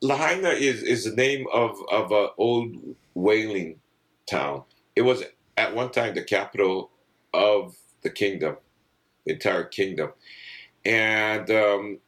Lahaina 0.00 0.48
is 0.50 0.82
is 0.82 1.04
the 1.04 1.14
name 1.14 1.46
of 1.52 1.78
of 1.90 2.10
an 2.12 2.28
old 2.38 2.74
whaling 3.14 3.80
town. 4.26 4.64
It 4.96 5.02
was 5.02 5.22
at 5.56 5.74
one 5.74 5.90
time 5.92 6.14
the 6.14 6.24
capital 6.24 6.90
of 7.32 7.76
the 8.02 8.10
kingdom, 8.10 8.56
the 9.24 9.34
entire 9.34 9.64
kingdom, 9.64 10.12
and 10.84 11.48
um, 11.50 11.98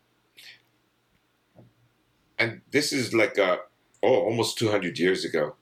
and 2.38 2.60
this 2.70 2.92
is 2.92 3.14
like 3.14 3.38
a 3.38 3.58
oh 4.02 4.22
almost 4.24 4.58
200 4.58 4.98
years 4.98 5.24
ago. 5.24 5.56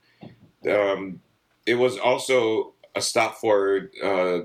Um, 0.69 1.21
it 1.65 1.75
was 1.75 1.97
also 1.97 2.73
a 2.95 3.01
stop 3.01 3.35
for 3.35 3.89
uh, 4.03 4.39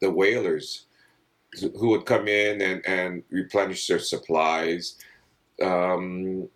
the 0.00 0.10
whalers 0.10 0.86
who 1.78 1.90
would 1.90 2.04
come 2.04 2.26
in 2.26 2.60
and, 2.60 2.84
and 2.86 3.22
replenish 3.30 3.86
their 3.86 4.00
supplies 4.00 4.96
um, 5.62 6.48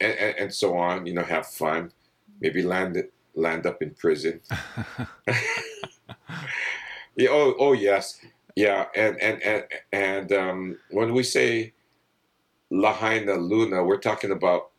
and, 0.00 0.12
and, 0.18 0.36
and 0.38 0.54
so 0.54 0.76
on 0.76 1.06
you 1.06 1.14
know 1.14 1.24
have 1.24 1.46
fun. 1.46 1.92
Maybe 2.40 2.62
land 2.62 3.02
land 3.34 3.66
up 3.66 3.82
in 3.82 3.90
prison. 3.94 4.40
Yeah 7.16 7.30
oh, 7.30 7.54
oh 7.58 7.72
yes. 7.72 8.20
Yeah 8.54 8.86
and 8.94 9.20
and 9.20 9.42
and, 9.42 9.64
and 9.92 10.32
um, 10.32 10.78
when 10.90 11.14
we 11.14 11.22
say 11.22 11.72
Lahaina 12.70 13.34
Luna, 13.34 13.84
we're 13.84 13.98
talking 13.98 14.32
about 14.32 14.70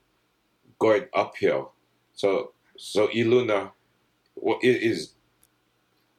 going 0.79 1.05
uphill. 1.13 1.73
So 2.13 2.51
so 2.77 3.07
Iluna 3.07 3.71
well, 4.35 4.59
it 4.61 4.81
is 4.81 5.13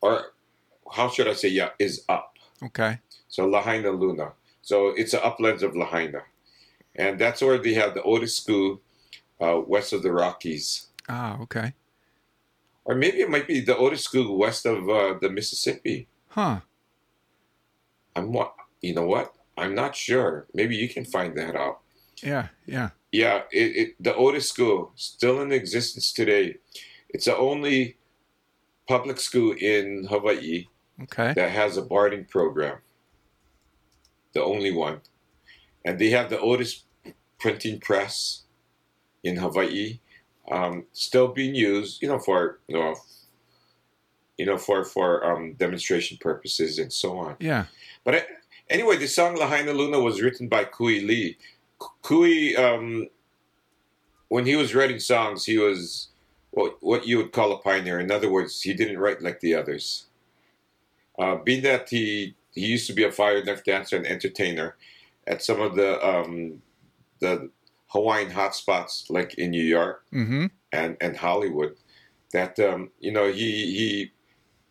or 0.00 0.32
how 0.92 1.08
should 1.08 1.28
I 1.28 1.34
say 1.34 1.48
yeah, 1.48 1.70
is 1.78 2.04
up. 2.08 2.38
Okay. 2.62 3.00
So 3.28 3.46
Lahaina 3.46 3.90
Luna. 3.90 4.32
So 4.62 4.88
it's 4.88 5.12
the 5.12 5.24
uplands 5.24 5.62
of 5.62 5.76
Lahaina. 5.76 6.22
And 6.94 7.18
that's 7.18 7.40
where 7.42 7.58
they 7.58 7.74
have 7.74 7.94
the 7.94 8.02
oldest 8.02 8.42
school 8.42 8.80
uh, 9.40 9.60
west 9.66 9.92
of 9.92 10.02
the 10.02 10.10
Rockies. 10.10 10.88
Ah. 11.08 11.38
Okay. 11.42 11.74
Or 12.84 12.94
maybe 12.94 13.20
it 13.20 13.30
might 13.30 13.46
be 13.46 13.60
the 13.60 13.76
oldest 13.76 14.04
school 14.04 14.36
west 14.36 14.64
of 14.66 14.88
uh, 14.88 15.14
the 15.20 15.28
Mississippi. 15.28 16.08
Huh. 16.28 16.60
I'm 18.16 18.32
what 18.32 18.54
you 18.80 18.94
know 18.94 19.06
what? 19.06 19.34
I'm 19.59 19.74
not 19.74 19.94
sure. 19.96 20.46
Maybe 20.54 20.76
you 20.76 20.88
can 20.88 21.04
find 21.04 21.36
that 21.36 21.54
out. 21.56 21.80
Yeah. 22.22 22.48
Yeah. 22.66 22.90
Yeah, 23.11 23.42
it, 23.50 23.76
it 23.76 23.94
the 23.98 24.14
oldest 24.14 24.50
school 24.50 24.92
still 24.94 25.40
in 25.40 25.50
existence 25.50 26.12
today. 26.12 26.56
It's 27.09 27.24
the 27.24 27.36
only 27.36 27.96
public 28.86 29.18
school 29.18 29.54
in 29.59 30.06
Hawaii 30.11 30.66
Okay. 31.02 31.32
that 31.34 31.50
has 31.50 31.76
a 31.76 31.82
barding 31.82 32.24
program. 32.26 32.78
The 34.34 34.42
only 34.42 34.72
one, 34.72 35.00
and 35.84 35.98
they 35.98 36.11
have 36.11 36.28
the 36.28 36.38
oldest 36.38 36.84
printing 37.38 37.80
press 37.80 38.42
in 39.24 39.36
Hawaii, 39.36 40.00
um, 40.50 40.84
still 40.92 41.28
being 41.28 41.54
used. 41.54 42.02
You 42.02 42.09
know 42.09 42.18
for 42.18 42.59
you 42.68 42.76
know, 42.76 42.94
you 44.36 44.44
know 44.44 44.59
for 44.59 44.84
for 44.84 45.24
um, 45.24 45.54
demonstration 45.54 46.18
purposes 46.20 46.78
and 46.78 46.92
so 46.92 47.16
on. 47.18 47.36
Yeah. 47.40 47.66
But 48.04 48.26
anyway, 48.70 48.96
the 48.96 49.08
song 49.08 49.36
Lahaina 49.36 49.72
Luna 49.72 50.00
was 50.00 50.20
written 50.22 50.48
by 50.48 50.64
Kui 50.64 51.00
Lee. 51.00 51.36
Kui, 52.02 52.56
um, 52.56 53.08
when 54.28 54.46
he 54.46 54.56
was 54.56 54.74
writing 54.74 54.98
songs, 54.98 55.44
he 55.44 55.58
was 55.58 56.08
what, 56.50 56.76
what 56.80 57.06
you 57.06 57.18
would 57.18 57.32
call 57.32 57.52
a 57.52 57.58
pioneer. 57.58 58.00
In 58.00 58.10
other 58.10 58.30
words, 58.30 58.60
he 58.62 58.74
didn't 58.74 58.98
write 58.98 59.22
like 59.22 59.40
the 59.40 59.54
others. 59.54 60.06
Uh, 61.18 61.36
being 61.36 61.62
that 61.62 61.88
he, 61.88 62.34
he 62.52 62.66
used 62.66 62.86
to 62.86 62.92
be 62.92 63.04
a 63.04 63.12
fire 63.12 63.42
knife 63.44 63.64
dancer 63.64 63.96
and 63.96 64.06
entertainer 64.06 64.76
at 65.26 65.42
some 65.42 65.60
of 65.60 65.74
the 65.76 66.04
um, 66.06 66.62
the 67.20 67.50
Hawaiian 67.88 68.30
hotspots, 68.30 69.10
like 69.10 69.34
in 69.34 69.50
New 69.50 69.62
York 69.62 70.04
Mm-hmm. 70.12 70.46
and, 70.72 70.96
and 71.00 71.16
Hollywood, 71.16 71.76
that 72.32 72.58
um, 72.60 72.90
you 73.00 73.12
know 73.12 73.30
he 73.30 73.50
he 73.76 74.12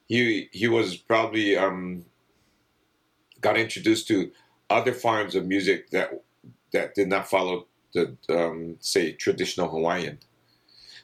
he 0.07 0.49
he 0.51 0.67
was 0.67 0.95
probably 0.97 1.57
um, 1.57 2.05
got 3.41 3.57
introduced 3.57 4.07
to 4.07 4.31
other 4.69 4.93
forms 4.93 5.35
of 5.35 5.45
music 5.45 5.89
that 5.91 6.23
that 6.73 6.95
did 6.95 7.07
not 7.07 7.29
follow 7.29 7.67
the 7.93 8.17
um, 8.29 8.77
say 8.79 9.11
traditional 9.13 9.69
Hawaiian. 9.69 10.19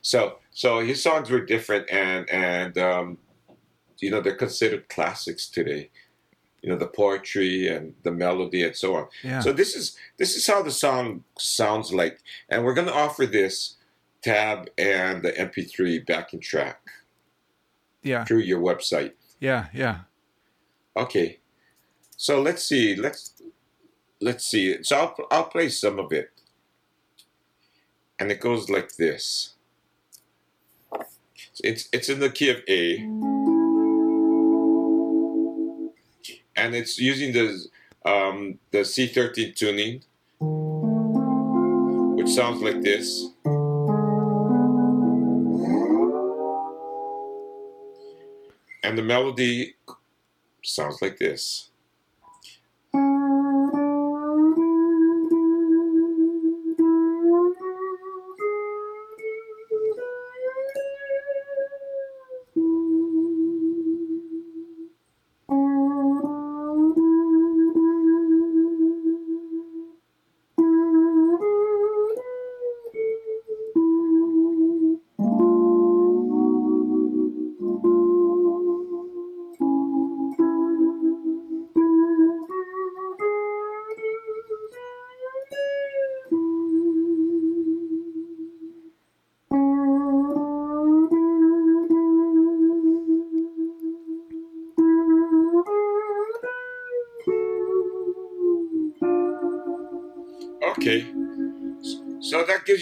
So 0.02 0.40
so 0.52 0.80
his 0.80 1.02
songs 1.02 1.30
were 1.30 1.46
different 1.46 1.90
and 1.90 2.30
and 2.30 2.78
um, 2.78 3.18
you 4.00 4.12
know 4.12 4.22
they're 4.22 4.36
considered 4.36 4.90
classics 4.90 5.48
today. 5.48 5.90
You 6.62 6.70
know 6.70 6.78
the 6.78 6.88
poetry 6.88 7.68
and 7.68 7.94
the 8.04 8.12
melody 8.12 8.64
and 8.64 8.76
so 8.76 8.96
on. 8.96 9.08
Yeah. 9.24 9.40
So 9.40 9.52
this 9.54 9.76
is 9.76 9.98
this 10.18 10.36
is 10.36 10.48
how 10.48 10.62
the 10.62 10.72
song 10.72 11.24
sounds 11.38 11.94
like, 11.94 12.20
and 12.50 12.64
we're 12.64 12.74
going 12.74 12.88
to 12.88 12.94
offer 12.94 13.26
this 13.26 13.78
tab 14.22 14.70
and 14.78 15.22
the 15.22 15.34
MP3 15.34 16.06
backing 16.06 16.40
track 16.40 16.80
yeah. 18.02 18.24
through 18.24 18.40
your 18.40 18.62
website. 18.62 19.14
Yeah. 19.40 19.68
Yeah. 19.74 20.00
Okay, 20.96 21.40
so 22.24 22.42
let's 22.42 22.64
see. 22.64 22.96
Let's 22.96 23.34
let's 24.22 24.46
see. 24.46 24.82
So 24.82 24.96
I'll 24.96 25.28
I'll 25.30 25.44
play 25.44 25.68
some 25.68 26.00
of 26.00 26.14
it, 26.14 26.32
and 28.18 28.32
it 28.32 28.40
goes 28.40 28.70
like 28.70 28.96
this. 28.96 29.56
It's 31.62 31.90
it's 31.92 32.08
in 32.08 32.22
the 32.22 32.30
key 32.30 32.50
of 32.50 32.62
A, 32.70 33.00
and 36.56 36.74
it's 36.74 36.98
using 36.98 37.34
the 37.34 37.66
um, 38.06 38.58
the 38.72 38.86
C13 38.86 39.54
tuning, 39.54 40.02
which 42.16 42.30
sounds 42.30 42.62
like 42.62 42.82
this. 42.84 43.28
And 48.82 48.98
the 48.98 49.04
melody 49.04 49.76
sounds 50.64 51.02
like 51.02 51.18
this. 51.18 51.70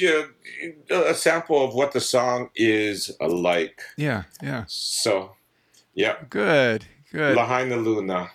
Gives 0.02 0.30
you 0.60 0.76
a, 0.90 1.14
sample 1.14 1.64
of 1.64 1.74
what 1.74 1.92
the 1.92 2.02
song 2.02 2.50
is 2.56 3.12
like. 3.20 3.82
Yeah, 3.98 4.24
yeah. 4.42 4.66
So, 4.68 5.32
yeah. 5.94 6.16
Good, 6.30 6.86
good. 7.12 7.36
Lahaina 7.36 7.78
Luna. 7.78 8.32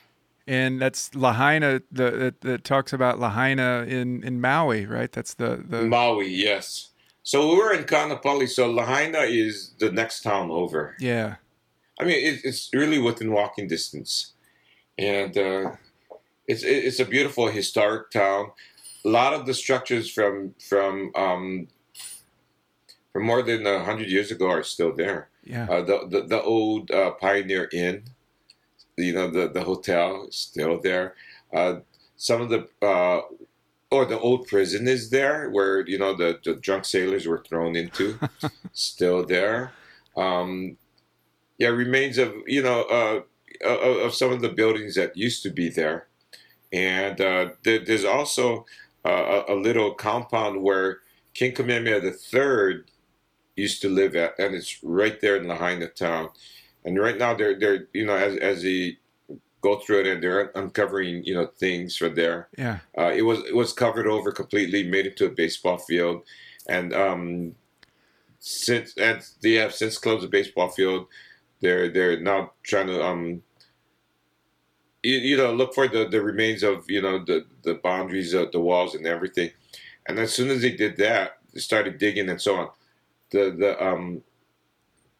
and 0.46 0.80
that's 0.80 1.14
Lahaina 1.14 1.80
the, 1.90 2.34
that, 2.40 2.64
talks 2.64 2.92
about 2.92 3.18
Lahaina 3.18 3.84
in, 3.88 4.22
in 4.22 4.40
Maui, 4.40 4.86
right? 4.86 5.10
That's 5.10 5.34
the 5.34 5.64
the 5.68 5.82
Maui, 5.82 6.28
yes. 6.28 6.90
So 7.22 7.50
we 7.50 7.56
were 7.56 7.72
in 7.72 7.84
Kaanapali, 7.84 8.48
so 8.48 8.70
Lahaina 8.70 9.20
is 9.20 9.74
the 9.80 9.90
next 9.90 10.22
town 10.22 10.50
over. 10.50 10.94
yeah, 11.00 11.36
I 11.98 12.04
mean, 12.04 12.24
it, 12.24 12.40
it's 12.44 12.70
really 12.72 13.00
within 13.00 13.32
walking 13.32 13.66
distance, 13.66 14.34
and 14.96 15.36
uh, 15.36 15.72
it's 16.46 16.62
it's 16.62 17.00
a 17.00 17.04
beautiful 17.04 17.48
historic 17.48 18.10
town. 18.10 18.52
A 19.06 19.08
lot 19.08 19.32
of 19.32 19.46
the 19.46 19.54
structures 19.54 20.10
from 20.10 20.54
from 20.58 21.12
um, 21.14 21.68
from 23.12 23.24
more 23.24 23.42
than 23.42 23.66
a 23.66 23.84
hundred 23.84 24.08
years 24.10 24.30
ago 24.30 24.50
are 24.50 24.62
still 24.62 24.92
there. 24.94 25.28
yeah. 25.44 25.66
Uh, 25.70 25.82
the, 25.82 26.06
the 26.08 26.20
the 26.22 26.42
old 26.42 26.90
uh, 26.90 27.12
Pioneer 27.12 27.68
Inn, 27.72 28.02
you 28.96 29.14
know, 29.14 29.30
the 29.30 29.48
the 29.48 29.62
hotel 29.62 30.26
is 30.28 30.36
still 30.36 30.80
there. 30.80 31.14
Uh, 31.52 31.76
some 32.16 32.40
of 32.42 32.48
the 32.50 32.68
uh, 32.82 33.22
or 33.90 34.04
the 34.04 34.18
old 34.18 34.46
prison 34.46 34.88
is 34.88 35.10
there, 35.10 35.48
where 35.50 35.86
you 35.86 35.98
know 35.98 36.14
the, 36.14 36.38
the 36.44 36.54
drunk 36.54 36.84
sailors 36.84 37.26
were 37.26 37.42
thrown 37.48 37.76
into, 37.76 38.18
still 38.72 39.24
there. 39.24 39.72
Um, 40.16 40.76
yeah, 41.58 41.68
remains 41.68 42.18
of 42.18 42.34
you 42.46 42.62
know 42.62 42.82
uh, 42.82 43.20
of, 43.66 43.96
of 43.98 44.14
some 44.14 44.32
of 44.32 44.42
the 44.42 44.48
buildings 44.48 44.94
that 44.96 45.16
used 45.16 45.42
to 45.44 45.50
be 45.50 45.68
there, 45.68 46.08
and 46.72 47.20
uh, 47.20 47.50
there, 47.62 47.78
there's 47.78 48.04
also 48.04 48.66
uh, 49.06 49.44
a, 49.48 49.54
a 49.54 49.56
little 49.56 49.94
compound 49.94 50.60
where 50.62 51.00
King 51.34 51.54
Kamehameha 51.54 52.00
III 52.02 52.82
used 53.56 53.80
to 53.82 53.88
live 53.88 54.16
at, 54.16 54.38
and 54.38 54.54
it's 54.54 54.82
right 54.82 55.20
there 55.20 55.36
in 55.36 55.48
Lahaina 55.48 55.88
town. 55.88 56.28
And 56.84 56.98
right 56.98 57.18
now, 57.18 57.34
they're 57.34 57.58
they're 57.58 57.88
you 57.92 58.06
know 58.06 58.16
as 58.16 58.36
as 58.36 58.62
they 58.62 58.98
go 59.60 59.76
through 59.76 60.00
it 60.00 60.06
and 60.06 60.22
they're 60.22 60.52
uncovering 60.54 61.24
you 61.24 61.34
know 61.34 61.46
things 61.58 61.96
from 61.96 62.14
there. 62.14 62.48
yeah. 62.56 62.78
Uh, 62.96 63.12
it 63.14 63.22
was 63.22 63.40
it 63.44 63.54
was 63.54 63.72
covered 63.72 64.06
over 64.06 64.30
completely, 64.32 64.84
made 64.84 65.06
into 65.06 65.26
a 65.26 65.30
baseball 65.30 65.78
field, 65.78 66.22
and 66.68 66.92
um, 66.94 67.54
since 68.38 68.96
and 68.96 69.22
they 69.42 69.54
have 69.54 69.74
since 69.74 69.98
closed 69.98 70.24
the 70.24 70.28
baseball 70.28 70.68
field. 70.68 71.06
They're 71.60 71.88
they're 71.88 72.20
now 72.20 72.52
trying 72.62 72.86
to 72.88 73.02
um, 73.04 73.42
you, 75.08 75.16
you 75.30 75.36
know 75.36 75.52
look 75.52 75.72
for 75.74 75.86
the, 75.88 76.02
the 76.08 76.20
remains 76.22 76.62
of 76.62 76.76
you 76.94 77.00
know 77.02 77.16
the 77.30 77.38
the 77.62 77.74
boundaries 77.74 78.32
of 78.34 78.50
the 78.52 78.60
walls 78.60 78.94
and 78.94 79.06
everything, 79.06 79.50
and 80.06 80.18
as 80.18 80.32
soon 80.36 80.48
as 80.50 80.60
they 80.62 80.74
did 80.84 80.96
that, 80.96 81.38
they 81.52 81.60
started 81.60 81.98
digging 81.98 82.28
and 82.28 82.40
so 82.40 82.52
on. 82.56 82.68
The 83.30 83.42
the 83.62 83.70
um, 83.86 84.22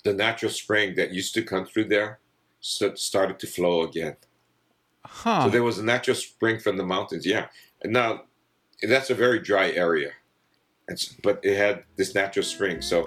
the 0.04 0.12
natural 0.12 0.52
spring 0.52 0.94
that 0.96 1.12
used 1.12 1.34
to 1.34 1.42
come 1.42 1.66
through 1.66 1.88
there 1.88 2.18
started 2.60 3.38
to 3.38 3.46
flow 3.46 3.82
again. 3.82 4.16
Huh. 5.04 5.44
So 5.44 5.50
there 5.50 5.62
was 5.62 5.78
a 5.78 5.84
natural 5.84 6.16
spring 6.16 6.58
from 6.58 6.76
the 6.76 6.84
mountains. 6.84 7.24
Yeah, 7.26 7.46
and 7.82 7.92
now 7.92 8.22
that's 8.82 9.10
a 9.10 9.14
very 9.14 9.38
dry 9.40 9.70
area, 9.70 10.12
and 10.88 10.96
s- 10.98 11.14
but 11.22 11.40
it 11.44 11.56
had 11.56 11.84
this 11.96 12.14
natural 12.14 12.44
spring. 12.44 12.82
So 12.82 13.06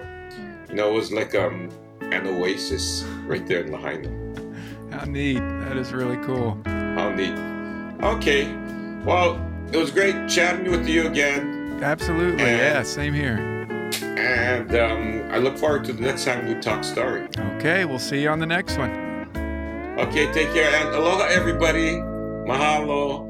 you 0.68 0.74
know, 0.76 0.90
it 0.90 0.94
was 0.94 1.12
like 1.12 1.34
um 1.34 1.68
an 2.00 2.26
oasis 2.26 3.04
right 3.26 3.46
there 3.46 3.60
in 3.64 3.70
Lahaina. 3.72 4.19
How 4.92 5.04
neat. 5.04 5.38
That 5.38 5.76
is 5.76 5.92
really 5.92 6.16
cool. 6.18 6.58
How 6.64 7.10
neat. 7.14 7.38
Okay, 8.02 8.52
well, 9.04 9.40
it 9.72 9.76
was 9.76 9.90
great 9.90 10.28
chatting 10.28 10.70
with 10.70 10.88
you 10.88 11.06
again, 11.06 11.78
Absolutely. 11.82 12.42
And- 12.42 12.58
yeah, 12.58 12.82
same 12.82 13.14
here. 13.14 13.36
and 14.18 14.74
um, 14.74 15.30
I 15.30 15.38
look 15.38 15.56
forward 15.58 15.84
to 15.84 15.92
the 15.92 16.02
next 16.02 16.24
time 16.24 16.46
we 16.46 16.54
talk 16.60 16.84
story. 16.84 17.26
Okay, 17.56 17.84
we'll 17.84 17.98
see 17.98 18.22
you 18.22 18.28
on 18.28 18.38
the 18.38 18.46
next 18.46 18.76
one. 18.78 18.90
Okay, 19.98 20.32
take 20.32 20.52
care 20.52 20.70
and 20.74 20.94
aloha, 20.94 21.24
everybody. 21.26 21.96
Mahalo. 22.48 23.29